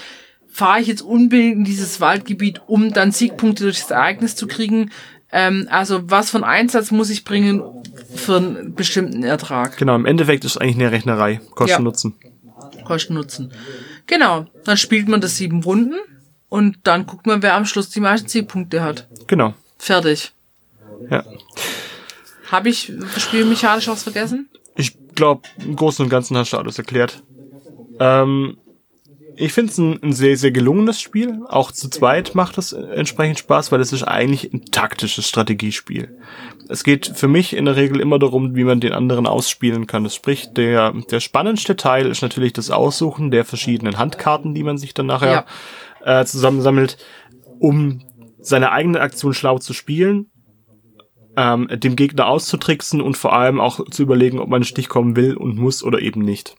fahre 0.53 0.81
ich 0.81 0.87
jetzt 0.87 1.03
unbedingt 1.03 1.57
in 1.59 1.65
dieses 1.65 2.01
Waldgebiet, 2.01 2.61
um 2.67 2.93
dann 2.93 3.11
Siegpunkte 3.11 3.65
durch 3.65 3.81
das 3.81 3.91
Ereignis 3.91 4.37
zu 4.37 4.47
kriegen. 4.47 4.91
Ähm, 5.33 5.67
also 5.71 6.11
was 6.11 6.31
für 6.31 6.37
einen 6.37 6.45
Einsatz 6.45 6.91
muss 6.91 7.11
ich 7.11 7.25
bringen 7.25 7.63
für 8.15 8.37
einen 8.37 8.75
bestimmten 8.75 9.25
Ertrag? 9.25 9.79
Genau, 9.79 9.95
im 9.95 10.05
Endeffekt 10.07 10.45
ist 10.45 10.53
es 10.53 10.57
eigentlich 10.59 10.77
eine 10.77 10.93
Rechnerei, 10.93 11.41
Kosten 11.55 11.71
Ja. 11.71 11.81
Nutzen. 11.81 12.15
Kosten 12.85 13.15
Nutzen. 13.15 13.53
Genau, 14.07 14.47
dann 14.65 14.77
spielt 14.77 15.09
man 15.09 15.21
das 15.21 15.37
sieben 15.37 15.63
Runden 15.63 15.95
und 16.49 16.77
dann 16.83 17.07
guckt 17.07 17.27
man, 17.27 17.43
wer 17.43 17.55
am 17.55 17.65
Schluss 17.65 17.89
die 17.89 18.01
meisten 18.01 18.29
Siegpunkte 18.29 18.83
hat. 18.83 19.09
Genau. 19.27 19.55
Fertig. 19.79 20.33
Ja. 21.11 21.25
Habe 22.51 22.69
ich 22.69 22.93
spielmechanisch 23.17 23.89
was 23.89 24.03
vergessen? 24.03 24.51
Ich 24.77 24.95
glaube, 25.15 25.43
im 25.59 25.77
Großen 25.77 26.05
und 26.05 26.11
Ganzen 26.11 26.37
hast 26.37 26.53
du 26.53 26.59
alles 26.59 26.77
erklärt. 26.77 27.23
Ähm, 27.99 28.59
ich 29.43 29.53
finde 29.53 29.73
es 29.73 29.79
ein, 29.79 30.03
ein 30.03 30.13
sehr, 30.13 30.37
sehr 30.37 30.53
gelungenes 30.53 31.01
Spiel. 31.01 31.41
Auch 31.49 31.73
zu 31.73 31.89
zweit 31.89 32.35
macht 32.35 32.59
es 32.59 32.73
entsprechend 32.73 33.39
Spaß, 33.39 33.73
weil 33.73 33.81
es 33.81 33.93
ist 33.93 34.05
eigentlich 34.05 34.53
ein 34.53 34.65
taktisches 34.67 35.29
Strategiespiel. 35.29 36.17
Es 36.69 36.85
geht 36.85 37.13
für 37.15 37.29
mich 37.29 37.55
in 37.55 37.65
der 37.65 37.77
Regel 37.77 38.01
immer 38.01 38.19
darum, 38.19 38.55
wie 38.55 38.65
man 38.65 38.81
den 38.81 38.93
anderen 38.93 39.27
ausspielen 39.27 39.87
kann. 39.87 40.05
Das 40.05 40.15
sprich, 40.15 40.53
der, 40.53 40.93
der 41.11 41.21
spannendste 41.21 41.77
Teil 41.77 42.07
ist 42.07 42.23
natürlich 42.23 42.53
das 42.53 42.71
Aussuchen 42.71 43.31
der 43.31 43.45
verschiedenen 43.45 43.99
Handkarten, 43.99 44.55
die 44.55 44.63
man 44.63 44.79
sich 44.79 44.95
dann 44.95 45.07
nachher 45.07 45.45
äh, 46.05 46.25
zusammensammelt, 46.25 46.97
um 47.59 48.03
seine 48.41 48.73
eigene 48.73 49.01
Aktion 49.01 49.35
schlau 49.35 49.59
zu 49.59 49.73
spielen 49.73 50.31
ähm, 51.37 51.69
dem 51.71 51.97
Gegner 51.97 52.27
auszutricksen 52.27 53.01
und 53.01 53.17
vor 53.17 53.33
allem 53.33 53.61
auch 53.61 53.89
zu 53.91 54.03
überlegen, 54.03 54.39
ob 54.39 54.49
man 54.49 54.59
einen 54.59 54.65
Stich 54.65 54.89
kommen 54.89 55.17
will 55.17 55.37
und 55.37 55.57
muss 55.57 55.83
oder 55.83 56.01
eben 56.01 56.21
nicht. 56.21 56.57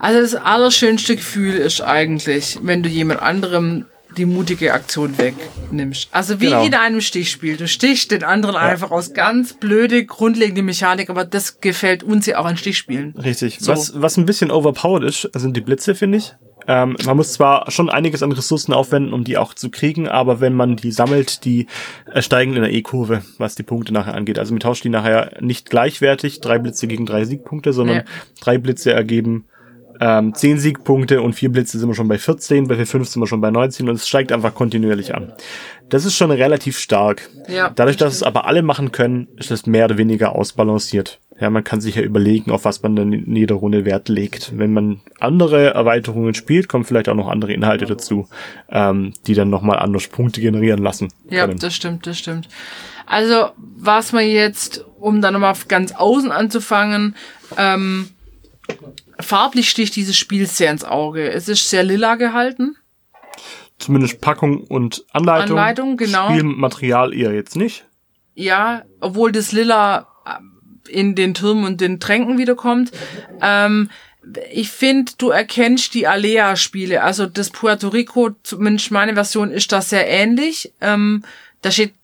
Also 0.00 0.20
das 0.20 0.34
allerschönste 0.34 1.16
Gefühl 1.16 1.54
ist 1.54 1.80
eigentlich, 1.80 2.58
wenn 2.62 2.82
du 2.82 2.88
jemand 2.88 3.20
anderem 3.22 3.86
die 4.16 4.24
mutige 4.24 4.72
Aktion 4.72 5.16
wegnimmst. 5.18 6.08
Also 6.12 6.40
wie 6.40 6.46
Genau. 6.46 6.64
in 6.64 6.74
einem 6.74 7.00
Stichspiel. 7.00 7.56
Du 7.56 7.68
stichst 7.68 8.10
den 8.10 8.24
anderen 8.24 8.56
einfach 8.56 8.90
aus 8.90 9.12
ganz 9.12 9.52
blöde, 9.52 10.04
grundlegende 10.06 10.62
Mechanik, 10.62 11.10
aber 11.10 11.24
das 11.24 11.60
gefällt 11.60 12.02
uns 12.02 12.26
ja 12.26 12.38
auch 12.38 12.46
an 12.46 12.56
Stichspielen. 12.56 13.14
Richtig. 13.16 13.58
So. 13.60 13.70
Was, 13.72 14.00
was 14.00 14.16
ein 14.16 14.24
bisschen 14.26 14.50
overpowered 14.50 15.04
ist, 15.04 15.28
sind 15.34 15.56
die 15.56 15.60
Blitze, 15.60 15.94
finde 15.94 16.18
ich. 16.18 16.34
Ähm, 16.66 16.96
man 17.06 17.16
muss 17.16 17.32
zwar 17.32 17.70
schon 17.70 17.88
einiges 17.88 18.22
an 18.22 18.32
Ressourcen 18.32 18.72
aufwenden, 18.74 19.12
um 19.14 19.24
die 19.24 19.38
auch 19.38 19.54
zu 19.54 19.70
kriegen, 19.70 20.06
aber 20.08 20.40
wenn 20.40 20.54
man 20.54 20.76
die 20.76 20.90
sammelt, 20.92 21.44
die 21.44 21.66
äh, 22.12 22.20
steigen 22.20 22.54
in 22.56 22.62
der 22.62 22.72
E-Kurve, 22.72 23.22
was 23.38 23.54
die 23.54 23.62
Punkte 23.62 23.92
nachher 23.94 24.14
angeht. 24.14 24.38
Also 24.38 24.52
man 24.52 24.60
tauscht 24.60 24.84
die 24.84 24.90
nachher 24.90 25.32
nicht 25.40 25.70
gleichwertig, 25.70 26.40
drei 26.40 26.58
Blitze 26.58 26.86
gegen 26.86 27.06
drei 27.06 27.24
Siegpunkte, 27.24 27.72
sondern 27.72 27.96
Ja. 27.98 28.04
drei 28.40 28.58
Blitze 28.58 28.92
ergeben 28.92 29.46
ähm, 30.00 30.34
10 30.34 30.58
Siegpunkte 30.58 31.22
und 31.22 31.34
vier 31.34 31.50
Blitze 31.50 31.78
sind 31.78 31.88
wir 31.88 31.94
schon 31.94 32.08
bei 32.08 32.18
14, 32.18 32.68
bei 32.68 32.84
5 32.84 33.08
sind 33.08 33.22
wir 33.22 33.26
schon 33.26 33.40
bei 33.40 33.50
19 33.50 33.88
und 33.88 33.94
es 33.96 34.08
steigt 34.08 34.32
einfach 34.32 34.54
kontinuierlich 34.54 35.14
an. 35.14 35.32
Das 35.88 36.04
ist 36.04 36.16
schon 36.16 36.30
relativ 36.30 36.78
stark. 36.78 37.28
Ja, 37.48 37.70
Dadurch, 37.74 37.96
dass 37.96 38.14
es 38.14 38.22
aber 38.22 38.46
alle 38.46 38.62
machen 38.62 38.92
können, 38.92 39.28
ist 39.36 39.50
es 39.50 39.66
mehr 39.66 39.86
oder 39.86 39.98
weniger 39.98 40.34
ausbalanciert. 40.34 41.18
Ja, 41.40 41.50
man 41.50 41.62
kann 41.62 41.80
sich 41.80 41.94
ja 41.94 42.02
überlegen, 42.02 42.50
auf 42.50 42.64
was 42.64 42.82
man 42.82 42.96
dann 42.96 43.12
in 43.12 43.36
jeder 43.36 43.54
Runde 43.54 43.84
Wert 43.84 44.08
legt. 44.08 44.58
Wenn 44.58 44.72
man 44.72 45.00
andere 45.20 45.72
Erweiterungen 45.72 46.34
spielt, 46.34 46.68
kommen 46.68 46.84
vielleicht 46.84 47.08
auch 47.08 47.14
noch 47.14 47.28
andere 47.28 47.52
Inhalte 47.52 47.86
dazu, 47.86 48.28
ähm, 48.68 49.12
die 49.26 49.34
dann 49.34 49.48
nochmal 49.48 49.78
anders 49.78 50.08
Punkte 50.08 50.40
generieren 50.40 50.82
lassen. 50.82 51.08
Ja, 51.30 51.46
können. 51.46 51.58
das 51.58 51.74
stimmt, 51.74 52.06
das 52.06 52.18
stimmt. 52.18 52.48
Also, 53.06 53.50
was 53.56 54.12
man 54.12 54.26
jetzt, 54.26 54.84
um 54.98 55.22
dann 55.22 55.32
nochmal 55.32 55.54
ganz 55.68 55.92
außen 55.92 56.32
anzufangen, 56.32 57.14
ähm, 57.56 58.10
farblich 59.20 59.70
sticht 59.70 59.96
dieses 59.96 60.16
Spiel 60.16 60.46
sehr 60.46 60.70
ins 60.70 60.84
Auge. 60.84 61.30
Es 61.30 61.48
ist 61.48 61.68
sehr 61.68 61.82
lila 61.82 62.16
gehalten. 62.16 62.76
Zumindest 63.78 64.20
Packung 64.20 64.64
und 64.64 65.04
Anleitung. 65.12 65.56
Anleitung, 65.56 65.96
genau. 65.96 66.30
Spielmaterial 66.30 67.14
eher 67.14 67.32
jetzt 67.32 67.56
nicht. 67.56 67.86
Ja, 68.34 68.82
obwohl 69.00 69.32
das 69.32 69.52
Lila 69.52 70.08
äh, 70.26 70.92
in 70.92 71.14
den 71.14 71.34
Türmen 71.34 71.64
und 71.64 71.80
den 71.80 72.00
Tränken 72.00 72.38
wiederkommt. 72.38 72.90
Ähm, 73.40 73.90
ich 74.52 74.70
finde, 74.70 75.12
du 75.18 75.30
erkennst 75.30 75.94
die 75.94 76.06
Alea-Spiele. 76.06 77.02
Also 77.02 77.26
das 77.26 77.50
Puerto 77.50 77.88
Rico, 77.88 78.30
zumindest 78.42 78.90
meine 78.90 79.14
Version, 79.14 79.50
ist 79.50 79.72
das 79.72 79.90
sehr 79.90 80.08
ähnlich. 80.08 80.72
Ähm, 80.80 81.24
da 81.62 81.70
steht, 81.70 81.94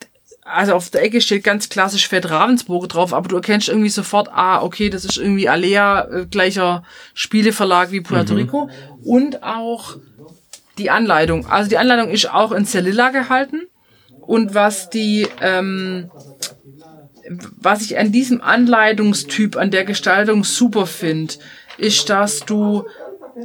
also 0.45 0.75
auf 0.75 0.91
der 0.91 1.03
Ecke 1.03 1.21
steht 1.21 1.43
ganz 1.43 1.71
klassisch 1.71 2.07
Fett 2.07 2.29
Ravensburg 2.31 2.89
drauf, 2.89 3.15
aber 3.15 3.29
du 3.29 3.37
erkennst 3.37 3.69
irgendwie 3.69 3.89
sofort, 3.89 4.29
ah, 4.31 4.63
okay, 4.63 4.91
das 4.91 5.05
ist 5.05 5.17
irgendwie 5.17 5.49
Alea, 5.49 6.05
äh, 6.05 6.27
gleicher 6.27 6.85
Spieleverlag 7.15 7.91
wie 7.91 8.03
Puerto 8.03 8.35
Rico. 8.35 8.69
Und 9.03 9.43
auch 9.43 9.97
die 10.77 10.91
Anleitung. 10.91 11.47
Also 11.47 11.71
die 11.71 11.79
Anleitung 11.79 12.11
ist 12.11 12.31
auch 12.31 12.53
in 12.53 12.67
Celilla 12.67 13.11
gehalten. 13.11 13.63
Und 14.21 14.55
was 14.55 14.91
die, 14.91 15.27
ähm, 15.41 16.11
was 17.57 17.83
ich 17.83 17.99
an 17.99 18.13
diesem 18.13 18.43
Anleitungstyp, 18.43 19.57
an 19.57 19.71
der 19.71 19.85
Gestaltung 19.85 20.45
super 20.45 20.87
finde, 20.87 21.35
ist, 21.79 22.11
dass 22.11 22.41
du, 22.41 22.85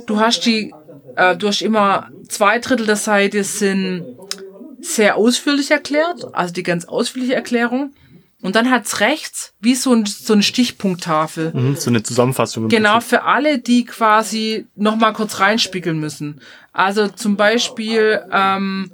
du 0.06 0.20
hast 0.20 0.46
die, 0.46 0.74
äh, 1.16 1.38
du 1.38 1.48
hast 1.48 1.62
immer 1.62 2.10
zwei 2.28 2.60
Drittel 2.60 2.86
der 2.86 2.98
Seite 2.98 3.44
sind 3.44 4.06
sehr 4.82 5.16
ausführlich 5.18 5.72
erklärt, 5.72 6.34
also 6.34 6.54
die 6.54 6.64
ganz 6.64 6.86
ausführliche 6.86 7.36
Erklärung. 7.36 7.94
Und 8.42 8.56
dann 8.56 8.72
hat's 8.72 9.02
rechts 9.02 9.54
wie 9.60 9.76
so, 9.76 9.94
ein, 9.94 10.06
so 10.06 10.32
eine 10.32 10.44
Stichpunkttafel. 10.44 11.52
Mhm, 11.54 11.76
so 11.76 11.90
eine 11.90 12.04
Zusammenfassung. 12.04 12.70
Genau, 12.70 12.94
Prinzip. 12.94 13.10
für 13.10 13.24
alle, 13.24 13.60
die 13.60 13.84
quasi 13.84 14.66
noch 14.76 14.96
mal 14.96 15.12
kurz 15.12 15.42
reinspiegeln 15.42 16.00
müssen. 16.00 16.40
Also 16.72 17.10
zum 17.10 17.36
Beispiel 17.36 18.22
ähm, 18.32 18.92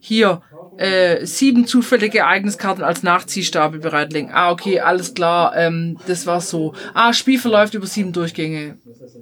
hier 0.00 0.40
äh, 0.78 1.24
sieben 1.24 1.66
zufällige 1.66 2.18
Ereigniskarten 2.18 2.84
als 2.84 3.02
Nachziehstapel 3.02 3.80
bereitlegen. 3.80 4.30
Ah, 4.32 4.50
okay, 4.50 4.80
alles 4.80 5.14
klar, 5.14 5.56
ähm, 5.56 5.98
das 6.06 6.26
war 6.26 6.40
so. 6.40 6.74
Ah, 6.94 7.12
Spiel 7.12 7.38
verläuft 7.38 7.74
über 7.74 7.86
sieben 7.86 8.12
Durchgänge. 8.12 8.76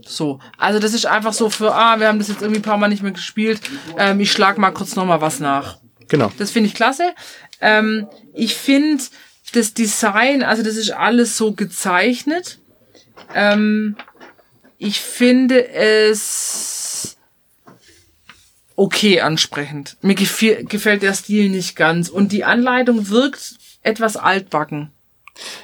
So. 0.06 0.40
Also 0.58 0.78
das 0.78 0.94
ist 0.94 1.06
einfach 1.06 1.32
so 1.32 1.50
für, 1.50 1.74
ah, 1.74 1.98
wir 1.98 2.08
haben 2.08 2.18
das 2.18 2.28
jetzt 2.28 2.42
irgendwie 2.42 2.60
ein 2.60 2.64
paar 2.64 2.76
Mal 2.76 2.88
nicht 2.88 3.02
mehr 3.02 3.12
gespielt. 3.12 3.60
Ähm, 3.98 4.20
ich 4.20 4.32
schlag 4.32 4.58
mal 4.58 4.70
kurz 4.70 4.96
noch 4.96 5.06
mal 5.06 5.20
was 5.20 5.40
nach. 5.40 5.78
Genau. 6.08 6.30
Das 6.38 6.50
finde 6.50 6.68
ich 6.68 6.74
klasse. 6.74 7.14
Ähm, 7.60 8.06
ich 8.32 8.54
finde 8.54 9.02
das 9.52 9.74
Design, 9.74 10.42
also 10.42 10.62
das 10.62 10.76
ist 10.76 10.90
alles 10.90 11.36
so 11.36 11.52
gezeichnet. 11.52 12.58
Ähm, 13.34 13.96
ich 14.78 15.00
finde 15.00 15.68
es 15.68 16.83
okay 18.76 19.20
ansprechend. 19.20 19.96
Mir 20.02 20.14
gefiel, 20.14 20.64
gefällt 20.64 21.02
der 21.02 21.14
Stil 21.14 21.50
nicht 21.50 21.76
ganz. 21.76 22.08
Und 22.08 22.32
die 22.32 22.44
Anleitung 22.44 23.08
wirkt 23.08 23.54
etwas 23.82 24.16
altbacken. 24.16 24.90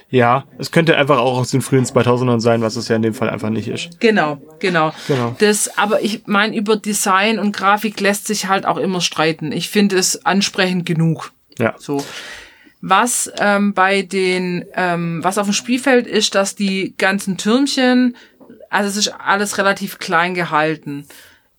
Ja, 0.09 0.45
es 0.59 0.73
könnte 0.73 0.97
einfach 0.97 1.19
auch 1.19 1.39
aus 1.39 1.51
den 1.51 1.63
frühen 1.63 1.85
2000ern 1.85 2.41
sein, 2.41 2.61
was 2.61 2.75
es 2.75 2.89
ja 2.89 2.97
in 2.97 3.03
dem 3.03 3.15
Fall 3.15 3.31
einfach 3.31 3.51
nicht 3.51 3.69
ist. 3.69 4.01
Genau, 4.01 4.41
genau. 4.59 4.93
Genau. 5.07 5.37
Das, 5.39 5.79
aber 5.79 6.03
ich 6.03 6.23
meine, 6.27 6.57
über 6.57 6.77
Design 6.77 7.39
und 7.39 7.57
Grafik 7.57 8.01
lässt 8.01 8.27
sich 8.27 8.49
halt 8.49 8.67
auch 8.67 8.79
immer 8.79 9.01
streiten. 9.01 9.53
Ich 9.53 9.69
finde 9.69 9.97
es 9.97 10.27
ansprechend 10.27 10.87
genug. 10.87 11.33
Ja. 11.59 11.77
So. 11.79 12.05
Was 12.81 13.31
ähm, 13.39 13.75
bei 13.75 14.03
den, 14.03 14.65
ähm, 14.75 15.23
was 15.23 15.39
auf 15.39 15.47
dem 15.47 15.53
Spielfeld 15.53 16.07
ist, 16.07 16.35
dass 16.35 16.57
die 16.57 16.95
ganzen 16.99 17.37
Türmchen, 17.37 18.17
also 18.71 18.89
es 18.89 18.97
ist 18.97 19.15
alles 19.21 19.59
relativ 19.59 19.99
klein 19.99 20.35
gehalten. 20.35 21.07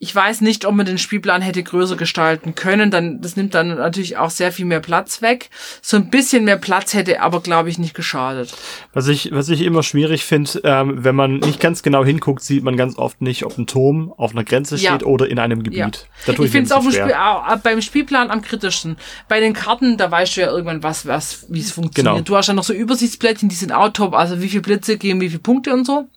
Ich 0.04 0.16
weiß 0.16 0.42
nicht, 0.42 0.66
ob 0.66 0.74
man 0.74 0.88
den 0.88 0.98
Spielplan 0.98 1.44
hätte 1.44 1.62
größer 1.62 1.96
gestalten 1.96 2.56
können. 2.56 2.90
Dann, 2.90 3.22
das 3.22 3.36
nimmt 3.36 3.54
dann 3.54 3.68
natürlich 3.68 4.18
auch 4.18 4.32
sehr 4.32 4.52
viel 4.52 4.66
mehr 4.66 4.80
Platz 4.80 5.22
weg. 5.22 5.52
So 5.80 5.96
ein 5.96 6.10
bisschen 6.10 6.44
mehr 6.44 6.58
Platz 6.58 6.96
hätte 6.96 7.22
aber, 7.22 7.40
glaube 7.40 7.70
ich, 7.70 7.78
nicht 7.78 7.94
geschadet. 7.94 8.52
Was 8.94 9.08
ich, 9.08 9.32
was 9.32 9.48
ich 9.50 9.62
immer 9.62 9.84
schwierig 9.84 10.26
finde, 10.26 10.60
ähm, 10.64 11.04
wenn 11.04 11.14
man 11.14 11.36
nicht 11.36 11.60
ganz 11.60 11.84
genau 11.84 12.04
hinguckt, 12.04 12.42
sieht 12.42 12.64
man 12.64 12.78
ganz 12.78 12.98
oft 12.98 13.22
nicht, 13.22 13.46
ob 13.46 13.56
ein 13.60 13.68
Turm 13.68 14.12
auf 14.18 14.32
einer 14.32 14.44
Grenze 14.44 14.76
Ja. 14.78 14.96
steht 14.96 15.06
oder 15.06 15.30
in 15.30 15.38
einem 15.38 15.62
Gebiet. 15.62 15.78
Ja. 15.78 15.92
Da 16.26 16.34
tue 16.34 16.46
ich 16.46 16.50
ich, 16.50 16.52
finde 16.52 16.66
es 16.66 16.72
auf 16.72 16.82
dem 16.84 16.94
Spiel, 16.94 17.16
beim 17.62 17.82
Spielplan 17.84 18.32
am 18.32 18.42
kritischsten. 18.42 18.98
Bei 19.30 19.40
den 19.40 19.54
Karten, 19.54 19.98
da 19.98 20.10
weißt 20.10 20.36
du 20.36 20.42
ja 20.42 20.48
irgendwann, 20.48 20.82
was, 20.82 21.06
was, 21.06 21.46
wie 21.50 21.60
es 21.60 21.72
funktioniert. 21.72 22.16
Genau. 22.16 22.26
Du 22.26 22.36
hast 22.36 22.48
ja 22.48 22.56
noch 22.56 22.64
so 22.64 22.74
Übersichtsblättchen, 22.74 23.50
die 23.50 23.56
sind 23.56 23.72
auch 23.72 23.90
top, 23.90 24.16
also 24.16 24.42
wie 24.42 24.50
viele 24.50 24.64
Blitze 24.64 24.98
geben, 24.98 25.22
wie 25.22 25.30
viele 25.30 25.42
Punkte 25.42 25.72
und 25.72 25.86
so. 25.86 26.08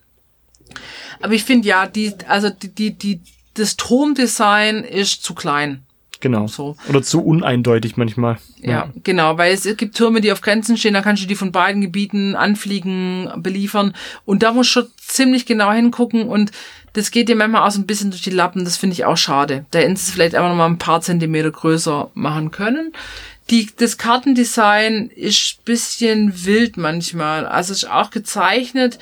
Aber 1.20 1.34
ich 1.34 1.44
finde 1.44 1.68
ja, 1.68 1.86
die, 1.86 2.14
also 2.26 2.48
die, 2.48 2.74
die, 2.74 2.96
die, 2.96 3.20
das 3.54 3.76
Turmdesign 3.76 4.84
ist 4.84 5.22
zu 5.22 5.34
klein. 5.34 5.84
Genau. 6.20 6.46
so. 6.46 6.76
Oder 6.88 7.02
zu 7.02 7.22
uneindeutig 7.22 7.98
manchmal. 7.98 8.38
Ja, 8.62 8.90
genau, 9.02 9.36
weil 9.36 9.52
es 9.52 9.64
gibt 9.76 9.94
Türme, 9.94 10.22
die 10.22 10.32
auf 10.32 10.40
Grenzen 10.40 10.78
stehen, 10.78 10.94
da 10.94 11.02
kannst 11.02 11.22
du 11.22 11.26
die 11.26 11.34
von 11.34 11.52
beiden 11.52 11.82
Gebieten 11.82 12.34
anfliegen, 12.34 13.30
beliefern. 13.36 13.94
Und 14.24 14.42
da 14.42 14.52
musst 14.52 14.70
du 14.70 14.80
schon 14.80 14.90
ziemlich 14.96 15.44
genau 15.44 15.70
hingucken 15.70 16.26
und 16.26 16.50
das 16.94 17.10
geht 17.10 17.28
dir 17.28 17.36
manchmal 17.36 17.66
auch 17.66 17.72
so 17.72 17.80
ein 17.80 17.86
bisschen 17.86 18.10
durch 18.10 18.22
die 18.22 18.30
Lappen, 18.30 18.64
das 18.64 18.78
finde 18.78 18.94
ich 18.94 19.04
auch 19.04 19.18
schade. 19.18 19.66
Da 19.70 19.80
hätten 19.80 19.96
sie 19.96 20.08
es 20.08 20.10
vielleicht 20.10 20.34
einfach 20.34 20.48
noch 20.48 20.56
mal 20.56 20.66
ein 20.66 20.78
paar 20.78 21.02
Zentimeter 21.02 21.50
größer 21.50 22.10
machen 22.14 22.52
können. 22.52 22.92
Die, 23.50 23.68
das 23.76 23.98
Kartendesign 23.98 25.10
ist 25.14 25.62
bisschen 25.66 26.46
wild 26.46 26.78
manchmal. 26.78 27.46
Also 27.46 27.72
es 27.72 27.82
ist 27.82 27.90
auch 27.90 28.10
gezeichnet. 28.10 28.98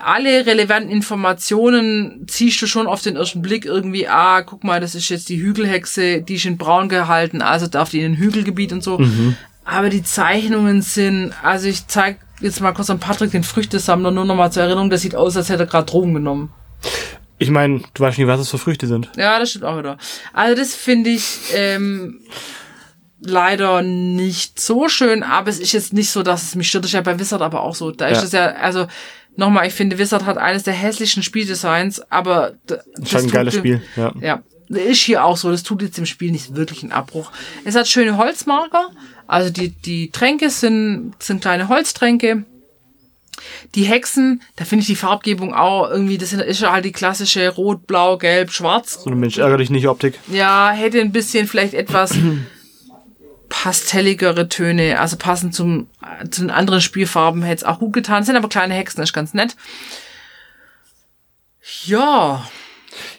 Alle 0.00 0.46
relevanten 0.46 0.90
Informationen 0.90 2.26
ziehst 2.28 2.62
du 2.62 2.66
schon 2.66 2.86
auf 2.86 3.02
den 3.02 3.16
ersten 3.16 3.42
Blick 3.42 3.64
irgendwie, 3.66 4.08
ah, 4.08 4.42
guck 4.42 4.64
mal, 4.64 4.80
das 4.80 4.94
ist 4.94 5.08
jetzt 5.08 5.28
die 5.28 5.40
Hügelhexe, 5.42 6.22
die 6.22 6.36
ist 6.36 6.44
in 6.44 6.56
braun 6.56 6.88
gehalten, 6.88 7.42
also 7.42 7.66
darf 7.66 7.90
die 7.90 8.00
in 8.00 8.12
ein 8.12 8.16
Hügelgebiet 8.16 8.72
und 8.72 8.82
so. 8.82 9.00
Aber 9.64 9.90
die 9.90 10.02
Zeichnungen 10.02 10.82
sind, 10.82 11.32
also 11.42 11.68
ich 11.68 11.86
zeig 11.86 12.18
jetzt 12.40 12.60
mal 12.60 12.72
kurz 12.72 12.90
an 12.90 12.98
Patrick 12.98 13.30
den 13.30 13.44
Früchtesammler, 13.44 14.10
nur 14.10 14.24
noch 14.24 14.34
mal 14.34 14.50
zur 14.50 14.62
Erinnerung, 14.64 14.90
das 14.90 15.02
sieht 15.02 15.14
aus, 15.14 15.36
als 15.36 15.48
hätte 15.48 15.64
er 15.64 15.66
gerade 15.66 15.86
Drogen 15.86 16.14
genommen. 16.14 16.52
Ich 17.38 17.50
meine, 17.50 17.80
du 17.94 18.02
weißt 18.02 18.18
nicht, 18.18 18.26
was 18.28 18.40
es 18.40 18.50
für 18.50 18.58
Früchte 18.58 18.86
sind. 18.86 19.10
Ja, 19.16 19.38
das 19.38 19.50
stimmt 19.50 19.64
auch 19.64 19.78
wieder. 19.78 19.98
Also 20.32 20.56
das 20.60 20.74
finde 20.74 21.10
ich 21.10 21.24
ähm, 21.54 22.20
leider 23.20 23.82
nicht 23.82 24.60
so 24.60 24.88
schön, 24.88 25.22
aber 25.22 25.48
es 25.50 25.58
ist 25.58 25.72
jetzt 25.72 25.92
nicht 25.92 26.10
so, 26.10 26.22
dass 26.22 26.42
es 26.42 26.54
mich 26.54 26.68
stört. 26.68 26.84
Das 26.84 26.90
ist 26.90 26.94
ja 26.94 27.00
bei 27.00 27.18
Wizard 27.18 27.42
aber 27.42 27.62
auch 27.62 27.74
so. 27.74 27.90
Da 27.90 28.06
ist 28.08 28.18
Ja. 28.18 28.24
es 28.24 28.32
ja, 28.32 28.46
also 28.60 28.86
nochmal, 29.36 29.66
ich 29.66 29.74
finde, 29.74 29.98
Wizard 29.98 30.24
hat 30.26 30.38
eines 30.38 30.62
der 30.62 30.74
hässlichsten 30.74 31.22
Spieldesigns, 31.22 32.00
aber 32.10 32.52
das 32.66 32.84
Ist 33.00 33.14
halt 33.14 33.24
ein 33.24 33.30
geiles 33.30 33.54
dem- 33.54 33.60
Spiel. 33.60 33.82
Ja. 33.96 34.12
Ja, 34.20 34.42
ist 34.68 35.00
hier 35.02 35.24
auch 35.24 35.36
so. 35.36 35.50
Das 35.50 35.62
tut 35.62 35.82
jetzt 35.82 35.98
dem 35.98 36.06
Spiel 36.06 36.30
nicht 36.30 36.54
wirklich 36.56 36.82
einen 36.82 36.92
Abbruch. 36.92 37.30
Es 37.64 37.74
hat 37.74 37.88
schöne 37.88 38.16
Holzmarker. 38.16 38.90
Also 39.26 39.50
die, 39.50 39.68
die 39.70 40.10
Tränke 40.10 40.50
sind, 40.50 41.14
sind 41.18 41.40
kleine 41.42 41.68
Holztränke. 41.68 42.44
Die 43.74 43.84
Hexen, 43.84 44.42
da 44.56 44.64
finde 44.64 44.82
ich 44.82 44.86
die 44.86 44.94
Farbgebung 44.96 45.54
auch 45.54 45.90
irgendwie, 45.90 46.18
das 46.18 46.32
ist 46.32 46.60
ja 46.60 46.70
halt 46.72 46.84
die 46.84 46.92
klassische 46.92 47.48
Rot, 47.48 47.86
Blau, 47.86 48.16
Gelb, 48.18 48.52
Schwarz. 48.52 49.02
So 49.02 49.10
ein 49.10 49.18
Mensch, 49.18 49.38
ärger 49.38 49.56
dich 49.56 49.70
nicht, 49.70 49.88
Optik. 49.88 50.18
Ja, 50.28 50.70
hätte 50.70 51.00
ein 51.00 51.12
bisschen 51.12 51.48
vielleicht 51.48 51.74
etwas 51.74 52.14
pastelligere 53.52 54.48
Töne, 54.48 54.98
also 54.98 55.18
passend 55.18 55.54
zum, 55.54 55.88
zu 56.30 56.40
den 56.40 56.50
anderen 56.50 56.80
Spielfarben 56.80 57.42
hätte 57.42 57.56
es 57.56 57.64
auch 57.64 57.80
gut 57.80 57.92
getan. 57.92 58.24
Sind 58.24 58.36
aber 58.36 58.48
kleine 58.48 58.72
Hexen, 58.72 59.02
ist 59.02 59.12
ganz 59.12 59.34
nett. 59.34 59.56
Ja, 61.84 62.48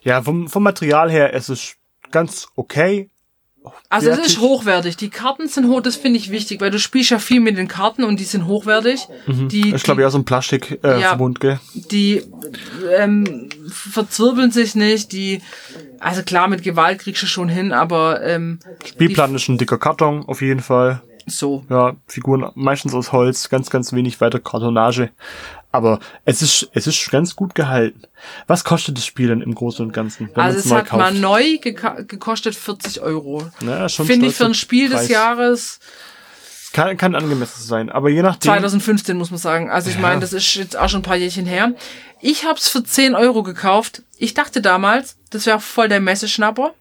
Ja, 0.02 0.24
vom, 0.24 0.50
vom 0.50 0.64
Material 0.64 1.12
her, 1.12 1.36
es 1.36 1.50
ist 1.50 1.78
ganz 2.10 2.48
okay. 2.56 3.12
Also 3.90 4.10
es 4.10 4.20
ist 4.20 4.40
hochwertig. 4.40 4.98
Die 4.98 5.10
Karten 5.10 5.48
sind 5.48 5.68
hoch, 5.68 5.82
das 5.82 5.96
finde 5.96 6.18
ich 6.18 6.32
wichtig, 6.32 6.60
weil 6.62 6.72
du 6.72 6.80
spielst 6.80 7.12
ja 7.12 7.20
viel 7.20 7.40
mit 7.40 7.58
den 7.58 7.68
Karten 7.68 8.04
und 8.04 8.20
die 8.20 8.24
sind 8.24 8.48
hochwertig. 8.48 9.08
Die, 9.28 9.74
Ich 9.74 9.84
glaube, 9.84 10.02
ja, 10.02 10.10
so 10.10 10.18
ein 10.18 10.26
Plastikverbund, 10.26 10.84
äh, 10.84 11.02
Ja. 11.02 11.10
Verbund, 11.10 11.40
gell? 11.40 11.60
die 11.74 12.24
ähm, 12.98 13.50
verzwirbeln 13.70 14.52
sich 14.52 14.76
nicht, 14.76 15.12
die 15.12 15.42
also 16.00 16.24
klar, 16.24 16.48
mit 16.48 16.64
Gewalt 16.64 17.00
kriegst 17.00 17.24
du 17.24 17.28
schon 17.28 17.48
hin, 17.48 17.72
aber 17.72 18.22
ähm, 18.24 18.60
Spielplan 18.86 19.34
ist 19.36 19.48
ein 19.48 19.58
dicker 19.58 19.78
Karton, 19.78 20.26
auf 20.28 20.42
jeden 20.42 20.60
Fall. 20.60 21.02
so. 21.26 21.64
Ja, 21.70 21.96
Figuren 22.08 22.52
meistens 22.56 22.94
aus 22.94 23.12
Holz, 23.14 23.50
ganz, 23.50 23.70
ganz 23.70 23.94
wenig 23.94 24.20
weiter 24.20 24.40
Kartonage. 24.40 25.12
Aber 25.74 26.00
es 26.24 26.44
ist, 26.44 26.70
es 26.74 26.86
ist 26.86 27.10
ganz 27.10 27.36
gut 27.36 27.56
gehalten. 27.56 28.04
Was 28.46 28.64
kostet 28.64 28.96
das 28.96 29.08
Spiel 29.08 29.30
denn 29.30 29.42
im 29.42 29.56
Großen 29.56 29.84
und 29.84 29.92
Ganzen? 29.92 30.30
wenn 30.34 30.42
Also 30.44 30.60
es 30.60 30.72
hat 30.72 30.94
mal 30.94 31.12
neu 31.12 31.58
gekostet 31.58 32.56
40 32.56 33.02
Euro. 33.02 33.50
Ja, 33.62 33.90
schon 33.90 34.06
Finde 34.06 34.28
ich 34.28 34.36
für 34.36 34.46
ein 34.46 34.54
Spiel 34.54 34.88
des 34.88 35.00
Preis. 35.00 35.10
Jahres 35.10 35.80
Kann, 36.74 36.96
kann 36.96 37.16
angemessen 37.16 37.64
sein. 37.64 37.90
Aber 37.90 38.10
je 38.10 38.22
nachdem. 38.22 38.52
2015 38.52 39.18
muss 39.18 39.32
man 39.32 39.40
sagen. 39.40 39.72
Also 39.72 39.90
ich 39.90 39.96
Ja. 39.96 40.02
meine, 40.02 40.22
das 40.22 40.32
ist 40.32 40.54
jetzt 40.54 40.78
auch 40.78 40.90
schon 40.90 41.00
ein 41.00 41.04
paar 41.04 41.16
Jährchen 41.18 41.48
her. 41.48 41.74
Ich 42.22 42.46
hab's 42.46 42.70
für 42.70 42.84
10 42.84 43.16
Euro 43.16 43.42
gekauft. 43.42 44.04
Ich 44.18 44.36
dachte 44.36 44.62
damals, 44.62 45.18
das 45.32 45.48
wäre 45.48 45.60
voll 45.60 45.90
der 45.90 46.00
Messeschnapper. 46.02 46.76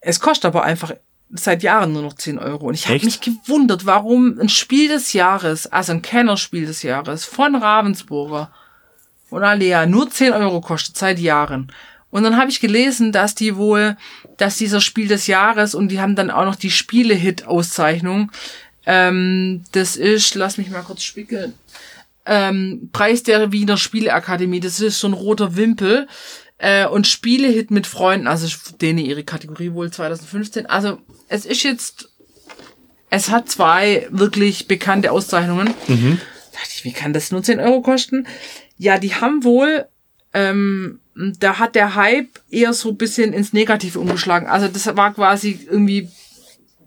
Es 0.00 0.20
kostet 0.20 0.44
aber 0.44 0.64
einfach 0.64 0.92
seit 1.30 1.62
Jahren 1.62 1.92
nur 1.92 2.02
noch 2.02 2.14
10 2.14 2.38
Euro. 2.38 2.68
Und 2.68 2.74
ich 2.74 2.88
habe 2.88 3.04
mich 3.04 3.20
gewundert, 3.20 3.86
warum 3.86 4.38
ein 4.40 4.48
Spiel 4.48 4.88
des 4.88 5.12
Jahres, 5.12 5.66
also 5.66 5.92
ein 5.92 6.02
Kennerspiel 6.02 6.66
des 6.66 6.82
Jahres 6.82 7.24
von 7.24 7.54
Ravensburger 7.54 8.50
und 9.30 9.44
Alea 9.44 9.86
nur 9.86 10.10
10 10.10 10.32
Euro 10.32 10.60
kostet 10.60 10.96
seit 10.96 11.18
Jahren. 11.18 11.72
Und 12.10 12.22
dann 12.22 12.36
habe 12.38 12.50
ich 12.50 12.60
gelesen, 12.60 13.12
dass 13.12 13.34
die 13.34 13.56
wohl, 13.56 13.96
dass 14.38 14.56
dieser 14.56 14.80
Spiel 14.80 15.08
des 15.08 15.26
Jahres 15.26 15.74
und 15.74 15.88
die 15.88 16.00
haben 16.00 16.16
dann 16.16 16.30
auch 16.30 16.46
noch 16.46 16.56
die 16.56 16.70
Spiele-Hit-Auszeichnung. 16.70 18.32
Ähm, 18.86 19.64
das 19.72 19.96
ist, 19.96 20.34
lass 20.34 20.56
mich 20.56 20.70
mal 20.70 20.82
kurz 20.82 21.02
spiegeln. 21.02 21.52
Ähm, 22.24 22.88
Preis 22.92 23.22
der 23.22 23.52
Wiener 23.52 23.76
Spieleakademie. 23.76 24.60
Das 24.60 24.80
ist 24.80 25.00
so 25.00 25.08
ein 25.08 25.12
roter 25.12 25.56
Wimpel. 25.56 26.08
Äh, 26.58 26.86
und 26.86 27.06
Spielehit 27.06 27.70
mit 27.70 27.86
Freunden, 27.86 28.26
also 28.26 28.48
denen 28.80 28.98
ihre 28.98 29.22
Kategorie 29.24 29.72
wohl 29.72 29.90
2015. 29.90 30.66
Also 30.66 30.98
es 31.28 31.46
ist 31.46 31.62
jetzt, 31.62 32.10
es 33.10 33.30
hat 33.30 33.48
zwei 33.48 34.08
wirklich 34.10 34.66
bekannte 34.66 35.12
Auszeichnungen. 35.12 35.72
Dachte 36.52 36.70
ich, 36.74 36.84
wie 36.84 36.92
kann 36.92 37.12
das 37.12 37.30
nur 37.30 37.42
10 37.42 37.60
Euro 37.60 37.80
kosten? 37.80 38.26
Ja, 38.76 38.98
die 38.98 39.14
haben 39.14 39.44
wohl, 39.44 39.86
ähm, 40.34 40.98
da 41.14 41.58
hat 41.58 41.76
der 41.76 41.94
Hype 41.94 42.40
eher 42.50 42.72
so 42.72 42.90
ein 42.90 42.96
bisschen 42.96 43.32
ins 43.32 43.52
Negative 43.52 43.98
umgeschlagen. 44.00 44.48
Also 44.48 44.66
das 44.66 44.96
war 44.96 45.14
quasi 45.14 45.66
irgendwie 45.70 46.08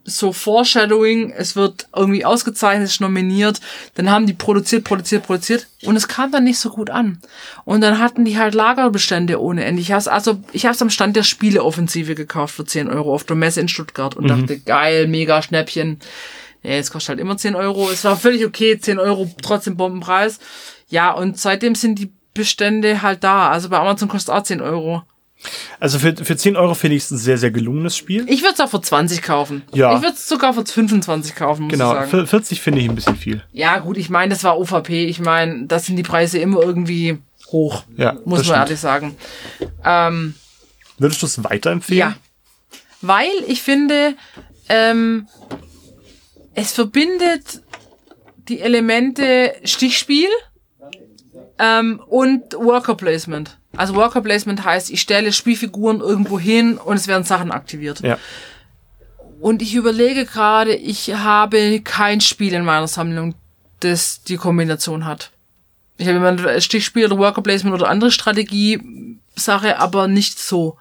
so 0.04 0.34
Foreshadowing, 0.34 1.32
es 1.32 1.56
wird 1.56 1.88
irgendwie 1.96 2.26
ausgezeichnet, 2.26 2.90
ist 2.90 3.02
nominiert, 3.02 3.62
dann 3.96 4.10
haben 4.10 4.26
die 4.26 4.34
produziert, 4.34 4.84
produziert, 4.84 5.24
produziert 5.24 5.68
und 5.84 5.96
es 5.96 6.08
kam 6.08 6.32
dann 6.32 6.44
nicht 6.44 6.60
so 6.60 6.70
gut 6.70 6.90
an. 6.90 7.20
Und 7.66 7.82
dann 7.82 8.00
hatten 8.00 8.26
die 8.26 8.38
halt 8.38 8.56
Lagerbestände 8.56 9.40
ohne 9.40 9.64
Ende. 9.64 9.82
Ich 9.82 9.92
hab's 9.92 10.08
also, 10.08 10.42
ich 10.52 10.66
hab's 10.66 10.82
am 10.82 10.90
Stand 10.90 11.16
der 11.16 11.24
Spieleoffensive 11.24 12.16
gekauft 12.16 12.56
für 12.56 12.66
10 12.66 12.90
Euro 12.90 13.14
auf 13.14 13.24
der 13.24 13.36
Messe 13.36 13.62
in 13.62 13.68
Stuttgart 13.68 14.16
und 14.16 14.28
dachte, 14.28 14.60
geil, 14.60 15.08
mega 15.08 15.42
Schnäppchen. 15.42 16.00
Ja, 16.64 16.72
es 16.72 16.92
kostet 16.92 17.10
halt 17.10 17.20
immer 17.20 17.38
10 17.38 17.56
Euro. 17.56 17.90
Es 17.90 18.04
war 18.04 18.16
völlig 18.16 18.46
okay, 18.46 18.80
10 18.80 19.00
Euro, 19.00 19.30
trotzdem 19.42 19.78
Bombenpreis. 19.78 20.40
Ja, 20.90 21.12
und 21.12 21.40
seitdem 21.40 21.76
sind 21.76 21.98
die 21.98 22.12
Bestände 22.34 23.02
halt 23.02 23.24
da. 23.24 23.50
Also 23.50 23.70
bei 23.70 23.78
Amazon 23.78 24.10
kostet 24.10 24.34
es 24.34 24.40
auch 24.40 24.44
10 24.44 24.62
Euro. 24.62 25.04
Also 25.80 25.98
für, 26.00 26.16
für 26.16 26.38
10 26.38 26.56
Euro 26.56 26.76
finde 26.76 26.96
ich 26.98 27.04
es 27.04 27.12
ein 27.12 27.18
sehr, 27.18 27.38
sehr 27.38 27.50
gelungenes 27.52 27.98
Spiel. 27.98 28.26
Ich 28.30 28.42
würde 28.42 28.54
es 28.54 28.60
auch 28.60 28.70
für 28.70 28.82
20 28.82 29.22
kaufen. 29.24 29.64
Ja. 29.74 29.96
Ich 29.96 30.02
würde 30.04 30.14
es 30.16 30.28
sogar 30.28 30.54
für 30.54 30.66
25 30.66 31.36
kaufen, 31.36 31.64
muss 31.64 31.72
Genau, 31.72 31.92
ich 31.94 31.98
sagen. 32.00 32.10
für 32.12 32.28
40 32.28 32.62
finde 32.62 32.80
ich 32.82 32.88
ein 32.90 32.94
bisschen 32.96 33.16
viel. 33.16 33.44
Ja, 33.52 33.80
gut, 33.80 33.98
ich 33.98 34.10
meine, 34.10 34.34
das 34.34 34.44
war 34.44 34.60
OVP. 34.60 35.06
Ich 35.06 35.20
meine, 35.20 35.66
das 35.66 35.86
sind 35.88 35.96
die 35.96 36.04
Preise 36.04 36.38
immer 36.38 36.62
irgendwie 36.62 37.18
hoch. 37.52 37.84
Ja, 37.98 38.14
Muss 38.26 38.26
man 38.40 38.44
stimmt. 38.44 38.58
ehrlich 38.58 38.80
sagen. 38.80 39.18
Ähm, 39.84 40.36
Würdest 41.00 41.22
du 41.22 41.26
es 41.26 41.44
weiterempfehlen? 41.44 42.00
ja. 42.00 42.16
Weil 43.02 43.32
ich 43.48 43.64
finde, 43.64 44.14
ähm, 44.70 45.28
es 46.54 46.72
verbindet 46.74 47.64
die 48.48 48.60
Elemente 48.60 49.54
Stichspiel 49.64 50.28
ähm, 51.58 52.00
und 52.08 52.54
Worker 52.54 52.96
Placement. 52.96 53.58
Also 53.76 53.96
Worker 53.96 54.22
Placement 54.22 54.64
heißt, 54.64 54.90
ich 54.90 55.02
stelle 55.02 55.32
Spielfiguren 55.32 56.02
irgendwo 56.02 56.40
hin 56.40 56.78
und 56.78 56.98
es 56.98 57.08
werden 57.08 57.24
Sachen 57.24 57.52
aktiviert. 57.52 58.02
Ja. 58.02 58.18
Und 59.40 59.62
ich 59.62 59.74
überlege 59.76 60.26
gerade, 60.26 60.76
ich 60.76 61.14
habe 61.14 61.82
kein 61.82 62.22
Spiel 62.22 62.54
in 62.54 62.66
meiner 62.66 62.88
Sammlung, 62.88 63.34
das 63.80 64.22
die 64.24 64.38
Kombination 64.38 65.06
hat. 65.06 65.32
Ich 65.98 66.08
habe 66.08 66.18
immer 66.18 66.50
ein 66.50 66.62
Stichspiel 66.62 67.06
oder 67.06 67.18
Worker 67.18 67.42
Placement 67.42 67.76
oder 67.76 67.90
andere 67.90 68.12
Strategie-Sache, 68.12 69.80
aber 69.80 70.08
nicht 70.08 70.40
so. 70.40 70.78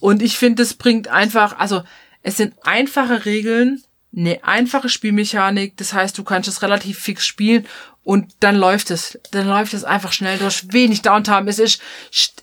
Und 0.00 0.22
ich 0.22 0.38
finde, 0.38 0.62
es 0.62 0.74
bringt 0.74 1.08
einfach, 1.08 1.58
also 1.58 1.82
es 2.22 2.36
sind 2.36 2.54
einfache 2.62 3.26
Regeln, 3.26 3.82
eine 4.16 4.42
einfache 4.44 4.88
Spielmechanik, 4.88 5.76
das 5.76 5.92
heißt, 5.92 6.16
du 6.16 6.24
kannst 6.24 6.48
es 6.48 6.62
relativ 6.62 6.98
fix 6.98 7.26
spielen 7.26 7.66
und 8.04 8.32
dann 8.40 8.54
läuft 8.56 8.90
es. 8.90 9.18
Dann 9.30 9.48
läuft 9.48 9.72
es 9.74 9.82
einfach 9.82 10.12
schnell. 10.12 10.38
Du 10.38 10.44
hast 10.44 10.72
wenig 10.72 11.00
Downtime. 11.02 11.48
Es 11.48 11.58
ist, 11.58 11.80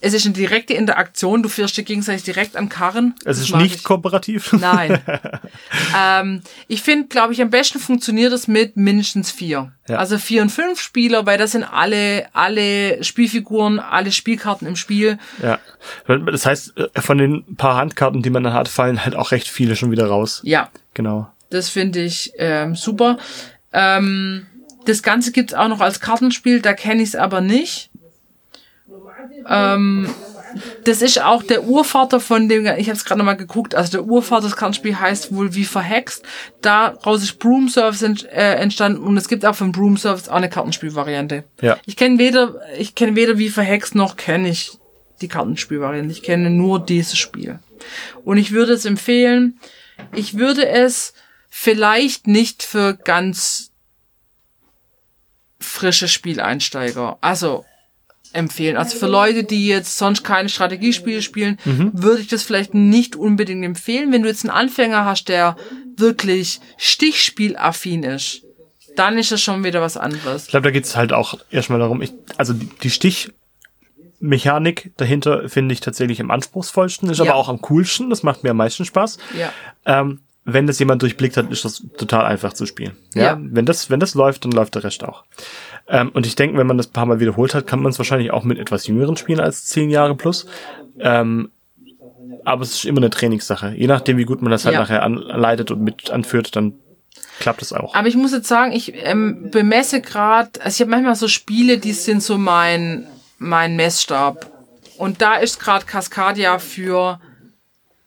es 0.01 0.14
ist 0.14 0.26
eine 0.26 0.34
direkte 0.34 0.74
Interaktion. 0.74 1.43
Du 1.43 1.49
fährst 1.49 1.78
dich 1.78 1.86
gegenseitig 1.86 2.24
direkt 2.24 2.55
an 2.55 2.68
Karren. 2.68 3.14
Es 3.20 3.38
Das 3.38 3.39
ist 3.49 3.55
nicht 3.55 3.76
ich. 3.76 3.84
kooperativ. 3.84 4.53
Nein. 4.53 4.99
ähm, 5.97 6.41
ich 6.68 6.82
finde, 6.82 7.07
glaube 7.07 7.34
ich, 7.34 7.41
am 7.41 7.49
besten 7.51 7.80
funktioniert 7.80 8.34
es 8.34 8.47
mit 8.47 8.76
mindestens 8.76 9.32
vier. 9.32 9.72
Ja. 9.88 9.97
Also 9.97 10.18
vier 10.18 10.41
und 10.41 10.49
fünf 10.49 10.82
Spieler, 10.82 11.26
weil 11.26 11.38
das 11.38 11.51
sind 11.51 11.64
alle, 11.64 12.28
alle 12.34 13.03
Spielfiguren, 13.03 13.80
alle 13.80 14.12
Spielkarten 14.12 14.68
im 14.68 14.76
Spiel. 14.76 15.20
Ja. 15.43 15.59
Das 16.07 16.45
heißt, 16.45 16.78
äh, 16.78 17.01
von 17.01 17.18
den 17.18 17.55
paar 17.55 17.76
Handkarten, 17.76 18.22
die 18.24 18.30
man 18.30 18.43
dann 18.43 18.53
hat, 18.53 18.68
fallen 18.68 19.03
halt 19.05 19.16
auch 19.16 19.32
recht 19.32 19.47
viele 19.47 19.76
schon 19.76 19.91
wieder 19.91 20.07
raus. 20.07 20.41
Ja, 20.43 20.70
Genau. 20.93 21.32
das 21.49 21.70
finde 21.70 22.01
ich 22.01 22.34
ähm, 22.38 22.76
super. 22.76 23.18
Ähm, 23.74 24.47
das 24.86 25.03
Ganze 25.03 25.32
gibt's 25.32 25.53
auch 25.53 25.67
noch 25.67 25.82
als 25.82 25.99
Kartenspiel, 25.99 26.61
da 26.61 26.73
kenne 26.73 27.01
ich 27.01 27.09
es 27.09 27.15
aber 27.15 27.41
nicht. 27.41 27.89
Ähm, 29.47 30.09
das 30.84 31.01
ist 31.01 31.21
auch 31.21 31.43
der 31.43 31.63
Urvater 31.63 32.19
von 32.19 32.49
dem, 32.49 32.65
ich 32.65 32.88
habe 32.88 32.97
es 32.97 33.05
gerade 33.05 33.19
nochmal 33.19 33.38
geguckt, 33.38 33.75
also 33.75 33.91
der 33.91 34.05
Urvater 34.05 34.47
des 34.47 34.55
Kartenspiels 34.55 34.99
heißt 34.99 35.36
wohl 35.36 35.55
wie 35.55 35.63
verhext. 35.63 36.25
Daraus 36.61 37.23
ist 37.23 37.39
Broom 37.39 37.69
Service 37.69 38.01
ent, 38.01 38.25
äh, 38.25 38.55
entstanden 38.55 39.03
und 39.03 39.17
es 39.17 39.27
gibt 39.27 39.45
auch 39.45 39.55
von 39.55 39.71
Broom 39.71 39.97
Service 39.97 40.29
auch 40.29 40.36
eine 40.36 40.49
Kartenspielvariante. 40.49 41.43
Ja. 41.61 41.77
Ich 41.86 41.95
kenne 41.95 42.19
weder, 42.19 42.55
ich 42.77 42.95
kenne 42.95 43.15
weder 43.15 43.38
wie 43.38 43.49
verhext 43.49 43.95
noch 43.95 44.17
kenne 44.17 44.49
ich 44.49 44.71
die 45.21 45.27
Kartenspielvariante. 45.27 46.11
Ich 46.11 46.23
kenne 46.23 46.49
nur 46.49 46.79
dieses 46.79 47.17
Spiel. 47.17 47.59
Und 48.25 48.38
ich 48.38 48.51
würde 48.51 48.73
es 48.73 48.86
empfehlen. 48.86 49.59
Ich 50.13 50.38
würde 50.38 50.67
es 50.67 51.13
vielleicht 51.49 52.27
nicht 52.27 52.63
für 52.63 52.95
ganz 52.95 53.70
frische 55.72 56.07
Spieleinsteiger, 56.07 57.17
also 57.22 57.65
empfehlen. 58.34 58.78
Also 58.78 58.97
für 58.97 59.07
Leute, 59.07 59.43
die 59.43 59.67
jetzt 59.67 59.97
sonst 59.97 60.24
keine 60.24 60.49
Strategiespiele 60.49 61.22
spielen, 61.22 61.57
würde 61.65 62.22
ich 62.22 62.28
das 62.28 62.43
vielleicht 62.43 62.74
nicht 62.74 63.15
unbedingt 63.15 63.63
empfehlen. 63.65 64.11
Wenn 64.11 64.22
du 64.24 64.30
jetzt 64.30 64.43
einen 64.45 64.51
Anfänger 64.51 65.05
hast, 65.05 65.28
der 65.30 65.55
wirklich 65.97 66.59
Stichspielaffin 66.78 68.03
ist, 68.03 68.43
dann 68.95 69.17
ist 69.17 69.32
das 69.32 69.41
schon 69.41 69.63
wieder 69.63 69.82
was 69.82 69.97
anderes. 69.97 70.45
Ich 70.45 70.49
glaube, 70.49 70.65
da 70.65 70.72
geht's 70.72 70.95
halt 70.95 71.13
auch 71.13 71.38
erstmal 71.49 71.80
darum, 71.80 72.01
ich, 72.01 72.13
also 72.38 72.53
die, 72.53 72.69
die 72.84 72.89
Stichmechanik 72.89 74.91
dahinter 74.97 75.49
finde 75.49 75.74
ich 75.74 75.80
tatsächlich 75.82 76.19
am 76.22 76.32
anspruchsvollsten, 76.32 77.09
ist 77.09 77.17
Ja. 77.19 77.26
aber 77.26 77.36
auch 77.36 77.49
am 77.49 77.61
coolsten, 77.61 78.09
das 78.09 78.24
macht 78.24 78.43
mir 78.43 78.51
am 78.51 78.57
meisten 78.57 78.86
Spaß. 78.86 79.17
Ja. 79.38 79.51
Ähm, 79.86 80.22
wenn 80.43 80.65
das 80.67 80.79
jemand 80.79 81.01
durchblickt 81.01 81.37
hat, 81.37 81.51
ist 81.51 81.65
das 81.65 81.83
total 81.97 82.25
einfach 82.25 82.53
zu 82.53 82.65
spielen. 82.65 82.97
Ja. 83.13 83.23
Ja. 83.23 83.39
Wenn 83.41 83.65
das, 83.65 83.89
wenn 83.89 83.99
das 83.99 84.15
läuft, 84.15 84.43
dann 84.45 84.51
läuft 84.51 84.75
der 84.75 84.83
Rest 84.83 85.03
auch. 85.03 85.23
Ähm, 85.87 86.09
und 86.09 86.25
ich 86.25 86.35
denke, 86.35 86.57
wenn 86.57 86.67
man 86.67 86.77
das 86.77 86.87
ein 86.87 86.93
paar 86.93 87.05
Mal 87.05 87.19
wiederholt 87.19 87.53
hat, 87.53 87.67
kann 87.67 87.81
man 87.81 87.91
es 87.91 87.99
wahrscheinlich 87.99 88.31
auch 88.31 88.43
mit 88.43 88.57
etwas 88.57 88.87
jüngeren 88.87 89.17
spielen 89.17 89.39
als 89.39 89.65
zehn 89.65 89.89
Jahre 89.89 90.15
plus. 90.15 90.47
Ähm, 90.99 91.51
aber 92.43 92.63
es 92.63 92.71
ist 92.73 92.85
immer 92.85 92.99
eine 92.99 93.09
Trainingssache. 93.09 93.73
Je 93.75 93.87
nachdem, 93.87 94.17
wie 94.17 94.25
gut 94.25 94.41
man 94.41 94.51
das 94.51 94.65
halt 94.65 94.73
Ja. 94.73 94.81
nachher 94.81 95.03
anleitet 95.03 95.69
und 95.69 95.81
mit 95.81 96.09
anführt, 96.09 96.55
dann 96.55 96.73
klappt 97.39 97.61
es 97.61 97.73
auch. 97.73 97.93
Aber 97.93 98.07
ich 98.07 98.15
muss 98.15 98.31
jetzt 98.31 98.47
sagen, 98.47 98.71
ich 98.71 98.93
ähm, 98.95 99.49
bemesse 99.51 100.01
gerade, 100.01 100.49
also 100.63 100.75
ich 100.75 100.81
habe 100.81 100.91
manchmal 100.91 101.15
so 101.15 101.27
Spiele, 101.27 101.77
die 101.77 101.93
sind 101.93 102.23
so 102.23 102.37
mein, 102.37 103.05
mein 103.37 103.75
Messstab. 103.75 104.49
Und 104.97 105.21
da 105.21 105.35
ist 105.35 105.59
gerade 105.59 105.85
Cascadia 105.85 106.57
für 106.59 107.19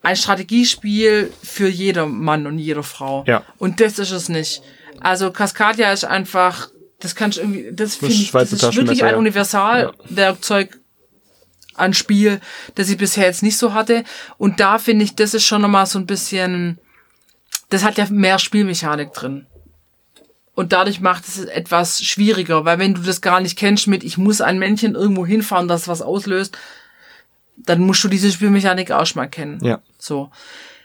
ein 0.04 0.16
Strategiespiel 0.16 1.32
für 1.42 1.68
jeder 1.68 2.06
Mann 2.06 2.46
und 2.46 2.58
jede 2.58 2.82
Frau. 2.82 3.24
Ja. 3.26 3.42
Und 3.58 3.80
das 3.80 3.98
ist 3.98 4.10
es 4.10 4.28
nicht. 4.28 4.62
Also 5.00 5.30
Cascadia 5.30 5.92
ist 5.92 6.04
einfach, 6.04 6.68
das 7.00 7.14
kannst 7.14 7.38
irgendwie, 7.38 7.70
das 7.72 7.96
finde 7.96 8.14
ich, 8.14 8.30
das 8.30 8.52
ist 8.52 8.76
wirklich 8.76 9.02
ein 9.02 9.12
ja. 9.12 9.16
Universalwerkzeug 9.16 10.78
an 11.74 11.94
Spiel, 11.94 12.40
das 12.74 12.90
ich 12.90 12.98
bisher 12.98 13.24
jetzt 13.24 13.42
nicht 13.42 13.56
so 13.56 13.72
hatte. 13.72 14.04
Und 14.36 14.60
da 14.60 14.78
finde 14.78 15.04
ich, 15.04 15.16
das 15.16 15.34
ist 15.34 15.44
schon 15.44 15.62
nochmal 15.62 15.86
so 15.86 15.98
ein 15.98 16.06
bisschen, 16.06 16.78
das 17.70 17.82
hat 17.82 17.98
ja 17.98 18.06
mehr 18.10 18.38
Spielmechanik 18.38 19.12
drin. 19.12 19.46
Und 20.54 20.72
dadurch 20.72 21.00
macht 21.00 21.26
es 21.26 21.44
etwas 21.46 22.00
schwieriger, 22.02 22.64
weil 22.64 22.78
wenn 22.78 22.94
du 22.94 23.00
das 23.00 23.20
gar 23.20 23.40
nicht 23.40 23.58
kennst 23.58 23.88
mit, 23.88 24.04
ich 24.04 24.18
muss 24.18 24.40
ein 24.40 24.58
Männchen 24.58 24.94
irgendwo 24.94 25.26
hinfahren, 25.26 25.66
das 25.66 25.88
was 25.88 26.00
auslöst, 26.00 26.56
dann 27.56 27.80
musst 27.80 28.02
du 28.04 28.08
diese 28.08 28.30
Spielmechanik 28.30 28.90
auch 28.90 29.06
schon 29.06 29.20
mal 29.20 29.28
kennen. 29.28 29.58
Ja. 29.64 29.80
So. 29.98 30.30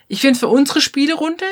Ich 0.07 0.22
finde, 0.22 0.39
für 0.39 0.47
unsere 0.47 0.82
Spielerunde 0.82 1.45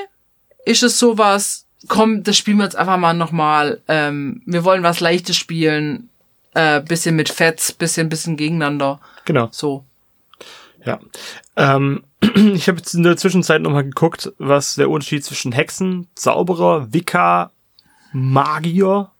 ist 0.65 0.83
es 0.83 0.99
sowas, 0.99 1.65
komm, 1.87 2.23
das 2.23 2.37
spielen 2.37 2.57
wir 2.57 2.63
jetzt 2.63 2.75
einfach 2.75 2.97
mal 2.97 3.13
nochmal. 3.13 3.81
Ähm, 3.87 4.41
wir 4.45 4.63
wollen 4.63 4.83
was 4.83 4.99
Leichtes 4.99 5.37
spielen, 5.37 6.09
äh, 6.53 6.81
bisschen 6.81 7.15
mit 7.15 7.29
Fets, 7.29 7.71
bisschen, 7.71 8.09
bisschen 8.09 8.37
gegeneinander. 8.37 8.99
Genau. 9.25 9.49
So. 9.51 9.85
Ja. 10.85 10.99
Ähm, 11.55 12.03
ich 12.21 12.67
habe 12.67 12.79
jetzt 12.79 12.93
in 12.93 13.03
der 13.03 13.17
Zwischenzeit 13.17 13.61
nochmal 13.61 13.83
geguckt, 13.83 14.31
was 14.37 14.75
der 14.75 14.89
Unterschied 14.89 15.23
zwischen 15.23 15.51
Hexen, 15.51 16.07
Zauberer, 16.15 16.91
Wicca, 16.93 17.51
Magier 18.11 19.11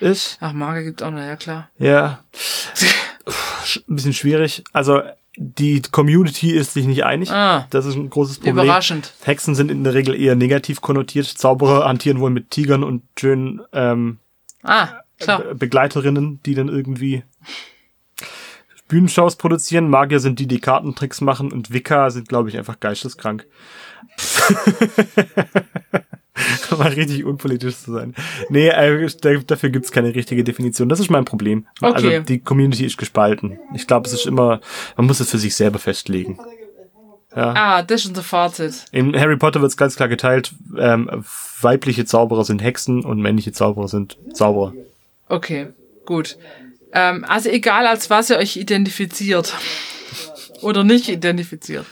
ist. 0.00 0.38
Ach, 0.40 0.52
Marke 0.52 0.84
gibt's 0.84 1.02
auch 1.02 1.10
noch, 1.10 1.20
ja 1.20 1.36
klar. 1.36 1.70
Ja. 1.78 2.24
Ein 3.88 3.94
bisschen 3.96 4.12
schwierig. 4.12 4.62
Also 4.72 5.02
die 5.36 5.82
Community 5.82 6.52
ist 6.52 6.74
sich 6.74 6.86
nicht 6.86 7.04
einig. 7.04 7.30
Ah. 7.30 7.66
Das 7.70 7.86
ist 7.86 7.96
ein 7.96 8.08
großes 8.08 8.36
Problem. 8.38 8.58
Überraschend. 8.66 9.14
Hexen 9.24 9.54
sind 9.56 9.70
in 9.70 9.82
der 9.82 9.94
Regel 9.94 10.14
eher 10.14 10.36
negativ 10.36 10.80
konnotiert. 10.80 11.26
Zauberer 11.26 11.86
hantieren 11.88 12.20
wohl 12.20 12.30
mit 12.30 12.50
Tigern 12.50 12.84
und 12.84 13.02
schönen 13.18 13.60
ähm, 13.72 14.18
Ah, 14.62 14.88
klar. 15.18 15.40
Be- 15.42 15.54
Begleiterinnen, 15.56 16.40
die 16.46 16.54
dann 16.54 16.68
irgendwie 16.68 17.24
Bühnenshows 18.88 19.36
produzieren. 19.36 19.90
Magier 19.90 20.20
sind 20.20 20.38
die, 20.38 20.46
die 20.46 20.60
Kartentricks 20.60 21.20
machen 21.20 21.52
und 21.52 21.72
Wicca 21.72 22.10
sind, 22.10 22.28
glaube 22.28 22.48
ich, 22.50 22.56
einfach 22.58 22.78
geisteskrank. 22.80 23.44
Mal 26.78 26.88
richtig 26.92 27.24
unpolitisch 27.24 27.76
zu 27.76 27.92
sein. 27.92 28.14
Nee, 28.48 28.68
äh, 28.68 29.08
da- 29.20 29.36
dafür 29.46 29.70
gibt's 29.70 29.92
keine 29.92 30.14
richtige 30.14 30.42
Definition. 30.42 30.88
Das 30.88 30.98
ist 31.00 31.10
mein 31.10 31.24
Problem. 31.24 31.66
Also 31.80 32.06
Okay. 32.08 32.22
die 32.26 32.40
Community 32.40 32.84
ist 32.84 32.98
gespalten. 32.98 33.58
Ich 33.74 33.86
glaube, 33.86 34.06
es 34.08 34.12
ist 34.12 34.26
immer, 34.26 34.60
man 34.96 35.06
muss 35.06 35.20
es 35.20 35.30
für 35.30 35.38
sich 35.38 35.54
selber 35.54 35.78
festlegen. 35.78 36.38
Ah, 37.36 37.82
das 37.82 38.02
ist 38.02 38.08
unser 38.10 38.22
Fazit. 38.22 38.84
In 38.92 39.18
Harry 39.18 39.36
Potter 39.36 39.60
wird's 39.60 39.76
ganz 39.76 39.96
klar 39.96 40.08
geteilt, 40.08 40.52
ähm, 40.78 41.24
weibliche 41.60 42.04
Zauberer 42.04 42.44
sind 42.44 42.62
Hexen 42.62 43.04
und 43.04 43.20
männliche 43.20 43.50
Zauberer 43.50 43.88
sind 43.88 44.16
Zauberer. 44.34 44.72
Okay, 45.28 45.68
gut. 46.06 46.38
Ähm, 46.92 47.24
also 47.28 47.48
egal, 47.50 47.88
als 47.88 48.08
was 48.08 48.30
ihr 48.30 48.36
euch 48.36 48.56
identifiziert. 48.56 49.52
Oder 50.62 50.84
nicht 50.84 51.08
identifiziert. 51.08 51.86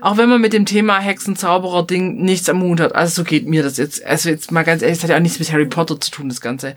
Auch 0.00 0.16
wenn 0.16 0.28
man 0.28 0.40
mit 0.40 0.52
dem 0.52 0.66
Thema 0.66 0.98
Hexen-Zauberer-Ding 0.98 2.16
nichts 2.22 2.48
am 2.48 2.62
Hut 2.62 2.80
hat. 2.80 2.94
Also 2.94 3.22
so 3.22 3.24
geht 3.24 3.46
mir 3.46 3.62
das 3.62 3.76
jetzt. 3.76 4.04
Also 4.04 4.28
jetzt 4.30 4.50
mal 4.50 4.64
ganz 4.64 4.82
ehrlich, 4.82 4.98
das 4.98 5.04
hat 5.04 5.10
ja 5.10 5.16
auch 5.16 5.20
nichts 5.20 5.38
mit 5.38 5.52
Harry 5.52 5.66
Potter 5.66 6.00
zu 6.00 6.10
tun, 6.10 6.28
das 6.28 6.40
Ganze. 6.40 6.74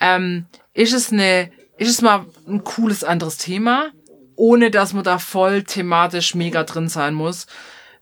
Ähm, 0.00 0.46
ist 0.74 0.92
es 0.92 1.12
eine, 1.12 1.50
ist 1.78 1.90
es 1.90 2.02
mal 2.02 2.26
ein 2.48 2.64
cooles 2.64 3.04
anderes 3.04 3.38
Thema, 3.38 3.90
ohne 4.34 4.70
dass 4.70 4.92
man 4.92 5.04
da 5.04 5.18
voll 5.18 5.62
thematisch 5.62 6.34
mega 6.34 6.64
drin 6.64 6.88
sein 6.88 7.14
muss. 7.14 7.46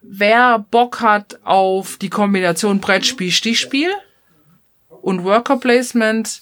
Wer 0.02 0.58
Bock 0.70 1.00
hat 1.00 1.38
auf 1.44 1.96
die 1.96 2.10
Kombination 2.10 2.80
Brettspiel-Stichspiel, 2.80 3.90
und 5.04 5.22
Worker 5.22 5.58
Placement 5.58 6.40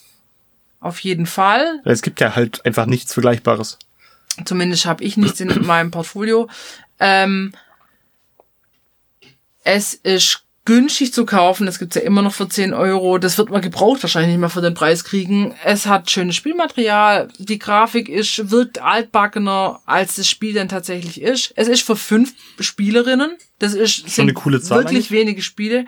auf 0.78 1.00
jeden 1.00 1.26
Fall. 1.26 1.80
Es 1.84 2.00
gibt 2.00 2.20
ja 2.20 2.36
halt 2.36 2.64
einfach 2.64 2.86
nichts 2.86 3.12
Vergleichbares. 3.12 3.78
Zumindest 4.44 4.86
habe 4.86 5.02
ich 5.02 5.16
nichts 5.16 5.40
in 5.40 5.66
meinem 5.66 5.90
Portfolio. 5.90 6.48
Ähm, 7.00 7.52
es 9.64 9.94
ist 9.94 10.44
günstig 10.64 11.12
zu 11.12 11.26
kaufen. 11.26 11.66
Das 11.66 11.80
gibt's 11.80 11.96
ja 11.96 12.02
immer 12.02 12.22
noch 12.22 12.32
für 12.32 12.48
10 12.48 12.72
Euro. 12.72 13.18
Das 13.18 13.36
wird 13.36 13.50
man 13.50 13.60
gebraucht 13.62 14.02
wahrscheinlich 14.04 14.30
nicht 14.30 14.38
mehr 14.40 14.48
für 14.48 14.60
den 14.60 14.74
Preis 14.74 15.02
kriegen. 15.02 15.54
Es 15.64 15.86
hat 15.86 16.08
schönes 16.10 16.36
Spielmaterial. 16.36 17.28
Die 17.38 17.58
Grafik 17.58 18.08
ist, 18.08 18.50
wirkt 18.52 18.80
altbackener, 18.80 19.80
als 19.86 20.14
das 20.14 20.28
Spiel 20.28 20.54
dann 20.54 20.68
tatsächlich 20.68 21.20
ist. 21.20 21.52
Es 21.56 21.66
ist 21.66 21.82
für 21.82 21.96
fünf 21.96 22.32
Spielerinnen. 22.60 23.36
Das 23.58 23.74
ist 23.74 24.08
Schon 24.08 24.22
eine 24.22 24.34
coole 24.34 24.60
Zahl 24.60 24.78
wirklich 24.84 24.96
eigentlich. 25.06 25.10
wenige 25.10 25.42
Spiele. 25.42 25.84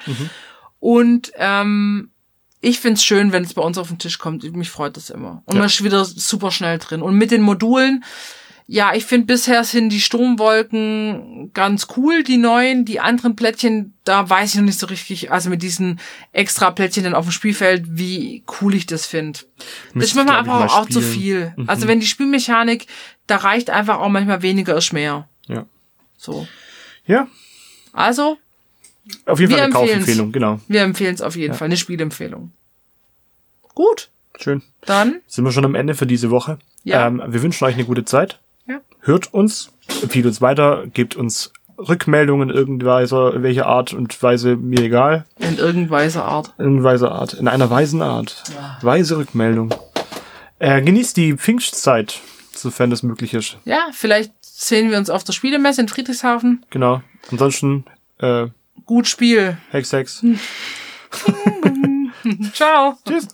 Und 0.81 1.31
ähm, 1.37 2.11
ich 2.61 2.81
find's 2.81 3.05
schön, 3.05 3.31
wenn 3.31 3.45
es 3.45 3.55
bei 3.55 3.63
uns 3.63 3.79
auf 3.79 3.89
den 3.89 3.99
Tisch 3.99 4.19
kommt. 4.19 4.43
Mich 4.57 4.71
freut 4.71 4.97
das 4.97 5.11
immer. 5.11 5.43
Und 5.47 5.55
Ja. 5.55 5.61
man 5.61 5.67
ist 5.67 5.85
wieder 5.85 6.05
super 6.05 6.51
schnell 6.51 6.79
drin. 6.79 7.03
Und 7.03 7.17
mit 7.17 7.31
den 7.31 7.43
Modulen, 7.43 8.03
ja, 8.67 8.95
ich 8.95 9.05
finde 9.05 9.27
bisher 9.27 9.63
sind 9.63 9.91
die 9.91 10.01
Sturmwolken 10.01 11.51
ganz 11.53 11.87
cool, 11.97 12.23
die 12.23 12.39
neuen. 12.39 12.87
Die 12.87 12.99
anderen 12.99 13.37
Plättchen, 13.37 13.93
da 14.05 14.29
weiß 14.29 14.51
ich 14.51 14.57
noch 14.57 14.65
nicht 14.65 14.79
so 14.79 14.87
richtig, 14.87 15.31
also 15.31 15.51
mit 15.51 15.63
diesen 15.63 16.01
extra 16.33 16.71
Plättchen 16.71 17.05
dann 17.05 17.15
auf 17.15 17.27
dem 17.27 17.33
Spielfeld, 17.33 17.85
wie 17.91 18.43
cool 18.61 18.75
ich 18.75 18.87
das 18.87 19.05
finde. 19.05 19.41
Das 19.95 20.05
ist 20.05 20.15
manchmal 20.15 20.39
einfach 20.39 20.61
mal 20.61 20.69
auch 20.69 20.89
zu 20.89 21.03
spielen. 21.03 21.53
Mhm. 21.57 21.57
viel. 21.57 21.65
Also 21.67 21.89
wenn 21.89 22.01
die 22.01 22.07
Spielmechanik, 22.07 22.87
da 23.27 23.37
reicht 23.37 23.69
einfach 23.69 23.99
auch 23.99 24.09
manchmal 24.09 24.41
weniger 24.41 24.77
ist 24.77 24.93
mehr. 24.93 25.29
Ja. 25.47 25.67
So. 26.17 26.49
Ja, 27.07 27.29
Also, 27.93 28.39
auf 29.27 29.39
jeden 29.39 29.53
Fall 29.53 29.61
eine. 29.61 29.73
Kaufempfehlung, 29.75 30.33
genau. 30.33 30.59
wir 30.69 30.81
empfehlen 30.81 31.15
es 31.15 31.21
auf 31.21 31.37
jeden 31.37 31.53
Fall, 31.53 31.67
eine 31.67 31.77
Spielempfehlung. 31.77 32.51
Gut, 33.75 34.09
Schön. 34.41 34.63
dann, 34.87 35.21
Sind 35.27 35.45
wir 35.45 35.53
schon 35.53 35.67
am 35.67 35.75
Ende 35.75 35.95
für 35.95 36.07
diese 36.07 36.31
Woche. 36.31 36.59
Ja. 36.83 37.07
Ähm, 37.07 37.23
wir 37.27 37.43
wünschen 37.43 37.65
euch 37.65 37.75
eine 37.75 37.85
gute 37.85 38.07
Zeit. 38.07 38.41
Ja. 39.05 39.07
Hört 39.07 39.33
uns, 39.33 39.71
empfiehlt 40.03 40.27
uns 40.27 40.41
weiter, 40.41 40.85
gebt 40.93 41.17
uns 41.17 41.53
Rückmeldungen 41.79 42.51
irgendwelcher 42.51 43.43
welcher 43.43 43.67
Art 43.67 43.93
und 43.93 44.21
Weise, 44.23 44.57
mir 44.57 44.81
egal. 44.81 45.25
in 45.39 45.59
irgendweiser 45.59 46.25
Art. 46.25 46.55
In 46.59 46.83
weiser 46.83 47.13
Art. 47.13 47.35
In 47.35 47.49
einer 47.49 47.71
weisen 47.71 48.03
Art. 48.03 48.43
Weise 48.81 49.19
Rückmeldung. 49.19 49.75
Äh, 50.59 50.83
genießt 50.83 51.17
die 51.17 51.37
Pfingstzeit, 51.37 52.21
sofern 52.55 52.91
das 52.91 53.03
möglich 53.03 53.35
ist. 53.35 53.59
Ja, 53.65 53.89
vielleicht 53.93 54.33
sehen 54.41 54.91
wir 54.91 54.99
uns 54.99 55.11
auf 55.11 55.25
der 55.25 55.33
Spielemesse 55.33 55.81
in 55.81 55.89
Friedrichshafen. 55.89 56.65
Genau. 56.71 57.03
Ansonsten, 57.31 57.85
äh, 58.19 58.47
Gut 58.87 59.09
Spiel. 59.09 59.57
Hex 59.71 59.93
Hex. 59.93 60.23
Ciao. 62.53 62.99
Tschüss. 63.07 63.29